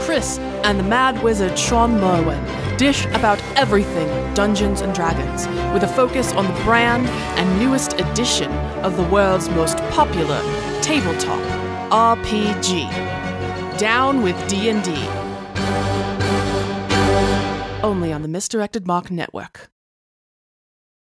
Chris 0.05 0.37
and 0.65 0.79
the 0.79 0.83
mad 0.85 1.23
wizard 1.23 1.59
Shawn 1.59 1.99
Merwin 1.99 2.45
dish 2.77 3.07
about 3.07 3.43
everything 3.57 4.07
Dungeons 4.35 4.83
and 4.83 4.95
Dragons, 4.95 5.47
with 5.73 5.83
a 5.83 5.89
focus 5.89 6.35
on 6.35 6.45
the 6.47 6.61
brand 6.65 7.07
and 7.07 7.59
newest 7.59 7.95
edition 7.95 8.53
of 8.85 8.99
the 8.99 9.05
world's 9.05 9.49
most 9.49 9.79
popular 9.93 10.43
tabletop 10.83 11.41
RPG. 11.91 13.79
Down 13.79 14.23
with 14.23 14.37
D&D. 14.47 14.93
Only 17.85 18.15
on 18.15 18.23
the 18.23 18.29
Misdirected 18.29 18.87
Mark 18.87 19.11
Network. 19.11 19.69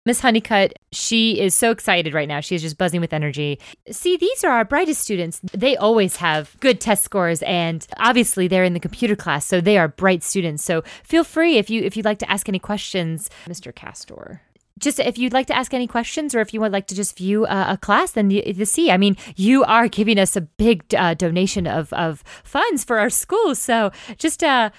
Miss 0.06 0.20
Honeycutt, 0.20 0.74
she 0.92 1.40
is 1.40 1.56
so 1.56 1.72
excited 1.72 2.13
right 2.13 2.28
now. 2.28 2.40
She's 2.40 2.62
just 2.62 2.78
buzzing 2.78 3.02
with 3.02 3.13
energy. 3.13 3.60
See, 3.90 4.16
these 4.16 4.44
are 4.44 4.52
our 4.52 4.63
brightest 4.63 5.02
students. 5.02 5.42
They 5.54 5.76
always 5.76 6.18
have 6.18 6.56
good 6.60 6.80
test 6.80 7.04
scores 7.04 7.42
and 7.42 7.86
obviously 7.98 8.48
they're 8.48 8.63
in 8.63 8.76
the 8.76 8.80
computer 8.80 9.16
class, 9.16 9.44
so 9.44 9.60
they 9.60 9.80
are 9.80 9.88
bright 9.88 10.22
students. 10.22 10.63
So 10.63 10.84
feel 11.04 11.24
free 11.24 11.58
if 11.58 11.72
you 11.72 11.82
if 11.82 11.98
you'd 11.98 12.06
like 12.06 12.20
to 12.20 12.32
ask 12.32 12.48
any 12.48 12.60
questions, 12.60 13.28
Mr. 13.48 13.74
Castor. 13.74 14.44
Just 14.78 15.00
if 15.00 15.18
you'd 15.18 15.34
like 15.34 15.48
to 15.48 15.56
ask 15.56 15.74
any 15.74 15.88
questions 15.88 16.36
or 16.36 16.40
if 16.42 16.54
you 16.54 16.62
would 16.62 16.72
like 16.72 16.88
to 16.88 16.96
just 16.96 17.18
view 17.18 17.46
a, 17.46 17.74
a 17.74 17.78
class, 17.78 18.12
then 18.12 18.30
you, 18.30 18.44
you 18.46 18.66
see. 18.66 18.92
I 18.92 18.98
mean, 18.98 19.18
you 19.36 19.63
are 19.63 19.88
giving 19.88 20.20
us 20.20 20.36
a 20.36 20.42
big 20.42 20.94
uh, 20.96 21.13
donation 21.13 21.68
of, 21.68 21.92
of 21.94 22.24
funds 22.44 22.84
for 22.84 23.00
our 23.00 23.10
school. 23.10 23.56
So 23.56 23.92
just, 24.18 24.44
uh, 24.44 24.70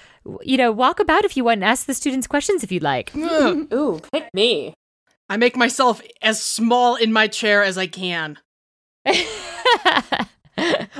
you 0.41 0.57
know, 0.57 0.71
walk 0.71 0.99
about 0.99 1.25
if 1.25 1.35
you 1.35 1.43
want 1.43 1.57
and 1.57 1.65
ask 1.65 1.85
the 1.85 1.93
students 1.93 2.27
questions 2.27 2.63
if 2.63 2.71
you'd 2.71 2.83
like. 2.83 3.15
Ooh, 3.17 4.01
pick 4.11 4.33
me. 4.33 4.73
I 5.29 5.37
make 5.37 5.55
myself 5.55 6.01
as 6.21 6.41
small 6.41 6.95
in 6.95 7.13
my 7.13 7.27
chair 7.27 7.63
as 7.63 7.77
I 7.77 7.87
can. 7.87 8.39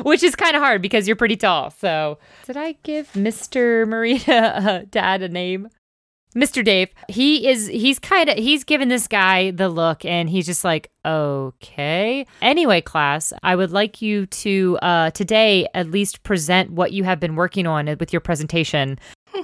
Which 0.03 0.23
is 0.23 0.35
kind 0.35 0.55
of 0.55 0.61
hard 0.61 0.81
because 0.81 1.07
you're 1.07 1.15
pretty 1.15 1.35
tall. 1.35 1.71
So, 1.71 2.19
did 2.45 2.55
I 2.55 2.75
give 2.83 3.11
Mr. 3.13 3.87
Marina 3.87 4.33
uh, 4.33 4.85
dad 4.91 5.21
a 5.21 5.29
name? 5.29 5.69
Mr. 6.35 6.63
Dave. 6.63 6.89
He 7.07 7.47
is 7.47 7.67
he's 7.67 7.99
kind 7.99 8.29
of 8.29 8.37
he's 8.37 8.63
given 8.63 8.89
this 8.89 9.07
guy 9.07 9.51
the 9.51 9.69
look 9.69 10.05
and 10.05 10.29
he's 10.29 10.45
just 10.45 10.63
like, 10.63 10.91
"Okay." 11.05 12.25
Anyway, 12.41 12.81
class, 12.81 13.33
I 13.41 13.55
would 13.55 13.71
like 13.71 14.01
you 14.01 14.25
to 14.27 14.77
uh 14.81 15.11
today 15.11 15.67
at 15.73 15.89
least 15.89 16.23
present 16.23 16.71
what 16.71 16.91
you 16.91 17.03
have 17.03 17.19
been 17.19 17.35
working 17.35 17.65
on 17.67 17.85
with 17.99 18.13
your 18.13 18.19
presentation. 18.19 18.99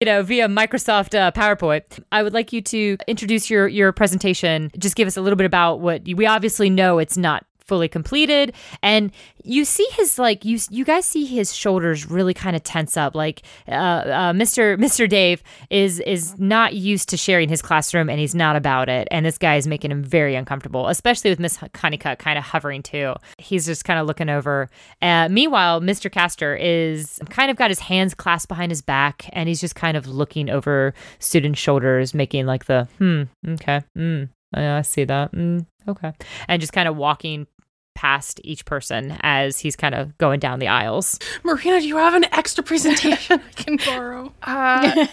you 0.00 0.06
know, 0.06 0.22
via 0.22 0.48
Microsoft 0.48 1.18
uh, 1.18 1.32
PowerPoint. 1.32 2.02
I 2.12 2.22
would 2.22 2.34
like 2.34 2.52
you 2.52 2.60
to 2.62 2.96
introduce 3.08 3.50
your 3.50 3.66
your 3.66 3.92
presentation. 3.92 4.70
Just 4.78 4.96
give 4.96 5.08
us 5.08 5.16
a 5.16 5.22
little 5.22 5.36
bit 5.36 5.46
about 5.46 5.80
what 5.80 6.02
we 6.04 6.26
obviously 6.26 6.70
know 6.70 6.98
it's 6.98 7.16
not 7.16 7.44
fully 7.64 7.88
completed 7.88 8.52
and 8.82 9.10
you 9.42 9.64
see 9.64 9.86
his 9.92 10.18
like 10.18 10.44
you 10.44 10.58
you 10.70 10.84
guys 10.84 11.04
see 11.04 11.24
his 11.24 11.54
shoulders 11.54 12.10
really 12.10 12.34
kind 12.34 12.54
of 12.54 12.62
tense 12.62 12.96
up 12.96 13.14
like 13.14 13.42
uh, 13.68 13.72
uh 13.72 14.32
Mr. 14.32 14.76
Mr. 14.78 15.08
Dave 15.08 15.42
is 15.70 16.00
is 16.00 16.38
not 16.38 16.74
used 16.74 17.08
to 17.08 17.16
sharing 17.16 17.48
his 17.48 17.62
classroom 17.62 18.10
and 18.10 18.20
he's 18.20 18.34
not 18.34 18.54
about 18.54 18.88
it 18.88 19.08
and 19.10 19.24
this 19.24 19.38
guy 19.38 19.56
is 19.56 19.66
making 19.66 19.90
him 19.90 20.02
very 20.02 20.34
uncomfortable 20.34 20.88
especially 20.88 21.30
with 21.30 21.38
Miss 21.38 21.58
Honeycutt 21.74 22.18
kind 22.18 22.38
of 22.38 22.44
hovering 22.44 22.82
too 22.82 23.14
he's 23.38 23.64
just 23.64 23.84
kind 23.84 23.98
of 23.98 24.06
looking 24.06 24.28
over 24.28 24.68
uh, 25.00 25.28
meanwhile 25.30 25.80
Mr. 25.80 26.12
Castor 26.12 26.54
is 26.54 27.18
kind 27.30 27.50
of 27.50 27.56
got 27.56 27.70
his 27.70 27.80
hands 27.80 28.14
clasped 28.14 28.48
behind 28.48 28.70
his 28.70 28.82
back 28.82 29.28
and 29.32 29.48
he's 29.48 29.60
just 29.60 29.74
kind 29.74 29.96
of 29.96 30.06
looking 30.06 30.50
over 30.50 30.92
students 31.18 31.58
shoulders 31.58 32.12
making 32.12 32.44
like 32.44 32.66
the 32.66 32.86
hmm 32.98 33.22
okay 33.48 33.82
mm, 33.96 34.28
I 34.52 34.82
see 34.82 35.04
that 35.04 35.32
mm, 35.32 35.64
okay 35.88 36.12
and 36.48 36.60
just 36.60 36.72
kind 36.72 36.88
of 36.88 36.96
walking 36.96 37.46
past 37.94 38.40
each 38.44 38.64
person 38.64 39.16
as 39.20 39.58
he's 39.60 39.76
kind 39.76 39.94
of 39.94 40.16
going 40.18 40.40
down 40.40 40.58
the 40.58 40.68
aisles. 40.68 41.18
Marina, 41.42 41.80
do 41.80 41.86
you 41.88 41.96
have 41.96 42.14
an 42.14 42.24
extra 42.32 42.62
presentation 42.64 43.40
I 43.40 43.52
can 43.52 43.76
borrow? 43.76 44.32
Uh, 44.42 45.06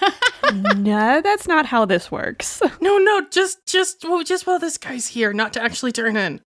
no, 0.78 1.22
that's 1.22 1.48
not 1.48 1.66
how 1.66 1.86
this 1.86 2.12
works. 2.12 2.62
No, 2.82 2.98
no, 2.98 3.22
just 3.30 3.66
just 3.66 4.04
well, 4.04 4.24
just 4.24 4.46
while 4.48 4.60
this 4.60 4.78
guy's 4.78 5.08
here, 5.08 5.32
not 5.34 5.54
to 5.54 5.64
actually 5.64 5.92
turn 5.92 6.18
in. 6.18 6.42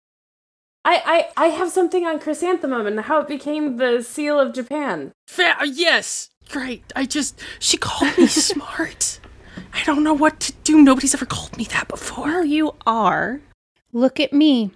I, 0.83 1.29
I 1.37 1.45
I 1.45 1.47
have 1.49 1.71
something 1.71 2.05
on 2.05 2.19
chrysanthemum 2.19 2.85
and 2.87 2.99
how 3.01 3.21
it 3.21 3.27
became 3.27 3.77
the 3.77 4.01
seal 4.01 4.39
of 4.39 4.53
Japan. 4.53 5.11
Fa- 5.27 5.55
yes, 5.65 6.29
great. 6.49 6.83
I 6.95 7.05
just 7.05 7.39
she 7.59 7.77
called 7.77 8.17
me 8.17 8.27
smart. 8.49 9.19
I 9.73 9.83
don't 9.85 10.03
know 10.03 10.13
what 10.13 10.39
to 10.41 10.53
do. 10.63 10.81
Nobody's 10.81 11.13
ever 11.13 11.25
called 11.25 11.55
me 11.57 11.65
that 11.65 11.87
before. 11.87 12.25
Well, 12.25 12.45
you 12.45 12.73
are. 12.85 13.39
Look 13.93 14.19
at 14.19 14.33
me. 14.33 14.71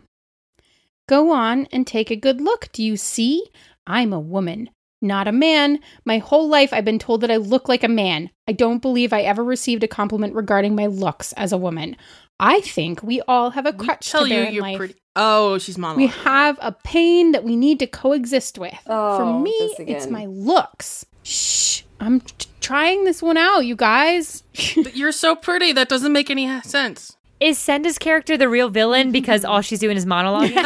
Go 1.07 1.31
on 1.31 1.67
and 1.71 1.87
take 1.87 2.11
a 2.11 2.15
good 2.15 2.41
look. 2.41 2.69
Do 2.73 2.83
you 2.83 2.97
see? 2.97 3.43
I'm 3.85 4.11
a 4.11 4.19
woman, 4.19 4.69
not 5.01 5.27
a 5.27 5.31
man. 5.31 5.79
My 6.05 6.17
whole 6.17 6.49
life 6.49 6.73
I've 6.73 6.83
been 6.85 6.99
told 6.99 7.21
that 7.21 7.31
I 7.31 7.37
look 7.37 7.69
like 7.69 7.83
a 7.83 7.87
man. 7.87 8.29
I 8.47 8.51
don't 8.51 8.81
believe 8.81 9.13
I 9.13 9.21
ever 9.21 9.43
received 9.43 9.83
a 9.83 9.87
compliment 9.87 10.35
regarding 10.35 10.75
my 10.75 10.87
looks 10.87 11.31
as 11.33 11.51
a 11.53 11.57
woman. 11.57 11.95
I 12.39 12.59
think 12.61 13.01
we 13.01 13.21
all 13.21 13.51
have 13.51 13.65
a 13.65 13.73
crutch 13.73 14.09
tell 14.11 14.23
to 14.23 14.29
bear 14.29 14.41
you 14.43 14.47
in 14.49 14.53
you're 14.53 14.61
life. 14.63 14.77
pretty. 14.77 14.95
Oh, 15.15 15.57
she's 15.57 15.77
monologuing. 15.77 15.97
We 15.97 16.07
have 16.07 16.59
a 16.61 16.71
pain 16.71 17.31
that 17.31 17.43
we 17.43 17.55
need 17.55 17.79
to 17.79 17.87
coexist 17.87 18.59
with. 18.59 18.75
For 18.85 18.91
Oh, 18.93 19.39
me, 19.39 19.51
it's 19.79 20.07
my 20.07 20.25
looks. 20.27 21.05
Shh. 21.23 21.81
I'm 21.99 22.19
t- 22.21 22.47
trying 22.61 23.05
this 23.05 23.23
one 23.23 23.37
out, 23.37 23.61
you 23.61 23.75
guys. 23.75 24.43
But 24.75 24.95
you're 24.95 25.11
so 25.11 25.35
pretty. 25.35 25.71
That 25.73 25.89
doesn't 25.89 26.13
make 26.13 26.29
any 26.29 26.61
sense. 26.61 27.16
Is 27.39 27.57
Senda's 27.59 27.97
character 27.99 28.35
the 28.37 28.49
real 28.49 28.69
villain 28.69 29.11
because 29.11 29.45
all 29.45 29.61
she's 29.61 29.79
doing 29.79 29.97
is 29.97 30.05
monologue? 30.05 30.51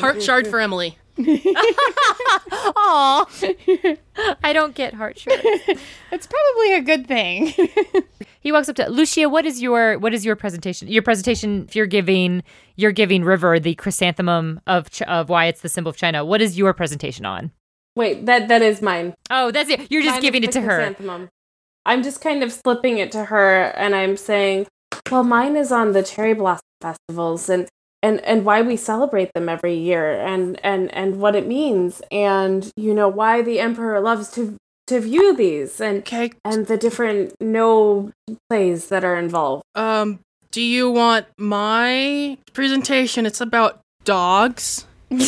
Heart 0.00 0.22
shard 0.22 0.46
for 0.48 0.60
Emily. 0.60 0.96
Aw. 1.20 3.26
I 4.42 4.52
don't 4.52 4.74
get 4.74 4.94
heart 4.94 5.18
shard. 5.18 5.40
It's 6.12 6.26
probably 6.26 6.74
a 6.74 6.80
good 6.80 7.06
thing. 7.06 7.52
He 8.40 8.50
walks 8.50 8.68
up 8.68 8.74
to 8.76 8.88
Lucia. 8.90 9.28
What 9.28 9.46
is 9.46 9.62
your 9.62 9.98
what 9.98 10.12
is 10.14 10.24
your 10.24 10.34
presentation? 10.34 10.88
Your 10.88 11.02
presentation. 11.02 11.66
If 11.68 11.76
you're 11.76 11.86
giving 11.86 12.42
you're 12.76 12.90
giving 12.92 13.22
River 13.22 13.60
the 13.60 13.74
chrysanthemum 13.76 14.60
of 14.66 14.90
Ch- 14.90 15.02
of 15.02 15.28
why 15.28 15.46
it's 15.46 15.60
the 15.60 15.68
symbol 15.68 15.90
of 15.90 15.96
China. 15.96 16.24
What 16.24 16.40
is 16.40 16.58
your 16.58 16.72
presentation 16.74 17.24
on? 17.26 17.52
Wait, 17.94 18.26
that 18.26 18.48
that 18.48 18.62
is 18.62 18.82
mine. 18.82 19.14
Oh, 19.30 19.50
that's 19.50 19.70
it. 19.70 19.90
You're 19.90 20.02
just 20.02 20.16
Mine 20.16 20.22
giving 20.22 20.42
it 20.42 20.46
the 20.48 20.52
to 20.54 20.60
her. 20.62 20.76
chrysanthemum. 20.78 21.28
I'm 21.90 22.04
just 22.04 22.20
kind 22.20 22.44
of 22.44 22.52
slipping 22.52 22.98
it 22.98 23.10
to 23.12 23.24
her, 23.24 23.62
and 23.76 23.96
I'm 23.96 24.16
saying, 24.16 24.68
well, 25.10 25.24
mine 25.24 25.56
is 25.56 25.72
on 25.72 25.90
the 25.90 26.04
cherry 26.04 26.34
blossom 26.34 26.62
festivals, 26.80 27.48
and 27.48 27.66
and 28.00 28.20
and 28.20 28.44
why 28.44 28.62
we 28.62 28.76
celebrate 28.76 29.32
them 29.34 29.48
every 29.48 29.74
year, 29.74 30.12
and 30.12 30.58
and 30.64 30.94
and 30.94 31.20
what 31.20 31.34
it 31.34 31.48
means, 31.48 32.00
and 32.12 32.70
you 32.76 32.94
know 32.94 33.08
why 33.08 33.42
the 33.42 33.58
emperor 33.58 34.00
loves 34.00 34.30
to 34.34 34.56
to 34.86 35.00
view 35.00 35.34
these, 35.34 35.80
and 35.80 35.98
Okay. 36.02 36.30
and 36.44 36.68
the 36.68 36.76
different 36.76 37.34
Noh 37.40 38.12
plays 38.48 38.86
that 38.86 39.02
are 39.04 39.16
involved. 39.16 39.64
Um, 39.74 40.20
do 40.52 40.62
you 40.62 40.92
want 40.92 41.26
my 41.38 42.38
presentation? 42.52 43.26
It's 43.26 43.40
about 43.40 43.80
dogs 44.04 44.86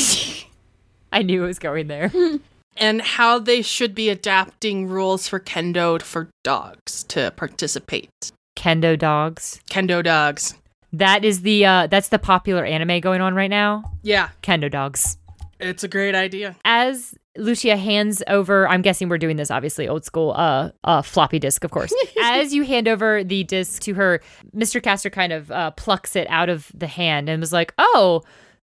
I 1.12 1.22
knew 1.22 1.42
it 1.42 1.46
was 1.48 1.58
going 1.58 1.88
there. 1.88 2.12
and 2.76 3.02
how 3.02 3.38
they 3.38 3.62
should 3.62 3.94
be 3.94 4.08
adapting 4.08 4.88
rules 4.88 5.28
for 5.28 5.38
kendo 5.40 6.00
for 6.02 6.28
dogs 6.42 7.04
to 7.04 7.32
participate. 7.36 8.10
Kendo 8.56 8.98
dogs. 8.98 9.60
Kendo 9.70 10.02
dogs. 10.02 10.54
That 10.92 11.24
is 11.24 11.42
the 11.42 11.64
uh 11.64 11.86
that's 11.86 12.08
the 12.08 12.18
popular 12.18 12.64
anime 12.64 13.00
going 13.00 13.20
on 13.20 13.34
right 13.34 13.50
now. 13.50 13.92
Yeah, 14.02 14.28
Kendo 14.42 14.70
dogs. 14.70 15.16
it's 15.60 15.84
a 15.84 15.88
great 15.88 16.14
idea. 16.14 16.56
As 16.64 17.14
Lucia 17.38 17.76
hands 17.78 18.22
over, 18.28 18.68
I'm 18.68 18.82
guessing 18.82 19.08
we're 19.08 19.16
doing 19.16 19.38
this 19.38 19.50
obviously 19.50 19.88
old 19.88 20.04
school, 20.04 20.34
uh, 20.36 20.70
uh, 20.84 21.00
floppy 21.00 21.38
disk, 21.38 21.64
of 21.64 21.70
course. 21.70 21.90
As 22.22 22.52
you 22.52 22.62
hand 22.62 22.88
over 22.88 23.24
the 23.24 23.42
disc 23.44 23.80
to 23.84 23.94
her, 23.94 24.20
Mr. 24.54 24.82
Castor 24.82 25.08
kind 25.08 25.32
of 25.32 25.50
uh, 25.50 25.70
plucks 25.70 26.14
it 26.14 26.26
out 26.28 26.50
of 26.50 26.70
the 26.74 26.86
hand 26.86 27.30
and 27.30 27.40
was 27.40 27.50
like, 27.52 27.72
"Oh, 27.78 28.22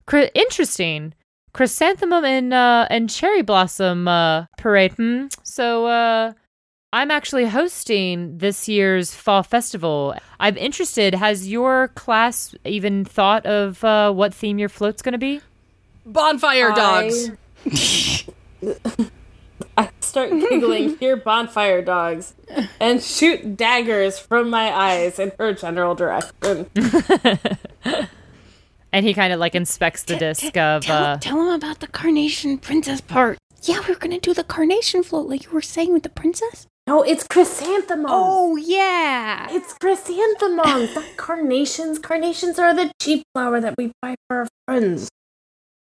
cr- 0.08 0.32
interesting, 0.34 1.14
chrysanthemum 1.56 2.26
and 2.26 2.54
uh, 2.54 2.86
and 2.90 3.10
cherry 3.10 3.42
blossom 3.42 4.10
uh, 4.10 4.46
parade. 4.58 4.92
Hmm. 4.94 5.28
So, 5.44 5.86
uh, 5.88 6.34
I'm 6.92 7.10
actually 7.12 7.46
hosting 7.46 8.38
this 8.40 8.68
year's 8.68 9.16
fall 9.16 9.42
festival. 9.42 10.16
I'm 10.40 10.58
interested. 10.58 11.16
Has 11.16 11.50
your 11.50 11.88
class 11.90 12.54
even 12.66 13.06
thought 13.06 13.46
of 13.46 13.84
uh, 13.84 14.12
what 14.12 14.34
theme 14.34 14.60
your 14.60 14.70
float's 14.70 15.02
going 15.02 15.14
to 15.14 15.18
be? 15.18 15.40
Bonfire 16.06 16.72
dogs. 16.74 17.32
I 19.78 19.90
start 20.02 20.32
giggling, 20.32 20.98
hear 21.00 21.16
bonfire 21.16 21.82
dogs, 21.82 22.34
and 22.80 23.02
shoot 23.02 23.56
daggers 23.56 24.20
from 24.20 24.50
my 24.50 24.72
eyes 24.74 25.20
in 25.20 25.32
her 25.40 25.54
general 25.54 25.96
direction. 25.96 26.70
And 28.96 29.06
he 29.06 29.14
kind 29.14 29.34
of 29.34 29.42
like 29.42 29.56
inspects 29.56 30.04
the 30.04 30.16
disc 30.16 30.56
of 30.56 30.84
tell, 30.84 31.04
uh 31.04 31.18
tell 31.18 31.42
him 31.42 31.50
about 31.54 31.80
the 31.82 31.88
carnation 31.88 32.58
princess 32.58 33.02
part. 33.02 33.38
Yeah, 33.64 33.82
we 33.86 33.94
are 33.94 33.98
gonna 33.98 34.22
do 34.22 34.34
the 34.34 34.44
carnation 34.46 35.04
float 35.04 35.28
like 35.28 35.44
you 35.44 35.52
were 35.52 35.62
saying 35.62 35.92
with 35.92 36.04
the 36.04 36.10
princess. 36.10 36.66
No, 36.88 37.02
it's 37.02 37.28
chrysanthemums. 37.28 38.08
Oh 38.10 38.56
yeah. 38.56 39.48
It's 39.50 39.74
chrysanthemums, 39.74 40.96
not 40.96 41.18
carnations. 41.18 42.00
Carnations 42.00 42.58
are 42.60 42.74
the 42.74 42.92
cheap 43.02 43.24
flower 43.34 43.60
that 43.60 43.74
we 43.78 43.92
buy 44.02 44.16
for 44.30 44.38
our 44.38 44.48
friends. 44.68 45.10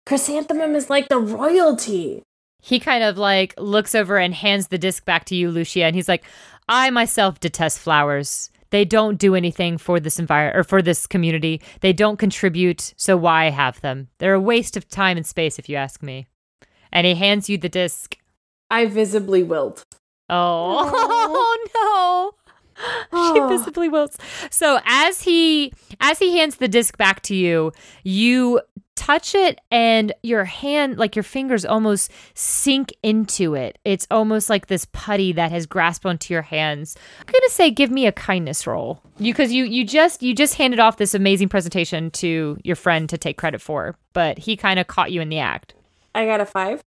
Chrysanthemum 0.05 0.75
is 0.75 0.89
like 0.89 1.09
the 1.09 1.19
royalty. 1.19 2.23
he 2.61 2.79
kind 2.79 3.03
of 3.03 3.17
like 3.17 3.55
looks 3.57 3.95
over 3.95 4.17
and 4.19 4.35
hands 4.35 4.67
the 4.67 4.77
disc 4.77 5.03
back 5.03 5.25
to 5.25 5.35
you, 5.35 5.49
Lucia, 5.49 5.83
and 5.83 5.95
he's 5.95 6.07
like, 6.07 6.23
I 6.69 6.91
myself 6.91 7.39
detest 7.39 7.79
flowers. 7.79 8.50
They 8.71 8.83
don't 8.85 9.17
do 9.19 9.35
anything 9.35 9.77
for 9.77 9.99
this 9.99 10.17
environment 10.19 10.57
or 10.57 10.63
for 10.63 10.81
this 10.81 11.05
community. 11.07 11.61
They 11.81 11.93
don't 11.93 12.17
contribute, 12.17 12.93
so 12.97 13.15
why 13.15 13.49
have 13.49 13.79
them? 13.81 14.07
They're 14.17 14.33
a 14.33 14.39
waste 14.39 14.75
of 14.75 14.89
time 14.89 15.17
and 15.17 15.25
space, 15.25 15.59
if 15.59 15.69
you 15.69 15.75
ask 15.75 16.01
me. 16.01 16.27
And 16.91 17.05
he 17.07 17.15
hands 17.15 17.49
you 17.49 17.57
the 17.57 17.69
disc. 17.69 18.17
I 18.69 18.85
visibly 18.85 19.43
wilt. 19.43 19.85
Oh, 20.29 21.67
no. 21.75 22.31
She 23.33 23.39
Oh. 23.39 23.47
visibly 23.47 23.89
wilts. 23.89 24.17
So 24.49 24.79
as 24.85 25.21
he 25.21 25.71
as 25.99 26.17
he 26.19 26.37
hands 26.37 26.55
the 26.55 26.67
disc 26.67 26.97
back 26.97 27.21
to 27.23 27.35
you, 27.35 27.73
you 28.03 28.59
touch 29.01 29.33
it 29.33 29.59
and 29.71 30.13
your 30.21 30.45
hand 30.45 30.99
like 30.99 31.15
your 31.15 31.23
fingers 31.23 31.65
almost 31.65 32.11
sink 32.35 32.93
into 33.01 33.55
it. 33.55 33.79
It's 33.83 34.05
almost 34.11 34.47
like 34.47 34.67
this 34.67 34.85
putty 34.91 35.31
that 35.31 35.51
has 35.51 35.65
grasped 35.65 36.05
onto 36.05 36.35
your 36.35 36.43
hands. 36.43 36.95
I'm 37.19 37.25
going 37.25 37.41
to 37.43 37.49
say 37.49 37.71
give 37.71 37.89
me 37.89 38.05
a 38.05 38.11
kindness 38.11 38.67
roll. 38.67 39.01
You 39.17 39.33
cuz 39.33 39.51
you 39.51 39.63
you 39.63 39.85
just 39.85 40.21
you 40.21 40.35
just 40.35 40.53
handed 40.53 40.79
off 40.79 40.97
this 40.97 41.15
amazing 41.15 41.49
presentation 41.49 42.11
to 42.11 42.59
your 42.63 42.75
friend 42.75 43.09
to 43.09 43.17
take 43.17 43.37
credit 43.37 43.59
for, 43.59 43.95
but 44.13 44.37
he 44.37 44.55
kind 44.55 44.79
of 44.79 44.85
caught 44.85 45.11
you 45.11 45.19
in 45.19 45.29
the 45.29 45.39
act. 45.39 45.73
I 46.13 46.27
got 46.27 46.39
a 46.39 46.45
five. 46.45 46.83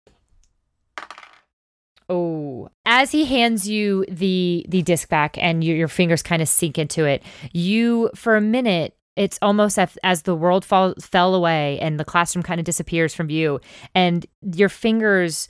Oh, 2.11 2.69
as 2.85 3.11
he 3.11 3.25
hands 3.25 3.67
you 3.67 4.05
the 4.07 4.67
the 4.69 4.83
disc 4.83 5.09
back 5.09 5.39
and 5.39 5.65
your 5.65 5.77
your 5.77 5.89
fingers 5.89 6.23
kind 6.23 6.43
of 6.43 6.49
sink 6.49 6.77
into 6.77 7.07
it, 7.07 7.23
you 7.53 8.11
for 8.15 8.37
a 8.37 8.41
minute 8.43 8.95
it's 9.17 9.39
almost 9.43 9.79
as, 9.79 9.99
as 10.03 10.23
the 10.23 10.35
world 10.35 10.65
fall, 10.65 10.95
fell 11.01 11.35
away 11.35 11.79
and 11.81 11.99
the 11.99 12.05
classroom 12.05 12.43
kind 12.43 12.61
of 12.61 12.65
disappears 12.65 13.15
from 13.15 13.27
view 13.27 13.61
and 13.95 14.27
your 14.55 14.69
fingers 14.69 15.49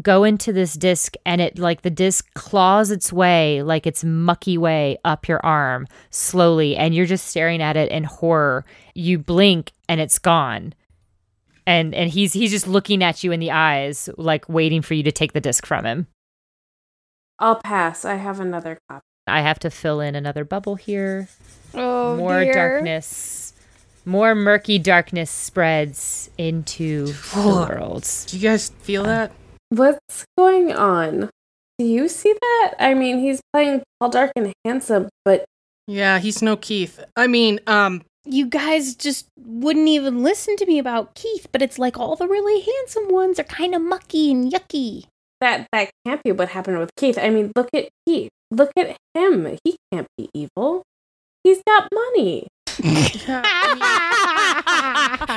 go 0.00 0.22
into 0.22 0.52
this 0.52 0.74
disc 0.74 1.14
and 1.26 1.40
it 1.40 1.58
like 1.58 1.82
the 1.82 1.90
disc 1.90 2.32
claws 2.34 2.92
its 2.92 3.12
way 3.12 3.60
like 3.62 3.88
its 3.88 4.04
mucky 4.04 4.56
way 4.56 4.96
up 5.04 5.26
your 5.26 5.44
arm 5.44 5.86
slowly 6.10 6.76
and 6.76 6.94
you're 6.94 7.06
just 7.06 7.26
staring 7.26 7.60
at 7.60 7.76
it 7.76 7.90
in 7.90 8.04
horror 8.04 8.64
you 8.94 9.18
blink 9.18 9.72
and 9.88 10.00
it's 10.00 10.20
gone 10.20 10.72
and 11.66 11.92
and 11.92 12.10
he's 12.10 12.32
he's 12.32 12.52
just 12.52 12.68
looking 12.68 13.02
at 13.02 13.24
you 13.24 13.32
in 13.32 13.40
the 13.40 13.50
eyes 13.50 14.08
like 14.16 14.48
waiting 14.48 14.80
for 14.80 14.94
you 14.94 15.02
to 15.02 15.10
take 15.10 15.32
the 15.32 15.40
disc 15.40 15.66
from 15.66 15.84
him 15.84 16.06
I'll 17.40 17.56
pass. 17.56 18.04
I 18.04 18.16
have 18.16 18.38
another 18.38 18.78
copy. 18.88 19.04
I 19.30 19.40
have 19.40 19.58
to 19.58 19.70
fill 19.70 20.00
in 20.00 20.14
another 20.14 20.44
bubble 20.44 20.74
here 20.76 21.28
Oh 21.72 22.16
more 22.16 22.42
dear. 22.42 22.52
darkness 22.52 23.52
more 24.04 24.34
murky 24.34 24.78
darkness 24.78 25.30
spreads 25.30 26.30
into 26.36 27.06
the 27.06 27.66
world 27.70 28.08
Do 28.26 28.36
you 28.38 28.42
guys 28.48 28.70
feel 28.80 29.04
that? 29.04 29.30
What's 29.68 30.24
going 30.36 30.72
on? 30.72 31.30
Do 31.78 31.84
you 31.84 32.08
see 32.08 32.32
that? 32.32 32.74
I 32.80 32.94
mean, 32.94 33.20
he's 33.20 33.40
playing 33.52 33.82
tall, 34.00 34.10
dark, 34.10 34.32
and 34.34 34.52
handsome, 34.64 35.08
but 35.24 35.44
Yeah, 35.86 36.18
he's 36.18 36.42
no 36.42 36.56
Keith. 36.56 36.98
I 37.16 37.26
mean, 37.28 37.60
um, 37.68 38.02
You 38.24 38.46
guys 38.46 38.96
just 38.96 39.26
wouldn't 39.38 39.86
even 39.88 40.24
listen 40.24 40.56
to 40.56 40.66
me 40.66 40.78
about 40.80 41.14
Keith, 41.14 41.46
but 41.52 41.62
it's 41.62 41.78
like 41.78 41.96
all 41.98 42.16
the 42.16 42.26
really 42.26 42.60
handsome 42.60 43.08
ones 43.14 43.38
are 43.38 43.44
kind 43.44 43.74
of 43.76 43.82
mucky 43.82 44.32
and 44.32 44.50
yucky. 44.50 45.04
that 45.40 45.68
that 45.72 45.90
can't 46.04 46.22
be 46.24 46.32
what 46.32 46.48
happened 46.48 46.78
with 46.80 46.90
Keith. 46.96 47.16
I 47.18 47.30
mean, 47.30 47.52
look 47.54 47.68
at 47.74 47.90
Keith. 48.08 48.30
Look 48.50 48.70
at 48.76 48.96
him. 49.14 49.56
He 49.64 49.76
can't 49.92 50.06
be 50.16 50.28
evil. 50.34 50.82
He's 51.44 51.62
got 51.66 51.88
money. 51.92 52.46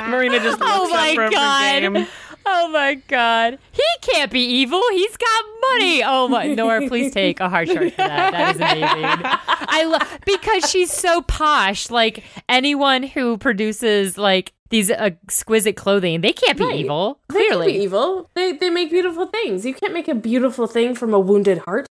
Marina 0.08 0.38
just 0.40 0.58
oh 0.60 0.64
looks 0.64 0.70
Oh 0.70 0.84
up 0.84 0.90
my 0.90 1.14
from 1.14 1.30
God. 1.30 1.82
her 1.82 1.90
game. 1.90 2.06
oh 2.46 2.68
my 2.68 2.94
god 3.08 3.58
he 3.72 3.82
can't 4.02 4.30
be 4.30 4.40
evil. 4.40 4.82
He's 4.92 5.16
got 5.16 5.44
money. 5.72 6.02
Oh 6.04 6.28
my, 6.28 6.46
Noor, 6.54 6.86
please 6.88 7.12
take 7.12 7.40
a 7.40 7.48
heart 7.48 7.68
shard 7.68 7.90
for 7.92 7.96
that. 7.98 8.32
That 8.32 8.54
is 8.54 8.60
amazing. 8.60 9.20
I 9.68 9.84
love 9.84 10.18
because 10.26 10.70
she's 10.70 10.92
so 10.92 11.22
posh. 11.22 11.90
Like 11.90 12.22
anyone 12.48 13.02
who 13.02 13.38
produces 13.38 14.16
like 14.18 14.52
these 14.70 14.90
uh, 14.90 15.10
exquisite 15.24 15.76
clothing, 15.76 16.20
they 16.20 16.32
can't 16.32 16.58
be 16.58 16.64
Right. 16.64 16.76
evil. 16.80 17.18
They 17.28 17.34
can 17.38 17.48
Clearly, 17.48 17.72
be 17.72 17.78
evil. 17.84 18.30
They 18.34 18.52
they 18.52 18.70
make 18.70 18.90
beautiful 18.90 19.26
things. 19.26 19.64
You 19.66 19.74
can't 19.74 19.92
make 19.94 20.08
a 20.08 20.14
beautiful 20.14 20.66
thing 20.66 20.94
from 20.94 21.12
a 21.14 21.20
wounded 21.20 21.58
heart. 21.58 21.86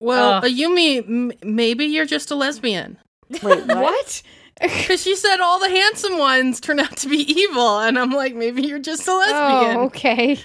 Well, 0.00 0.32
uh, 0.34 0.38
Ugh. 0.38 0.44
Ayumi, 0.44 0.98
m- 1.06 1.32
maybe 1.44 1.84
you're 1.84 2.06
just 2.06 2.30
a 2.30 2.34
lesbian. 2.34 2.98
Wait, 3.42 3.42
what? 3.42 3.66
What? 3.68 4.22
Because 4.60 5.00
she 5.02 5.16
said 5.16 5.40
all 5.40 5.58
the 5.58 5.70
handsome 5.70 6.18
ones 6.18 6.60
turn 6.60 6.80
out 6.80 6.94
to 6.98 7.08
be 7.08 7.16
evil. 7.32 7.78
And 7.78 7.98
I'm 7.98 8.10
like, 8.10 8.34
maybe 8.34 8.60
you're 8.62 8.78
just 8.78 9.08
a 9.08 9.14
lesbian. 9.14 9.76
Oh, 9.78 9.84
okay. 9.86 10.38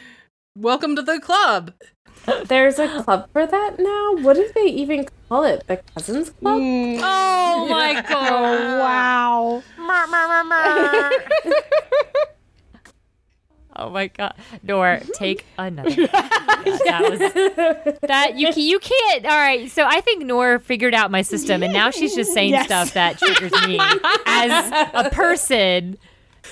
Welcome 0.58 0.96
to 0.96 1.02
the 1.02 1.20
club. 1.20 1.74
There's 2.46 2.80
a 2.80 3.04
club 3.04 3.30
for 3.34 3.46
that 3.46 3.78
now. 3.78 4.16
What 4.24 4.36
do 4.38 4.50
they 4.56 4.68
even 4.68 5.06
call 5.28 5.44
it? 5.44 5.68
The 5.68 5.78
Cousins 5.94 6.30
Club? 6.30 6.62
Mm. 6.62 7.00
Oh 7.04 7.68
my 7.70 8.02
god! 8.08 8.80
Wow. 8.80 9.64
Oh 13.78 13.90
my 13.90 14.08
god, 14.08 14.34
Noor, 14.64 15.02
take 15.16 15.46
another. 15.58 15.90
that 16.08 17.08
was 17.10 18.00
that 18.02 18.38
you 18.38 18.50
you 18.56 18.80
can't. 18.80 19.26
All 19.26 19.32
right, 19.38 19.70
so 19.70 19.86
I 19.86 20.02
think 20.02 20.24
Noor 20.24 20.60
figured 20.60 20.94
out 20.94 21.12
my 21.12 21.22
system, 21.22 21.62
and 21.64 21.74
now 21.74 21.90
she's 21.92 22.16
just 22.16 22.34
saying 22.34 22.52
Yes. 22.52 22.66
stuff 22.68 22.94
that 22.94 23.18
triggers 23.20 23.52
me 23.68 23.80
as 24.26 24.72
a 24.94 25.10
person. 25.14 25.98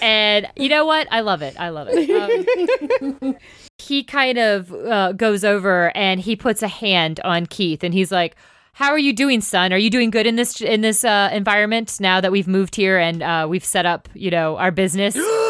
And 0.01 0.47
you 0.55 0.69
know 0.69 0.85
what? 0.85 1.07
I 1.11 1.21
love 1.21 1.41
it. 1.41 1.55
I 1.59 1.69
love 1.69 1.87
it. 1.91 3.01
Um, 3.21 3.37
he 3.77 4.03
kind 4.03 4.37
of 4.39 4.73
uh, 4.73 5.11
goes 5.13 5.43
over 5.43 5.95
and 5.95 6.19
he 6.19 6.35
puts 6.35 6.61
a 6.63 6.67
hand 6.67 7.19
on 7.23 7.45
Keith, 7.45 7.83
and 7.83 7.93
he's 7.93 8.11
like. 8.11 8.35
How 8.75 8.89
are 8.89 8.97
you 8.97 9.13
doing, 9.13 9.39
son? 9.41 9.71
Are 9.71 9.77
you 9.77 9.91
doing 9.91 10.09
good 10.09 10.25
in 10.25 10.35
this 10.35 10.59
in 10.59 10.81
this 10.81 11.05
uh, 11.05 11.29
environment 11.31 11.99
now 11.99 12.19
that 12.19 12.31
we've 12.31 12.47
moved 12.47 12.75
here 12.75 12.97
and 12.97 13.21
uh, 13.21 13.45
we've 13.47 13.63
set 13.63 13.85
up, 13.85 14.09
you 14.15 14.31
know, 14.31 14.57
our 14.57 14.71
business? 14.71 15.15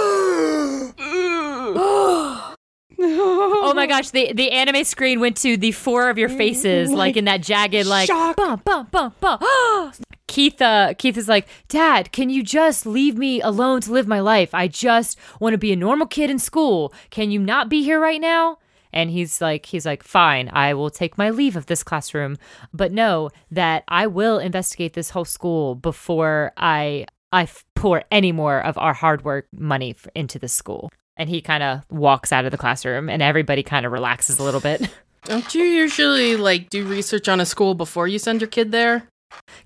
Oh 3.74 3.76
my 3.76 3.88
gosh, 3.88 4.12
the 4.12 4.32
the 4.34 4.52
anime 4.52 4.84
screen 4.84 5.20
went 5.20 5.36
to 5.38 5.58
the 5.58 5.72
four 5.72 6.12
of 6.12 6.20
your 6.20 6.30
faces, 6.30 6.92
like 6.92 7.18
in 7.18 7.26
that 7.26 7.42
jagged, 7.42 7.88
like 7.88 8.06
Shock. 8.06 8.36
bum 8.36 8.62
bum 8.64 8.88
bum 8.92 9.16
bum. 9.20 9.40
Keith, 10.28 10.62
uh, 10.62 10.94
Keith 10.96 11.18
is 11.18 11.28
like, 11.28 11.48
Dad, 11.70 12.12
can 12.12 12.30
you 12.30 12.44
just 12.44 12.86
leave 12.86 13.18
me 13.18 13.42
alone 13.42 13.82
to 13.82 13.92
live 13.92 14.08
my 14.08 14.20
life? 14.20 14.54
I 14.54 14.68
just 14.68 15.18
want 15.40 15.56
to 15.56 15.58
be 15.58 15.74
a 15.74 15.76
normal 15.76 16.06
kid 16.06 16.30
in 16.30 16.38
school. 16.38 16.94
Can 17.10 17.32
you 17.32 17.40
not 17.40 17.68
be 17.68 17.82
here 17.82 18.00
right 18.00 18.22
now? 18.22 18.60
And 18.92 19.10
he's 19.10 19.42
like, 19.42 19.66
he's 19.66 19.88
like, 19.88 20.04
fine, 20.04 20.52
I 20.54 20.76
will 20.76 20.92
take 20.92 21.18
my 21.18 21.32
leave 21.32 21.56
of 21.56 21.66
this 21.66 21.82
classroom, 21.82 22.38
but 22.72 22.92
know 22.92 23.32
that 23.50 23.86
I 23.88 24.06
will 24.06 24.38
investigate 24.38 24.94
this 24.94 25.10
whole 25.10 25.26
school 25.26 25.74
before 25.74 26.52
i 26.58 27.08
i 27.32 27.48
pour 27.74 28.04
any 28.12 28.32
more 28.32 28.64
of 28.64 28.78
our 28.78 28.94
hard 28.94 29.24
work 29.26 29.48
money 29.52 29.96
into 30.14 30.38
the 30.38 30.48
school. 30.48 30.92
And 31.18 31.30
he 31.30 31.41
kind 31.41 31.64
of 31.64 31.82
walks 31.91 32.32
out 32.32 32.45
of 32.45 32.51
the 32.51 32.57
classroom, 32.57 33.09
and 33.09 33.22
everybody 33.22 33.64
kind 33.64 33.86
of 33.86 33.91
relaxes 33.91 34.39
a 34.39 34.43
little 34.43 34.61
bit. 34.61 34.89
Don't 35.26 35.55
you 35.55 35.64
usually 35.64 36.36
like 36.36 36.70
do 36.70 36.86
research 36.86 37.30
on 37.30 37.39
a 37.39 37.45
school 37.45 37.76
before 37.76 38.07
you 38.07 38.20
send 38.20 38.41
your 38.41 38.49
kid 38.49 38.72
there? 38.72 39.07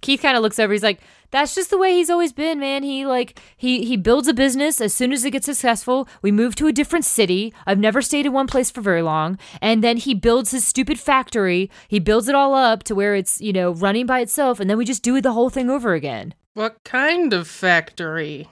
Keith 0.02 0.22
kind 0.22 0.38
of 0.38 0.44
looks 0.44 0.60
over. 0.60 0.72
He's 0.72 0.84
like, 0.84 1.00
"That's 1.32 1.56
just 1.56 1.70
the 1.70 1.78
way 1.78 1.94
he's 1.94 2.10
always 2.10 2.32
been, 2.32 2.60
man. 2.60 2.84
He 2.84 3.06
like 3.06 3.40
he 3.58 3.84
he 3.84 3.98
builds 3.98 4.28
a 4.28 4.34
business 4.34 4.80
as 4.80 4.94
soon 4.94 5.12
as 5.12 5.26
it 5.26 5.32
gets 5.32 5.46
successful. 5.46 6.08
We 6.22 6.32
move 6.32 6.56
to 6.56 6.68
a 6.68 6.72
different 6.72 7.06
city. 7.06 7.54
I've 7.66 7.80
never 7.80 8.02
stayed 8.02 8.26
in 8.26 8.34
one 8.34 8.48
place 8.48 8.72
for 8.72 8.82
very 8.82 9.02
long, 9.02 9.38
and 9.62 9.84
then 9.84 9.98
he 9.98 10.14
builds 10.14 10.52
his 10.52 10.66
stupid 10.66 11.00
factory. 11.00 11.70
He 11.88 12.00
builds 12.00 12.28
it 12.28 12.36
all 12.36 12.54
up 12.54 12.84
to 12.84 12.96
where 12.96 13.16
it's 13.16 13.42
you 13.42 13.54
know 13.54 13.72
running 13.72 14.06
by 14.06 14.20
itself, 14.20 14.60
and 14.60 14.70
then 14.70 14.78
we 14.78 14.86
just 14.86 15.04
do 15.04 15.20
the 15.22 15.34
whole 15.34 15.50
thing 15.50 15.70
over 15.70 15.94
again. 15.94 16.34
What 16.54 16.78
kind 16.84 17.34
of 17.34 17.48
factory? 17.48 18.48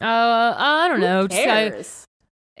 Uh, 0.00 0.54
I 0.56 0.88
don't 0.88 1.00
know. 1.00 1.22
Who 1.22 1.28
just, 1.28 1.40
I- 1.40 1.44
cares? 1.70 2.06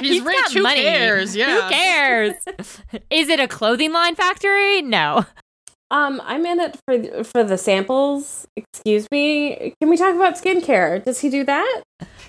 He's, 0.00 0.20
rich. 0.22 0.34
got 0.36 0.52
Who 0.52 0.62
money. 0.62 0.82
cares? 0.82 1.36
Yeah. 1.36 1.62
Who 1.62 1.70
cares? 1.70 2.34
Is 3.10 3.28
it 3.28 3.40
a 3.40 3.46
clothing 3.48 3.92
line 3.92 4.14
factory? 4.14 4.82
No. 4.82 5.24
Um, 5.90 6.20
I'm 6.24 6.46
in 6.46 6.58
it 6.58 6.78
for 6.86 7.24
for 7.24 7.44
the 7.44 7.58
samples. 7.58 8.46
Excuse 8.56 9.06
me. 9.12 9.74
Can 9.80 9.90
we 9.90 9.96
talk 9.98 10.14
about 10.14 10.34
skincare? 10.36 11.04
Does 11.04 11.20
he 11.20 11.28
do 11.28 11.44
that? 11.44 11.82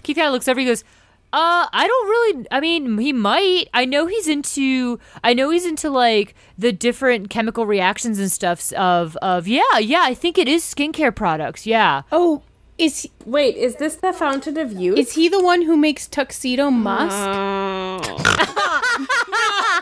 Keith 0.04 0.18
kind 0.18 0.28
of 0.28 0.34
looks 0.34 0.50
over. 0.50 0.60
He 0.60 0.66
goes, 0.66 0.84
"Uh, 1.32 1.68
I 1.72 1.88
don't 1.88 2.08
really. 2.10 2.48
I 2.52 2.60
mean, 2.60 2.98
he 2.98 3.14
might. 3.14 3.70
I 3.74 3.86
know 3.86 4.06
he's 4.06 4.28
into. 4.28 5.00
I 5.24 5.34
know 5.34 5.50
he's 5.50 5.66
into 5.66 5.90
like 5.90 6.36
the 6.58 6.74
different 6.74 7.30
chemical 7.30 7.66
reactions 7.66 8.20
and 8.20 8.30
stuffs 8.30 8.74
of 8.74 9.16
of. 9.22 9.48
Yeah, 9.48 9.78
yeah. 9.80 10.02
I 10.04 10.14
think 10.14 10.38
it 10.38 10.50
is 10.50 10.64
skincare 10.66 11.16
products. 11.16 11.66
Yeah. 11.66 12.02
Oh, 12.12 12.44
is 12.78 13.08
Wait, 13.26 13.56
is 13.56 13.76
this 13.76 13.96
the 13.96 14.14
fountain 14.14 14.58
of 14.58 14.72
youth? 14.72 14.98
is 14.98 15.14
he 15.14 15.30
the 15.30 15.42
one 15.42 15.62
who 15.64 15.78
makes 15.78 16.08
tuxedo 16.08 16.70
musk? 16.72 17.16
Oh. 17.16 18.00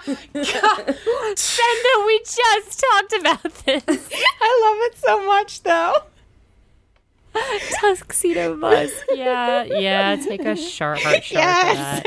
Brenda, 0.33 2.05
we 2.05 2.19
just 2.19 2.83
talked 2.91 3.13
about 3.19 3.43
this. 3.65 3.83
I 3.87 4.61
love 4.63 4.77
it 4.91 4.97
so 4.97 5.25
much, 5.25 5.63
though. 5.63 5.93
Tuxedo 7.79 8.55
musk. 8.55 8.93
Yeah, 9.13 9.63
yeah. 9.63 10.15
Take 10.15 10.45
a 10.45 10.55
sharp, 10.55 10.99
hard 10.99 11.23
shot 11.23 11.39
Yes. 11.39 12.03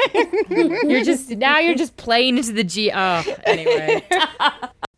You're 0.50 1.04
just 1.04 1.30
now. 1.30 1.58
You're 1.58 1.76
just 1.76 1.96
playing 1.96 2.36
into 2.38 2.52
the 2.52 2.64
G. 2.64 2.90
Oh, 2.94 3.22
anyway. 3.44 4.04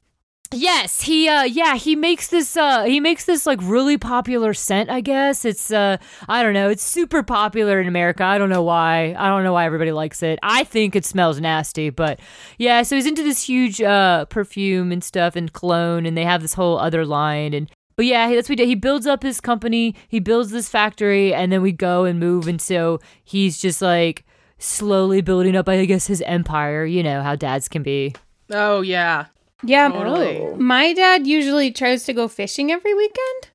Yes, 0.58 1.02
he 1.02 1.28
uh 1.28 1.42
yeah, 1.42 1.76
he 1.76 1.94
makes 1.96 2.28
this 2.28 2.56
uh 2.56 2.84
he 2.84 2.98
makes 2.98 3.26
this 3.26 3.44
like 3.44 3.58
really 3.62 3.98
popular 3.98 4.54
scent, 4.54 4.88
I 4.88 5.02
guess. 5.02 5.44
It's 5.44 5.70
uh 5.70 5.98
I 6.30 6.42
don't 6.42 6.54
know, 6.54 6.70
it's 6.70 6.82
super 6.82 7.22
popular 7.22 7.78
in 7.78 7.86
America. 7.86 8.24
I 8.24 8.38
don't 8.38 8.48
know 8.48 8.62
why. 8.62 9.14
I 9.18 9.28
don't 9.28 9.44
know 9.44 9.52
why 9.52 9.66
everybody 9.66 9.92
likes 9.92 10.22
it. 10.22 10.38
I 10.42 10.64
think 10.64 10.96
it 10.96 11.04
smells 11.04 11.40
nasty, 11.42 11.90
but 11.90 12.20
yeah, 12.56 12.82
so 12.84 12.96
he's 12.96 13.04
into 13.04 13.22
this 13.22 13.42
huge 13.42 13.82
uh 13.82 14.24
perfume 14.26 14.92
and 14.92 15.04
stuff 15.04 15.36
and 15.36 15.52
cologne 15.52 16.06
and 16.06 16.16
they 16.16 16.24
have 16.24 16.40
this 16.40 16.54
whole 16.54 16.78
other 16.78 17.04
line 17.04 17.52
and 17.52 17.70
but 17.96 18.06
yeah, 18.06 18.34
that's 18.34 18.48
what 18.48 18.58
he 18.58 18.64
did. 18.64 18.68
He 18.68 18.74
builds 18.76 19.06
up 19.06 19.22
his 19.22 19.42
company, 19.42 19.94
he 20.08 20.20
builds 20.20 20.50
this 20.50 20.68
factory, 20.68 21.32
and 21.32 21.50
then 21.50 21.62
we 21.62 21.72
go 21.72 22.04
and 22.04 22.20
move. 22.20 22.46
And 22.46 22.60
so 22.60 23.00
he's 23.24 23.58
just 23.58 23.80
like 23.80 24.24
slowly 24.58 25.22
building 25.22 25.56
up, 25.56 25.66
I 25.66 25.82
guess, 25.86 26.06
his 26.06 26.20
empire. 26.22 26.84
You 26.84 27.02
know 27.02 27.22
how 27.22 27.36
dads 27.36 27.68
can 27.68 27.82
be. 27.82 28.14
Oh 28.50 28.82
yeah. 28.82 29.26
Yeah, 29.62 29.88
Totally. 29.88 30.54
my 30.56 30.92
dad 30.92 31.26
usually 31.26 31.70
tries 31.70 32.04
to 32.04 32.12
go 32.12 32.28
fishing 32.28 32.70
every 32.70 32.94
weekend. 32.94 33.48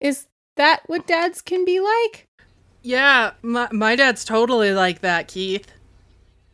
Is 0.00 0.26
that 0.56 0.82
what 0.86 1.06
dads 1.06 1.42
can 1.42 1.64
be 1.64 1.80
like? 1.80 2.26
Yeah, 2.82 3.32
my, 3.42 3.68
my 3.72 3.96
dad's 3.96 4.24
totally 4.24 4.72
like 4.72 5.00
that, 5.00 5.28
Keith. 5.28 5.66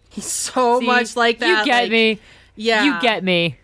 He's 0.08 0.24
so 0.26 0.80
See, 0.80 0.86
much 0.86 1.16
like 1.16 1.38
that. 1.40 1.60
You 1.60 1.64
get 1.64 1.82
like- 1.82 1.90
me. 1.90 2.20
Yeah. 2.56 2.84
You 2.84 3.00
get 3.00 3.24
me. 3.24 3.58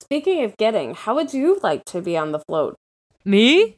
Speaking 0.00 0.42
of 0.44 0.56
getting, 0.56 0.94
how 0.94 1.14
would 1.16 1.34
you 1.34 1.58
like 1.62 1.84
to 1.86 2.00
be 2.00 2.16
on 2.16 2.32
the 2.32 2.38
float? 2.38 2.76
Me? 3.24 3.76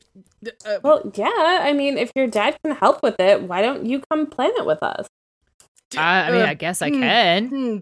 Uh, 0.64 0.78
Well, 0.82 1.10
yeah. 1.14 1.60
I 1.62 1.72
mean, 1.72 1.98
if 1.98 2.12
your 2.14 2.28
dad 2.28 2.56
can 2.62 2.76
help 2.76 3.02
with 3.02 3.18
it, 3.18 3.42
why 3.42 3.62
don't 3.62 3.84
you 3.84 4.00
come 4.10 4.26
plan 4.26 4.52
it 4.56 4.64
with 4.64 4.80
us? 4.82 5.08
I, 5.96 6.28
I 6.28 6.30
mean, 6.30 6.42
uh, 6.42 6.46
I 6.46 6.54
guess 6.54 6.82
I 6.82 6.90
hmm, 6.90 7.00
can. 7.00 7.48
Hmm. 7.48 7.76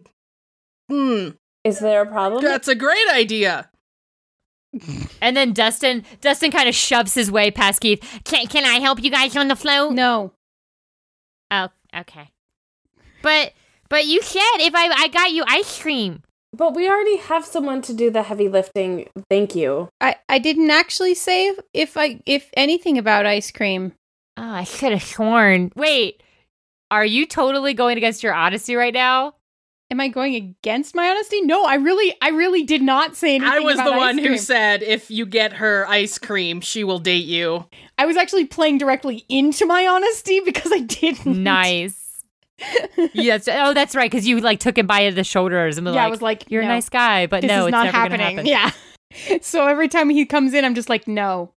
Hmm. 0.90 1.28
Is 1.68 1.78
there 1.80 2.02
a 2.02 2.06
problem? 2.06 2.42
That's 2.42 2.68
a 2.68 2.74
great 2.74 3.08
idea. 3.12 3.70
And 5.22 5.36
then 5.36 5.52
Dustin, 5.52 6.04
Dustin 6.20 6.50
kind 6.50 6.68
of 6.68 6.74
shoves 6.74 7.14
his 7.14 7.30
way 7.30 7.50
past 7.50 7.80
Keith. 7.80 8.00
Can 8.24 8.46
Can 8.46 8.64
I 8.64 8.80
help 8.80 9.02
you 9.02 9.10
guys 9.10 9.36
on 9.36 9.48
the 9.48 9.56
float? 9.56 9.92
No. 9.92 10.32
Oh, 11.50 11.68
okay. 11.96 12.30
But 13.22 13.52
but 13.88 14.06
you 14.06 14.20
said 14.22 14.58
if 14.60 14.74
I 14.74 14.88
I 14.94 15.08
got 15.08 15.32
you 15.32 15.44
ice 15.48 15.80
cream. 15.80 16.22
but 16.52 16.74
we 16.74 16.88
already 16.88 17.16
have 17.16 17.44
someone 17.46 17.80
to 17.82 17.94
do 17.94 18.10
the 18.10 18.22
heavy 18.24 18.48
lifting. 18.48 19.08
Thank 19.30 19.54
you. 19.54 19.88
I, 20.00 20.16
I 20.28 20.38
didn't 20.38 20.70
actually 20.70 21.14
say 21.14 21.48
if, 21.48 21.58
if 21.72 21.96
I 21.96 22.20
if 22.26 22.50
anything 22.54 22.98
about 22.98 23.26
ice 23.26 23.50
cream. 23.50 23.92
Oh, 24.36 24.42
I 24.42 24.64
should 24.64 24.92
have 24.92 25.02
sworn. 25.02 25.72
Wait, 25.74 26.22
are 26.90 27.04
you 27.06 27.26
totally 27.26 27.74
going 27.74 27.96
against 27.96 28.22
your 28.22 28.34
honesty 28.34 28.74
right 28.76 28.94
now? 28.94 29.34
Am 29.90 30.00
I 30.00 30.08
going 30.08 30.34
against 30.34 30.94
my 30.94 31.08
honesty? 31.08 31.40
No, 31.40 31.64
I 31.64 31.76
really 31.76 32.14
I 32.20 32.28
really 32.28 32.62
did 32.62 32.82
not 32.82 33.16
say 33.16 33.36
anything. 33.36 33.48
I 33.50 33.60
was 33.60 33.74
about 33.76 33.86
the 33.86 33.92
ice 33.92 33.98
one 33.98 34.18
who 34.18 34.36
said 34.36 34.82
if 34.82 35.10
you 35.10 35.24
get 35.24 35.54
her 35.54 35.86
ice 35.88 36.18
cream, 36.18 36.60
she 36.60 36.84
will 36.84 36.98
date 36.98 37.24
you. 37.24 37.64
I 37.96 38.04
was 38.04 38.16
actually 38.16 38.44
playing 38.44 38.76
directly 38.78 39.24
into 39.30 39.64
my 39.64 39.86
honesty 39.86 40.40
because 40.40 40.70
I 40.72 40.80
didn't. 40.80 41.42
Nice. 41.42 42.22
yes. 43.14 43.48
Oh, 43.50 43.72
that's 43.72 43.94
right. 43.96 44.10
Because 44.10 44.26
you 44.26 44.40
like 44.40 44.60
took 44.60 44.76
him 44.76 44.86
by 44.86 45.08
the 45.10 45.24
shoulders 45.24 45.78
and 45.78 45.86
was 45.86 45.94
Yeah, 45.94 46.02
like, 46.02 46.06
I 46.08 46.10
was 46.10 46.22
like, 46.22 46.50
"You're 46.50 46.62
no, 46.62 46.68
a 46.68 46.72
nice 46.74 46.88
guy," 46.90 47.26
but 47.26 47.40
This 47.40 47.48
no, 47.48 47.60
is 47.62 47.66
it's 47.68 47.72
not 47.72 47.84
never 47.84 47.96
happening. 47.96 48.36
happen. 48.36 48.46
Yeah. 48.46 48.70
So 49.40 49.66
every 49.66 49.88
time 49.88 50.10
he 50.10 50.26
comes 50.26 50.52
in, 50.52 50.66
I'm 50.66 50.74
just 50.74 50.90
like, 50.90 51.08
no. 51.08 51.54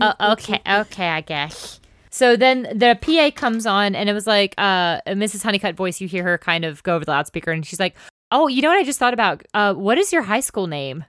Uh, 0.00 0.14
okay, 0.32 0.62
okay, 0.66 1.08
I 1.08 1.20
guess. 1.20 1.78
So 2.12 2.36
then 2.36 2.68
the 2.74 2.96
PA 3.00 3.30
comes 3.34 3.66
on, 3.66 3.94
and 3.94 4.08
it 4.08 4.12
was 4.12 4.26
like 4.26 4.54
uh, 4.58 5.00
Mrs. 5.08 5.42
Honeycutt 5.42 5.74
voice. 5.74 6.00
You 6.00 6.06
hear 6.08 6.22
her 6.24 6.38
kind 6.38 6.64
of 6.64 6.82
go 6.82 6.94
over 6.94 7.04
the 7.04 7.10
loudspeaker, 7.10 7.50
and 7.50 7.64
she's 7.66 7.80
like, 7.80 7.96
"Oh, 8.30 8.48
you 8.48 8.60
know 8.62 8.68
what 8.68 8.78
I 8.78 8.84
just 8.84 8.98
thought 8.98 9.14
about? 9.14 9.42
Uh, 9.54 9.72
what 9.74 9.96
is 9.98 10.12
your 10.12 10.22
high 10.22 10.40
school 10.40 10.66
name?" 10.66 11.04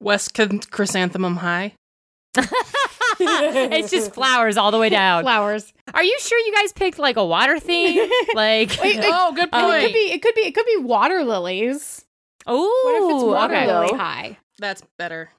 West 0.00 0.34
Chry- 0.34 0.60
Chrysanthemum 0.70 1.36
High. 1.36 1.74
it's 3.20 3.90
just 3.90 4.14
flowers 4.14 4.56
all 4.56 4.70
the 4.70 4.78
way 4.78 4.88
down. 4.88 5.22
Flowers. 5.22 5.72
Are 5.94 6.02
you 6.02 6.16
sure 6.20 6.38
you 6.38 6.52
guys 6.54 6.72
picked 6.72 6.98
like 6.98 7.16
a 7.16 7.24
water 7.24 7.58
theme? 7.58 8.08
Like, 8.34 8.70
Wait, 8.82 8.96
wait, 8.98 9.04
Oh, 9.04 9.32
good 9.34 9.50
point. 9.52 9.76
it 9.76 9.82
could 9.86 9.92
be. 9.92 9.98
It 10.12 10.22
could 10.22 10.34
be. 10.34 10.40
It 10.42 10.54
could 10.54 10.66
be 10.66 10.76
water 10.78 11.22
lilies. 11.24 12.04
oh, 12.46 12.82
What 12.84 13.10
if 13.10 13.16
it's 13.16 13.24
water 13.24 13.54
okay. 13.54 13.66
lily 13.66 13.98
high? 13.98 14.38
That's 14.58 14.82
better. 14.98 15.30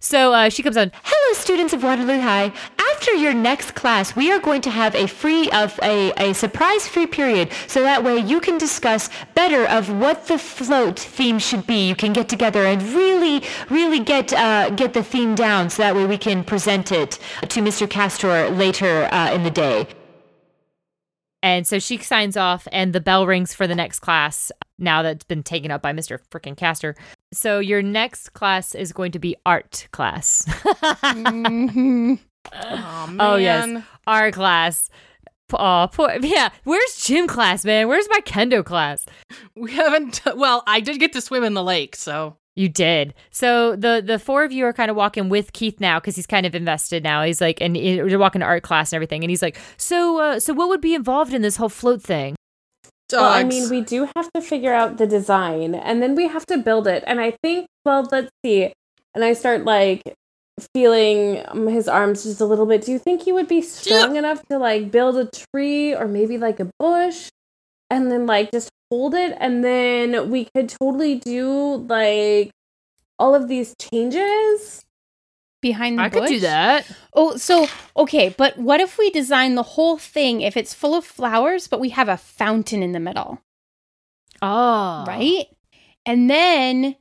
So 0.00 0.32
uh, 0.32 0.48
she 0.48 0.62
comes 0.62 0.76
on. 0.76 0.92
Hello, 1.02 1.34
students 1.34 1.72
of 1.72 1.82
Waterloo 1.82 2.20
High. 2.20 2.52
After 2.92 3.12
your 3.14 3.34
next 3.34 3.74
class, 3.74 4.14
we 4.16 4.30
are 4.32 4.38
going 4.38 4.60
to 4.62 4.70
have 4.70 4.94
a 4.94 5.06
free 5.06 5.50
of 5.50 5.78
a, 5.82 6.12
a 6.16 6.34
surprise 6.34 6.86
free 6.86 7.06
period, 7.06 7.50
so 7.66 7.82
that 7.82 8.02
way 8.04 8.18
you 8.18 8.40
can 8.40 8.58
discuss 8.58 9.10
better 9.34 9.64
of 9.66 9.90
what 9.90 10.26
the 10.26 10.38
float 10.38 10.98
theme 10.98 11.38
should 11.38 11.66
be. 11.66 11.88
You 11.88 11.94
can 11.94 12.12
get 12.12 12.28
together 12.28 12.64
and 12.64 12.82
really, 12.82 13.42
really 13.70 14.00
get 14.00 14.32
uh, 14.32 14.70
get 14.70 14.94
the 14.94 15.02
theme 15.02 15.34
down, 15.34 15.70
so 15.70 15.82
that 15.82 15.94
way 15.94 16.06
we 16.06 16.18
can 16.18 16.44
present 16.44 16.92
it 16.92 17.18
to 17.42 17.60
Mr. 17.60 17.88
Castor 17.88 18.50
later 18.50 19.08
uh, 19.12 19.32
in 19.32 19.42
the 19.42 19.50
day. 19.50 19.86
And 21.42 21.66
so 21.66 21.78
she 21.78 21.98
signs 21.98 22.36
off, 22.36 22.66
and 22.72 22.92
the 22.92 23.00
bell 23.00 23.26
rings 23.26 23.54
for 23.54 23.66
the 23.66 23.74
next 23.74 24.00
class. 24.00 24.50
Now 24.78 25.02
that's 25.02 25.24
been 25.24 25.42
taken 25.42 25.70
up 25.70 25.82
by 25.82 25.92
Mr. 25.92 26.18
Frickin' 26.30 26.56
Castor. 26.56 26.96
So 27.32 27.58
your 27.58 27.82
next 27.82 28.32
class 28.32 28.74
is 28.74 28.92
going 28.92 29.12
to 29.12 29.18
be 29.18 29.36
art 29.44 29.86
class. 29.92 30.44
Mhm. 31.02 32.18
Oh 32.52 33.06
man. 33.08 33.16
Oh, 33.20 33.36
yes. 33.36 33.82
art 34.06 34.34
class. 34.34 34.88
Oh, 35.52 35.88
poor, 35.92 36.14
yeah. 36.22 36.50
Where's 36.64 36.96
gym 37.02 37.26
class, 37.26 37.64
man? 37.64 37.88
Where's 37.88 38.08
my 38.10 38.20
kendo 38.20 38.64
class? 38.64 39.06
We 39.56 39.72
haven't. 39.72 40.20
Well, 40.36 40.62
I 40.66 40.80
did 40.80 40.98
get 41.00 41.12
to 41.14 41.20
swim 41.20 41.42
in 41.44 41.54
the 41.54 41.62
lake, 41.64 41.96
so 41.96 42.36
You 42.56 42.68
did. 42.68 43.14
So 43.30 43.76
the 43.76 44.02
the 44.04 44.18
four 44.18 44.44
of 44.44 44.52
you 44.52 44.64
are 44.64 44.72
kind 44.72 44.90
of 44.90 44.96
walking 44.96 45.28
with 45.28 45.52
Keith 45.52 45.80
now 45.80 46.00
because 46.00 46.16
he's 46.16 46.26
kind 46.26 46.46
of 46.46 46.54
invested 46.54 47.02
now. 47.02 47.22
He's 47.24 47.40
like, 47.40 47.60
and 47.60 47.76
you're 47.76 48.18
walking 48.18 48.40
to 48.40 48.46
art 48.46 48.62
class 48.62 48.92
and 48.92 48.96
everything. 48.96 49.22
And 49.24 49.30
he's 49.30 49.42
like, 49.42 49.58
so 49.76 50.18
uh, 50.20 50.40
so 50.40 50.54
what 50.54 50.68
would 50.70 50.80
be 50.80 50.94
involved 50.94 51.34
in 51.34 51.42
this 51.42 51.56
whole 51.56 51.68
float 51.68 52.02
thing? 52.02 52.36
Well, 53.16 53.30
I 53.30 53.44
mean, 53.44 53.68
we 53.68 53.80
do 53.80 54.08
have 54.16 54.30
to 54.34 54.40
figure 54.42 54.72
out 54.74 54.98
the 54.98 55.06
design 55.06 55.74
and 55.74 56.02
then 56.02 56.14
we 56.14 56.28
have 56.28 56.46
to 56.46 56.58
build 56.58 56.86
it. 56.86 57.04
And 57.06 57.20
I 57.20 57.32
think, 57.42 57.66
well, 57.84 58.06
let's 58.10 58.30
see. 58.44 58.72
And 59.14 59.24
I 59.24 59.32
start 59.32 59.64
like 59.64 60.02
feeling 60.74 61.42
um, 61.48 61.66
his 61.68 61.88
arms 61.88 62.24
just 62.24 62.40
a 62.40 62.44
little 62.44 62.66
bit. 62.66 62.82
Do 62.82 62.92
you 62.92 62.98
think 62.98 63.22
he 63.22 63.32
would 63.32 63.48
be 63.48 63.62
strong 63.62 64.16
enough 64.16 64.42
to 64.48 64.58
like 64.58 64.90
build 64.90 65.16
a 65.16 65.28
tree 65.54 65.94
or 65.94 66.06
maybe 66.08 66.38
like 66.38 66.60
a 66.60 66.70
bush 66.78 67.30
and 67.90 68.10
then 68.10 68.26
like 68.26 68.52
just 68.52 68.70
hold 68.90 69.14
it? 69.14 69.36
And 69.40 69.64
then 69.64 70.30
we 70.30 70.48
could 70.54 70.68
totally 70.68 71.16
do 71.16 71.76
like 71.88 72.50
all 73.18 73.34
of 73.34 73.48
these 73.48 73.74
changes. 73.80 74.84
Behind 75.60 75.98
the 75.98 76.02
I 76.02 76.08
could 76.08 76.28
do 76.28 76.40
that. 76.40 76.86
Oh, 77.14 77.36
so 77.36 77.66
okay, 77.96 78.28
but 78.36 78.56
what 78.58 78.80
if 78.80 78.96
we 78.96 79.10
design 79.10 79.56
the 79.56 79.62
whole 79.62 79.98
thing 79.98 80.40
if 80.40 80.56
it's 80.56 80.72
full 80.72 80.94
of 80.94 81.04
flowers, 81.04 81.66
but 81.66 81.80
we 81.80 81.88
have 81.90 82.08
a 82.08 82.16
fountain 82.16 82.82
in 82.82 82.92
the 82.92 83.00
middle, 83.00 83.40
Oh, 84.40 85.04
right? 85.06 85.46
And 86.06 86.30
then, 86.30 86.96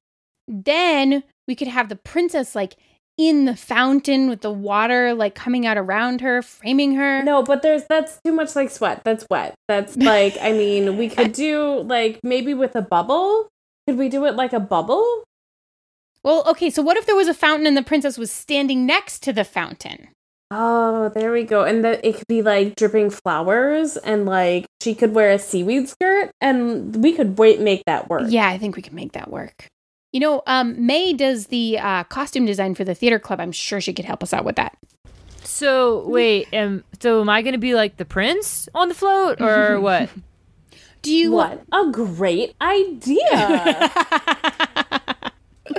then 0.47 1.23
we 1.47 1.55
could 1.55 1.67
have 1.67 1.89
the 1.89 1.95
princess 1.95 2.55
like 2.55 2.75
in 3.17 3.45
the 3.45 3.55
fountain 3.55 4.29
with 4.29 4.41
the 4.41 4.51
water 4.51 5.13
like 5.13 5.33
coming 5.35 5.65
out 5.65 5.77
around 5.77 6.21
her, 6.21 6.41
framing 6.41 6.95
her. 6.95 7.23
No, 7.23 7.43
but 7.43 7.61
there's 7.61 7.83
that's 7.85 8.19
too 8.23 8.31
much 8.31 8.55
like 8.55 8.69
sweat. 8.69 9.01
That's 9.03 9.25
wet. 9.29 9.55
That's 9.67 9.95
like, 9.97 10.37
I 10.41 10.51
mean, 10.51 10.97
we 10.97 11.09
could 11.09 11.33
do 11.33 11.81
like 11.81 12.19
maybe 12.23 12.53
with 12.53 12.75
a 12.75 12.81
bubble. 12.81 13.47
Could 13.87 13.97
we 13.97 14.09
do 14.09 14.25
it 14.25 14.35
like 14.35 14.53
a 14.53 14.59
bubble? 14.59 15.23
Well, 16.27 16.43
okay, 16.45 16.69
so 16.69 16.81
what 16.81 16.97
if 16.97 17.05
there 17.05 17.15
was 17.15 17.29
a 17.29 17.33
fountain 17.33 17.65
and 17.65 17.77
the 17.77 17.81
princess 17.81 18.17
was 18.17 18.29
standing 18.29 18.85
next 18.85 19.23
to 19.23 19.31
the 19.31 19.45
fountain? 19.45 20.09
Oh, 20.51 21.07
there 21.07 21.31
we 21.31 21.43
go. 21.43 21.63
And 21.63 21.85
that 21.85 22.03
it 22.03 22.17
could 22.17 22.27
be 22.27 22.41
like 22.41 22.75
dripping 22.75 23.11
flowers, 23.11 23.95
and 23.95 24.25
like 24.25 24.65
she 24.81 24.93
could 24.93 25.13
wear 25.13 25.31
a 25.31 25.39
seaweed 25.39 25.87
skirt, 25.87 26.31
and 26.41 27.01
we 27.01 27.13
could 27.13 27.37
wait 27.37 27.61
make 27.61 27.85
that 27.85 28.09
work. 28.09 28.23
Yeah, 28.27 28.49
I 28.49 28.57
think 28.57 28.75
we 28.75 28.81
can 28.81 28.93
make 28.93 29.13
that 29.13 29.31
work. 29.31 29.67
You 30.11 30.19
know, 30.19 30.43
um, 30.47 30.85
May 30.85 31.13
does 31.13 31.47
the 31.47 31.79
uh, 31.79 32.03
costume 32.03 32.45
design 32.45 32.75
for 32.75 32.83
the 32.83 32.93
theater 32.93 33.19
club. 33.19 33.39
I'm 33.39 33.53
sure 33.53 33.79
she 33.79 33.93
could 33.93 34.03
help 34.03 34.21
us 34.21 34.33
out 34.33 34.43
with 34.43 34.57
that. 34.57 34.77
So 35.45 36.05
wait, 36.09 36.53
um, 36.53 36.83
so 36.99 37.21
am 37.21 37.29
I 37.29 37.41
gonna 37.41 37.57
be 37.57 37.73
like 37.73 37.95
the 37.95 38.03
prince 38.03 38.67
on 38.75 38.89
the 38.89 38.95
float 38.95 39.39
or 39.39 39.79
what? 39.79 40.09
Do 41.03 41.13
you 41.13 41.31
What 41.31 41.63
a 41.71 41.89
great 41.89 42.53
idea! 42.59 43.93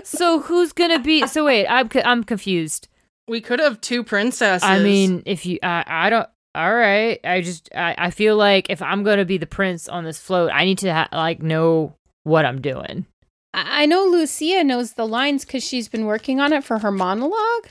so 0.04 0.40
who's 0.40 0.72
gonna 0.72 0.98
be? 0.98 1.26
So 1.26 1.44
wait, 1.44 1.66
I'm 1.66 1.88
I'm 2.04 2.24
confused. 2.24 2.88
we 3.28 3.40
could 3.40 3.60
have 3.60 3.80
two 3.80 4.02
princesses. 4.04 4.64
I 4.66 4.78
mean, 4.80 5.22
if 5.26 5.44
you, 5.46 5.58
I, 5.62 5.84
I 5.86 6.10
don't. 6.10 6.28
All 6.54 6.74
right, 6.74 7.20
I 7.24 7.40
just, 7.42 7.68
I, 7.74 7.94
I 7.98 8.10
feel 8.10 8.34
like 8.36 8.68
if 8.70 8.80
I'm 8.82 9.04
gonna 9.04 9.24
be 9.24 9.38
the 9.38 9.46
prince 9.46 9.88
on 9.88 10.04
this 10.04 10.18
float, 10.18 10.50
I 10.52 10.64
need 10.64 10.78
to 10.78 10.92
ha- 10.92 11.08
like 11.12 11.42
know 11.42 11.94
what 12.24 12.44
I'm 12.44 12.60
doing. 12.60 13.06
I 13.54 13.82
I 13.82 13.86
know 13.86 14.04
Lucia 14.04 14.64
knows 14.64 14.94
the 14.94 15.06
lines 15.06 15.44
because 15.44 15.62
she's 15.62 15.88
been 15.88 16.06
working 16.06 16.40
on 16.40 16.52
it 16.52 16.64
for 16.64 16.78
her 16.80 16.90
monologue. 16.90 17.68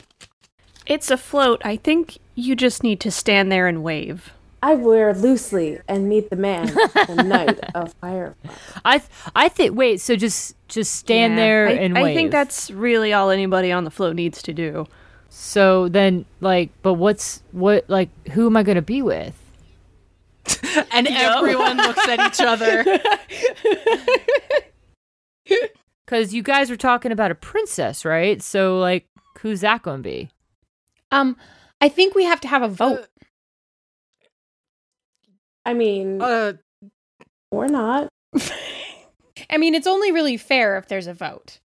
It's 0.86 1.12
a 1.12 1.18
float. 1.18 1.62
I 1.66 1.76
think 1.76 2.18
you 2.36 2.56
just 2.56 2.82
need 2.84 3.00
to 3.02 3.12
stand 3.12 3.52
there 3.52 3.68
and 3.68 3.84
wave. 3.84 4.32
I 4.64 4.74
wear 4.76 5.14
loosely 5.14 5.80
and 5.88 6.10
meet 6.10 6.30
the 6.30 6.36
man, 6.36 6.66
the 6.68 7.24
knight 7.26 7.60
of 7.76 7.94
Firefly. 8.02 8.52
I, 8.84 8.98
th- 8.98 9.10
I 9.36 9.50
think. 9.50 9.76
Wait, 9.78 10.02
so 10.02 10.16
just, 10.16 10.56
just 10.68 10.96
stand 10.96 11.34
Yeah. 11.34 11.40
there 11.40 11.68
I, 11.68 11.72
and 11.74 11.98
I 11.98 12.04
wave. 12.04 12.16
think 12.16 12.32
that's 12.32 12.72
really 12.72 13.14
all 13.14 13.30
anybody 13.30 13.72
on 13.72 13.84
the 13.84 13.92
float 13.92 14.16
needs 14.16 14.42
to 14.44 14.54
do. 14.54 14.86
So 15.30 15.88
then, 15.90 16.26
like, 16.42 16.72
but 16.82 16.94
what's 16.96 17.44
what? 17.52 17.88
Like, 17.90 18.10
who 18.30 18.48
am 18.48 18.58
I 18.58 18.64
gonna 18.64 18.82
be 18.82 19.02
with? 19.02 19.36
and 20.92 21.08
everyone 21.08 21.78
looks 21.78 22.08
at 22.08 22.20
each 22.20 22.42
other. 22.42 22.84
Because 26.06 26.34
you 26.34 26.42
guys 26.42 26.70
were 26.70 26.78
talking 26.78 27.12
about 27.12 27.32
a 27.32 27.36
princess, 27.36 28.06
right? 28.06 28.42
So, 28.42 28.80
like, 28.80 29.08
who's 29.42 29.60
that 29.62 29.82
gonna 29.82 30.02
be? 30.02 30.30
Um, 31.12 31.36
I 31.82 31.90
think 31.90 32.16
we 32.16 32.24
have 32.24 32.40
to 32.42 32.48
have 32.48 32.62
a 32.62 32.70
vote. 32.70 33.08
I 35.68 35.74
mean, 35.74 36.22
Uh, 36.22 36.54
or 37.52 37.68
not. 37.68 38.08
I 39.50 39.58
mean, 39.58 39.76
it's 39.76 39.86
only 39.88 40.14
really 40.14 40.38
fair 40.38 40.78
if 40.78 40.88
there's 40.88 41.08
a 41.08 41.14
vote. 41.14 41.60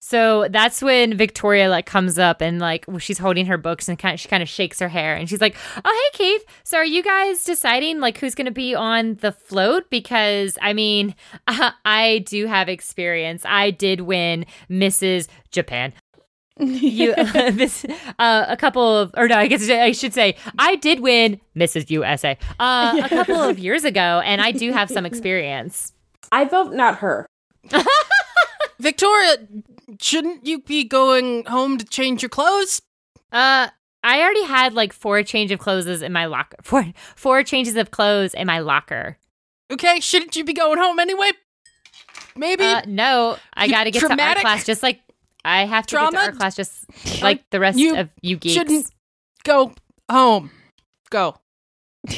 So 0.00 0.46
that's 0.48 0.80
when 0.80 1.16
Victoria 1.16 1.68
like 1.68 1.84
comes 1.84 2.18
up 2.20 2.40
and 2.40 2.60
like 2.60 2.86
she's 2.98 3.18
holding 3.18 3.46
her 3.46 3.58
books 3.58 3.88
and 3.88 3.98
kind 3.98 4.14
of, 4.14 4.20
she 4.20 4.28
kind 4.28 4.42
of 4.42 4.48
shakes 4.48 4.78
her 4.78 4.88
hair 4.88 5.14
and 5.16 5.28
she's 5.28 5.40
like, 5.40 5.56
"Oh 5.84 6.08
hey 6.12 6.16
Keith, 6.18 6.44
so 6.62 6.78
are 6.78 6.84
you 6.84 7.02
guys 7.02 7.42
deciding 7.42 7.98
like 7.98 8.16
who's 8.18 8.34
going 8.36 8.46
to 8.46 8.52
be 8.52 8.74
on 8.76 9.16
the 9.16 9.32
float? 9.32 9.90
Because 9.90 10.56
I 10.62 10.72
mean, 10.72 11.14
I 11.48 12.24
do 12.26 12.46
have 12.46 12.68
experience. 12.68 13.42
I 13.44 13.70
did 13.72 14.02
win 14.02 14.46
Mrs. 14.70 15.26
Japan. 15.50 15.92
You 16.58 17.14
this 17.52 17.84
uh, 18.18 18.46
a 18.48 18.56
couple 18.56 18.96
of 18.96 19.14
or 19.16 19.28
no, 19.28 19.36
I 19.36 19.46
guess 19.46 19.68
I 19.68 19.92
should 19.92 20.14
say 20.14 20.36
I 20.58 20.76
did 20.76 21.00
win 21.00 21.40
Mrs. 21.56 21.90
USA 21.90 22.36
uh, 22.58 23.00
a 23.04 23.08
couple 23.08 23.40
of 23.40 23.58
years 23.58 23.84
ago, 23.84 24.20
and 24.24 24.40
I 24.40 24.52
do 24.52 24.72
have 24.72 24.90
some 24.90 25.06
experience. 25.06 25.92
I 26.32 26.44
vote 26.44 26.72
not 26.72 26.98
her. 26.98 27.26
Victoria, 28.80 29.36
shouldn't 30.00 30.46
you 30.46 30.60
be 30.60 30.84
going 30.84 31.44
home 31.46 31.78
to 31.78 31.84
change 31.84 32.22
your 32.22 32.28
clothes? 32.28 32.80
Uh, 33.32 33.68
I 34.04 34.20
already 34.20 34.44
had 34.44 34.74
like 34.74 34.92
four 34.92 35.22
change 35.22 35.50
of 35.50 35.58
clothes 35.58 36.02
in 36.02 36.12
my 36.12 36.26
locker. 36.26 36.56
Four 36.62 36.86
four 37.16 37.42
changes 37.42 37.76
of 37.76 37.90
clothes 37.90 38.34
in 38.34 38.46
my 38.46 38.60
locker. 38.60 39.18
Okay, 39.70 40.00
shouldn't 40.00 40.36
you 40.36 40.44
be 40.44 40.52
going 40.52 40.78
home 40.78 40.98
anyway? 40.98 41.30
Maybe. 42.36 42.64
Uh, 42.64 42.82
no, 42.86 43.36
I 43.54 43.66
You 43.66 43.72
got 43.72 43.84
to 43.84 43.90
get 43.90 44.00
to 44.00 44.22
art 44.22 44.38
class 44.38 44.64
just 44.64 44.82
like 44.82 45.00
I 45.44 45.64
have 45.66 45.86
to 45.88 45.96
get 45.96 46.04
to 46.06 46.10
drama? 46.10 46.26
art 46.26 46.38
class 46.38 46.56
just 46.56 46.86
like 47.22 47.44
the 47.50 47.60
rest 47.60 47.78
You 47.78 47.96
of 47.96 48.10
you 48.22 48.36
geeks. 48.36 48.54
shouldn't 48.54 48.86
go 49.44 49.72
home. 50.10 50.50
Go. 51.10 51.36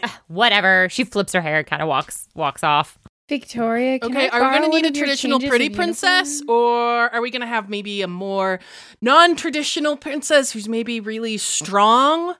Ah, 0.00 0.22
whatever. 0.28 0.88
She 0.90 1.02
flips 1.02 1.32
her 1.32 1.40
hair, 1.40 1.64
kind 1.64 1.82
of 1.82 1.88
walks 1.88 2.28
walks 2.36 2.62
off. 2.62 2.96
Victoria, 3.28 3.98
can 3.98 4.12
Okay, 4.12 4.28
I 4.28 4.38
are 4.38 4.52
we 4.52 4.56
going 4.58 4.70
to 4.70 4.76
need 4.76 4.86
a 4.86 4.92
traditional 4.96 5.40
pretty 5.40 5.70
princess, 5.70 6.40
or 6.46 7.12
are 7.12 7.20
we 7.20 7.32
going 7.32 7.40
to 7.40 7.48
have 7.48 7.68
maybe 7.68 8.00
a 8.02 8.06
more 8.06 8.60
non-traditional 9.02 9.96
princess 9.96 10.52
who's 10.52 10.68
maybe 10.68 11.00
really 11.00 11.36
strong? 11.36 12.36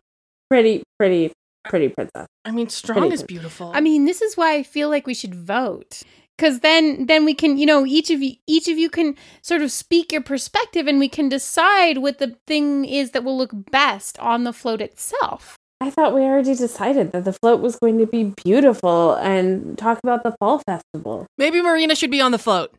Pretty, 0.49 0.85
pretty, 1.01 1.33
pretty 1.69 1.89
princess. 1.89 2.29
I 2.45 2.53
mean, 2.53 2.69
strong 2.69 2.99
Pretty 3.01 3.15
is 3.15 3.21
good. 3.23 3.27
beautiful. 3.27 3.73
I 3.75 3.81
mean, 3.81 4.05
this 4.05 4.23
is 4.23 4.37
why 4.37 4.55
I 4.55 4.63
feel 4.63 4.89
like 4.89 5.07
we 5.09 5.15
should 5.15 5.35
vote. 5.35 6.03
Cause 6.39 6.61
then 6.61 7.07
then 7.07 7.25
we 7.25 7.35
can, 7.35 7.59
you 7.59 7.67
know, 7.67 7.85
each 7.85 8.11
of 8.11 8.23
you 8.23 8.37
each 8.47 8.69
of 8.69 8.79
you 8.79 8.89
can 8.89 9.17
sort 9.43 9.61
of 9.61 9.73
speak 9.73 10.13
your 10.13 10.23
perspective 10.23 10.87
and 10.87 11.01
we 11.01 11.09
can 11.09 11.29
decide 11.29 11.99
what 11.99 12.19
the 12.19 12.37
thing 12.47 12.85
is 12.85 13.11
that 13.11 13.25
will 13.25 13.37
look 13.37 13.51
best 13.73 14.19
on 14.21 14.45
the 14.45 14.53
float 14.53 14.81
itself. 14.81 15.57
I 15.81 15.91
thought 15.91 16.15
we 16.15 16.23
already 16.23 16.55
decided 16.55 17.13
that 17.13 17.25
the 17.25 17.33
float 17.33 17.61
was 17.61 17.77
going 17.77 17.99
to 17.99 18.07
be 18.07 18.33
beautiful 18.45 19.15
and 19.15 19.77
talk 19.77 19.99
about 20.03 20.23
the 20.23 20.35
fall 20.39 20.61
festival. 20.61 21.27
Maybe 21.37 21.61
Marina 21.61 21.95
should 21.95 22.11
be 22.11 22.21
on 22.21 22.33
the 22.33 22.39
float. 22.39 22.73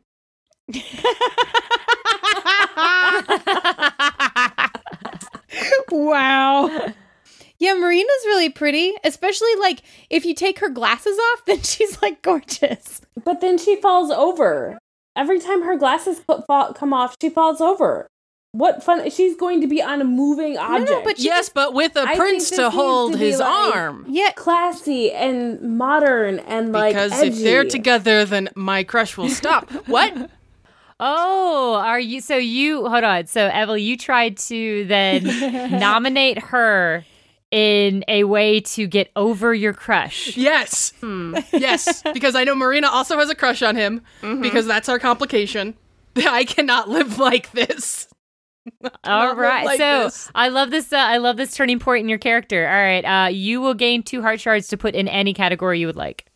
wow. 5.90 6.92
Yeah, 7.60 7.74
Marina's 7.74 8.24
really 8.24 8.48
pretty, 8.48 8.94
especially 9.04 9.54
like 9.60 9.82
if 10.08 10.24
you 10.24 10.34
take 10.34 10.58
her 10.60 10.70
glasses 10.70 11.16
off, 11.18 11.44
then 11.46 11.60
she's 11.62 12.00
like 12.02 12.22
gorgeous. 12.22 13.02
But 13.24 13.40
then 13.40 13.58
she 13.58 13.76
falls 13.80 14.10
over. 14.10 14.78
Every 15.14 15.38
time 15.38 15.62
her 15.62 15.76
glasses 15.76 16.20
put, 16.20 16.46
fall, 16.46 16.72
come 16.72 16.92
off, 16.94 17.14
she 17.20 17.28
falls 17.28 17.60
over. 17.60 18.06
What 18.52 18.82
fun! 18.82 19.08
She's 19.10 19.36
going 19.36 19.60
to 19.60 19.68
be 19.68 19.80
on 19.80 20.00
a 20.00 20.04
moving 20.04 20.58
object. 20.58 21.04
but 21.04 21.18
she 21.18 21.26
yes, 21.26 21.48
but 21.48 21.72
with 21.72 21.94
a 21.94 22.00
I 22.00 22.16
prince 22.16 22.50
to 22.50 22.68
hold 22.70 23.12
to 23.12 23.18
his 23.18 23.38
like- 23.38 23.76
arm. 23.76 24.06
Yeah, 24.08 24.32
classy 24.32 25.12
and 25.12 25.78
modern 25.78 26.40
and 26.40 26.72
like 26.72 26.94
because 26.94 27.20
if 27.22 27.38
they're 27.38 27.64
together, 27.64 28.24
then 28.24 28.48
my 28.56 28.82
crush 28.82 29.16
will 29.16 29.28
stop. 29.28 29.70
what? 29.86 30.30
Oh, 30.98 31.74
are 31.76 32.00
you? 32.00 32.20
So 32.20 32.36
you 32.36 32.88
hold 32.88 33.04
on. 33.04 33.26
So 33.26 33.48
Evel, 33.48 33.80
you 33.80 33.96
tried 33.96 34.36
to 34.38 34.84
then 34.86 35.22
nominate 35.78 36.38
her 36.38 37.04
in 37.50 38.04
a 38.08 38.24
way 38.24 38.60
to 38.60 38.86
get 38.86 39.10
over 39.16 39.52
your 39.52 39.72
crush. 39.72 40.36
Yes. 40.36 40.92
Yes, 41.52 42.02
because 42.12 42.34
I 42.34 42.44
know 42.44 42.54
Marina 42.54 42.88
also 42.88 43.18
has 43.18 43.28
a 43.30 43.34
crush 43.34 43.62
on 43.62 43.76
him 43.76 44.02
because 44.40 44.66
that's 44.66 44.88
our 44.88 44.98
complication. 44.98 45.74
I 46.16 46.44
cannot 46.44 46.88
live 46.88 47.18
like 47.18 47.50
this. 47.52 48.08
All 49.04 49.34
right. 49.34 49.64
like 49.64 49.78
so 49.78 50.04
this. 50.04 50.30
I 50.34 50.48
love 50.48 50.70
this. 50.70 50.92
Uh, 50.92 50.96
I 50.96 51.16
love 51.16 51.36
this 51.36 51.54
turning 51.54 51.78
point 51.78 52.02
in 52.02 52.08
your 52.08 52.18
character. 52.18 52.66
All 52.66 52.74
right. 52.74 53.04
Uh, 53.04 53.28
you 53.28 53.60
will 53.60 53.74
gain 53.74 54.02
two 54.02 54.22
heart 54.22 54.40
shards 54.40 54.68
to 54.68 54.76
put 54.76 54.94
in 54.94 55.08
any 55.08 55.32
category 55.34 55.80
you 55.80 55.86
would 55.86 55.96
like. 55.96 56.26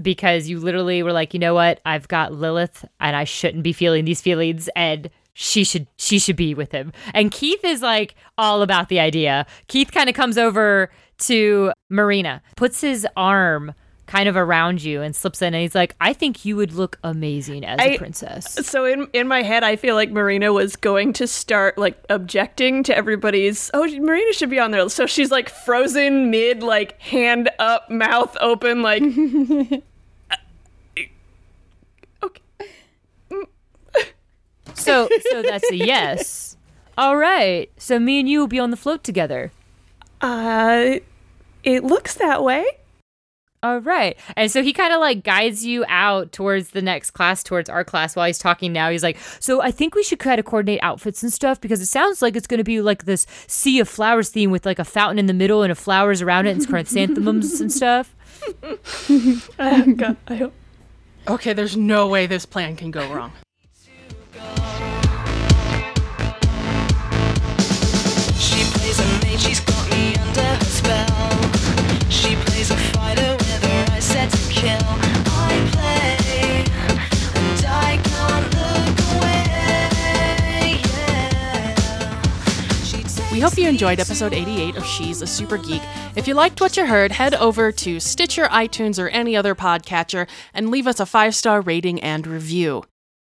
Because 0.00 0.48
you 0.48 0.58
literally 0.58 1.02
were 1.04 1.12
like, 1.12 1.34
you 1.34 1.40
know 1.40 1.54
what? 1.54 1.80
I've 1.86 2.08
got 2.08 2.32
Lilith, 2.32 2.84
and 2.98 3.14
I 3.14 3.22
shouldn't 3.22 3.62
be 3.62 3.72
feeling 3.72 4.04
these 4.04 4.20
feelings, 4.20 4.68
and 4.74 5.08
she 5.34 5.64
should 5.64 5.86
she 5.96 6.18
should 6.18 6.36
be 6.36 6.54
with 6.54 6.72
him. 6.72 6.92
And 7.12 7.30
Keith 7.30 7.64
is 7.64 7.82
like 7.82 8.14
all 8.38 8.62
about 8.62 8.88
the 8.88 9.00
idea. 9.00 9.46
Keith 9.68 9.90
kind 9.92 10.08
of 10.08 10.14
comes 10.14 10.38
over 10.38 10.90
to 11.18 11.72
Marina, 11.90 12.40
puts 12.56 12.80
his 12.80 13.06
arm 13.16 13.74
kind 14.06 14.28
of 14.28 14.36
around 14.36 14.82
you, 14.82 15.00
and 15.00 15.16
slips 15.16 15.40
in, 15.40 15.54
and 15.54 15.62
he's 15.62 15.74
like, 15.74 15.96
"I 16.00 16.12
think 16.12 16.44
you 16.44 16.56
would 16.56 16.72
look 16.72 16.98
amazing 17.02 17.64
as 17.64 17.80
a 17.80 17.94
I- 17.94 17.96
princess." 17.96 18.52
So 18.66 18.84
in 18.84 19.08
in 19.12 19.26
my 19.26 19.42
head, 19.42 19.64
I 19.64 19.76
feel 19.76 19.94
like 19.94 20.10
Marina 20.10 20.52
was 20.52 20.76
going 20.76 21.12
to 21.14 21.26
start 21.26 21.78
like 21.78 21.98
objecting 22.10 22.82
to 22.84 22.96
everybody's. 22.96 23.70
Oh, 23.74 23.86
Marina 23.86 24.32
should 24.34 24.50
be 24.50 24.58
on 24.60 24.70
there. 24.72 24.88
So 24.88 25.06
she's 25.06 25.30
like 25.30 25.48
frozen 25.48 26.30
mid, 26.30 26.62
like 26.62 27.00
hand 27.00 27.50
up, 27.58 27.90
mouth 27.90 28.36
open, 28.40 28.82
like. 28.82 29.02
uh, 30.30 30.36
okay. 32.22 32.40
So 34.74 35.08
so 35.30 35.42
that's 35.42 35.70
a 35.70 35.76
yes. 35.76 36.56
All 36.96 37.16
right. 37.16 37.70
So 37.76 37.98
me 37.98 38.20
and 38.20 38.28
you 38.28 38.38
will 38.40 38.46
be 38.46 38.58
on 38.58 38.70
the 38.70 38.76
float 38.76 39.02
together. 39.02 39.50
Uh, 40.20 41.00
it 41.62 41.84
looks 41.84 42.14
that 42.14 42.42
way. 42.42 42.64
All 43.64 43.78
right. 43.78 44.18
And 44.36 44.50
so 44.50 44.62
he 44.62 44.74
kind 44.74 44.92
of 44.92 45.00
like 45.00 45.24
guides 45.24 45.64
you 45.64 45.86
out 45.88 46.32
towards 46.32 46.70
the 46.70 46.82
next 46.82 47.12
class, 47.12 47.42
towards 47.42 47.70
our 47.70 47.82
class 47.82 48.14
while 48.14 48.26
he's 48.26 48.38
talking 48.38 48.74
now. 48.74 48.90
He's 48.90 49.02
like, 49.02 49.16
So 49.40 49.62
I 49.62 49.70
think 49.70 49.94
we 49.94 50.02
should 50.02 50.18
kind 50.18 50.38
of 50.38 50.44
coordinate 50.44 50.80
outfits 50.82 51.22
and 51.22 51.32
stuff 51.32 51.62
because 51.62 51.80
it 51.80 51.86
sounds 51.86 52.20
like 52.20 52.36
it's 52.36 52.46
going 52.46 52.58
to 52.58 52.64
be 52.64 52.82
like 52.82 53.06
this 53.06 53.26
sea 53.46 53.80
of 53.80 53.88
flowers 53.88 54.28
theme 54.28 54.50
with 54.50 54.66
like 54.66 54.78
a 54.78 54.84
fountain 54.84 55.18
in 55.18 55.26
the 55.26 55.32
middle 55.32 55.62
and 55.62 55.72
a 55.72 55.74
flowers 55.74 56.20
around 56.20 56.46
it 56.46 56.50
and 56.50 56.68
chrysanthemums 56.68 57.58
and 57.60 57.72
stuff. 57.72 58.14
Oh 59.58 59.94
God, 59.96 60.16
I 60.28 60.34
hope. 60.34 60.52
Okay, 61.26 61.54
there's 61.54 61.74
no 61.74 62.06
way 62.06 62.26
this 62.26 62.44
plan 62.44 62.76
can 62.76 62.90
go 62.90 63.10
wrong. 63.10 63.32
Hope 83.44 83.58
you 83.58 83.68
enjoyed 83.68 84.00
episode 84.00 84.32
88 84.32 84.76
of 84.76 84.86
She's 84.86 85.20
a 85.20 85.26
Super 85.26 85.58
Geek. 85.58 85.82
If 86.16 86.26
you 86.26 86.32
liked 86.32 86.62
what 86.62 86.78
you 86.78 86.86
heard, 86.86 87.12
head 87.12 87.34
over 87.34 87.70
to 87.72 88.00
Stitcher, 88.00 88.44
iTunes, 88.46 88.98
or 88.98 89.08
any 89.08 89.36
other 89.36 89.54
podcatcher 89.54 90.26
and 90.54 90.70
leave 90.70 90.86
us 90.86 90.98
a 90.98 91.04
five 91.04 91.34
star 91.34 91.60
rating 91.60 92.00
and 92.00 92.26
review. 92.26 92.84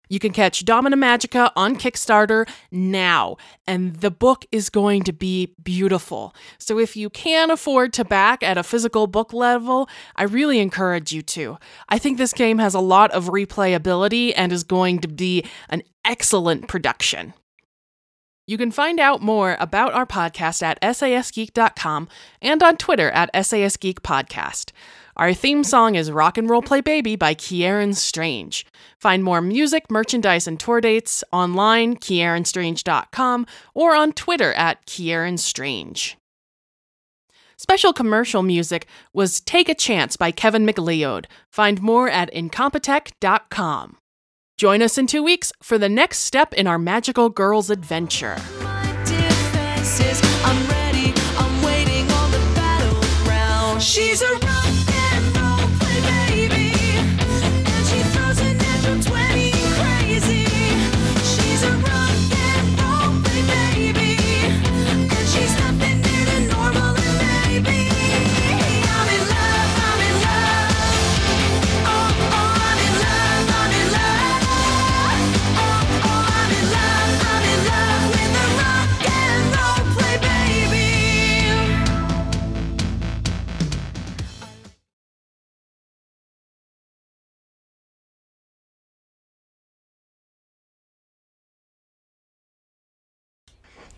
You 0.09 0.19
can 0.19 0.31
catch 0.31 0.65
Domina 0.65 0.97
Magica 0.97 1.51
on 1.55 1.75
Kickstarter 1.75 2.47
now, 2.71 3.37
and 3.67 3.95
the 3.97 4.11
book 4.11 4.45
is 4.51 4.69
going 4.69 5.03
to 5.03 5.13
be 5.13 5.53
beautiful. 5.63 6.35
So 6.57 6.79
if 6.79 6.95
you 6.95 7.09
can 7.09 7.51
afford 7.51 7.93
to 7.93 8.05
back 8.05 8.43
at 8.43 8.57
a 8.57 8.63
physical 8.63 9.07
book 9.07 9.33
level, 9.33 9.89
I 10.15 10.23
really 10.23 10.59
encourage 10.59 11.11
you 11.11 11.21
to. 11.23 11.57
I 11.89 11.97
think 11.97 12.17
this 12.17 12.33
game 12.33 12.59
has 12.59 12.73
a 12.73 12.79
lot 12.79 13.11
of 13.11 13.25
replayability 13.25 14.33
and 14.35 14.51
is 14.51 14.63
going 14.63 14.99
to 14.99 15.07
be 15.07 15.43
an 15.69 15.83
excellent 16.03 16.67
production. 16.67 17.33
You 18.47 18.59
can 18.59 18.69
find 18.69 18.99
out 18.99 19.23
more 19.23 19.57
about 19.59 19.93
our 19.93 20.05
podcast 20.05 20.61
at 20.61 20.79
sasgeek.com 20.79 22.07
and 22.43 22.61
on 22.61 22.77
Twitter 22.77 23.09
at 23.09 23.33
sasgeekpodcast. 23.33 24.71
Our 25.17 25.33
theme 25.33 25.63
song 25.63 25.95
is 25.95 26.11
Rock 26.11 26.37
and 26.37 26.49
Roll 26.49 26.61
Play 26.61 26.81
Baby 26.81 27.15
by 27.15 27.35
Kieran 27.35 27.93
Strange. 27.93 28.65
Find 28.99 29.23
more 29.23 29.39
music, 29.39 29.89
merchandise, 29.89 30.45
and 30.45 30.59
tour 30.59 30.81
dates 30.81 31.23
online, 31.31 31.95
kieranstrange.com, 31.95 33.45
or 33.73 33.95
on 33.95 34.11
Twitter 34.11 34.51
at 34.53 34.85
Kieran 34.85 35.37
Strange. 35.37 36.17
Special 37.55 37.93
commercial 37.93 38.43
music 38.43 38.87
was 39.13 39.39
Take 39.39 39.69
a 39.69 39.73
Chance 39.73 40.17
by 40.17 40.31
Kevin 40.31 40.65
MacLeod. 40.65 41.29
Find 41.49 41.81
more 41.81 42.09
at 42.09 42.33
incompetech.com. 42.33 43.97
Join 44.57 44.81
us 44.81 44.97
in 44.97 45.07
two 45.07 45.23
weeks 45.23 45.53
for 45.63 45.77
the 45.77 45.89
next 45.89 46.19
step 46.19 46.53
in 46.53 46.67
our 46.67 46.77
magical 46.77 47.29
girls 47.29 47.69
adventure. 47.69 48.37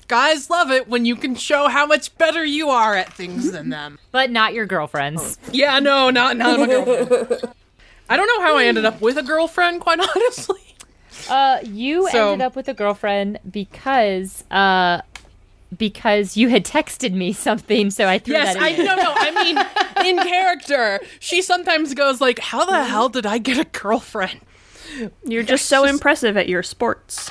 Guys 0.07 0.49
love 0.49 0.71
it 0.71 0.87
when 0.87 1.05
you 1.05 1.15
can 1.15 1.35
show 1.35 1.67
how 1.67 1.85
much 1.85 2.17
better 2.17 2.43
you 2.45 2.69
are 2.69 2.95
at 2.95 3.11
things 3.13 3.51
than 3.51 3.69
them. 3.69 3.99
But 4.11 4.31
not 4.31 4.53
your 4.53 4.65
girlfriends. 4.65 5.37
Yeah, 5.51 5.79
no, 5.79 6.09
not 6.09 6.37
not 6.37 6.59
my 6.59 6.65
girlfriend. 6.67 7.53
I 8.09 8.15
don't 8.17 8.27
know 8.27 8.41
how 8.45 8.57
I 8.57 8.65
ended 8.65 8.85
up 8.85 9.01
with 9.01 9.17
a 9.17 9.23
girlfriend, 9.23 9.81
quite 9.81 9.99
honestly. 10.15 10.61
Uh, 11.29 11.59
you 11.63 12.07
So- 12.09 12.31
ended 12.33 12.45
up 12.45 12.55
with 12.55 12.67
a 12.69 12.73
girlfriend 12.73 13.39
because 13.49 14.43
uh, 14.49 15.01
because 15.77 16.37
you 16.37 16.47
had 16.47 16.63
texted 16.63 17.11
me 17.13 17.33
something, 17.33 17.91
so 17.91 18.07
I 18.07 18.17
threw 18.19 18.33
Yes, 18.35 18.53
that 18.55 18.63
I 18.63 18.69
in. 18.69 18.85
no 18.85 18.95
no. 18.95 19.13
I 19.15 19.31
mean, 19.43 19.57
in 20.07 20.23
character, 20.25 21.01
she 21.19 21.41
sometimes 21.41 21.93
goes 21.93 22.21
like, 22.21 22.39
"How 22.39 22.63
the 22.65 22.83
hell 22.85 23.09
did 23.09 23.25
I 23.25 23.37
get 23.39 23.57
a 23.59 23.65
girlfriend?" 23.65 24.39
You're 25.25 25.43
just 25.43 25.65
so 25.65 25.83
impressive 25.83 26.37
at 26.37 26.47
your 26.47 26.63
sports. 26.63 27.29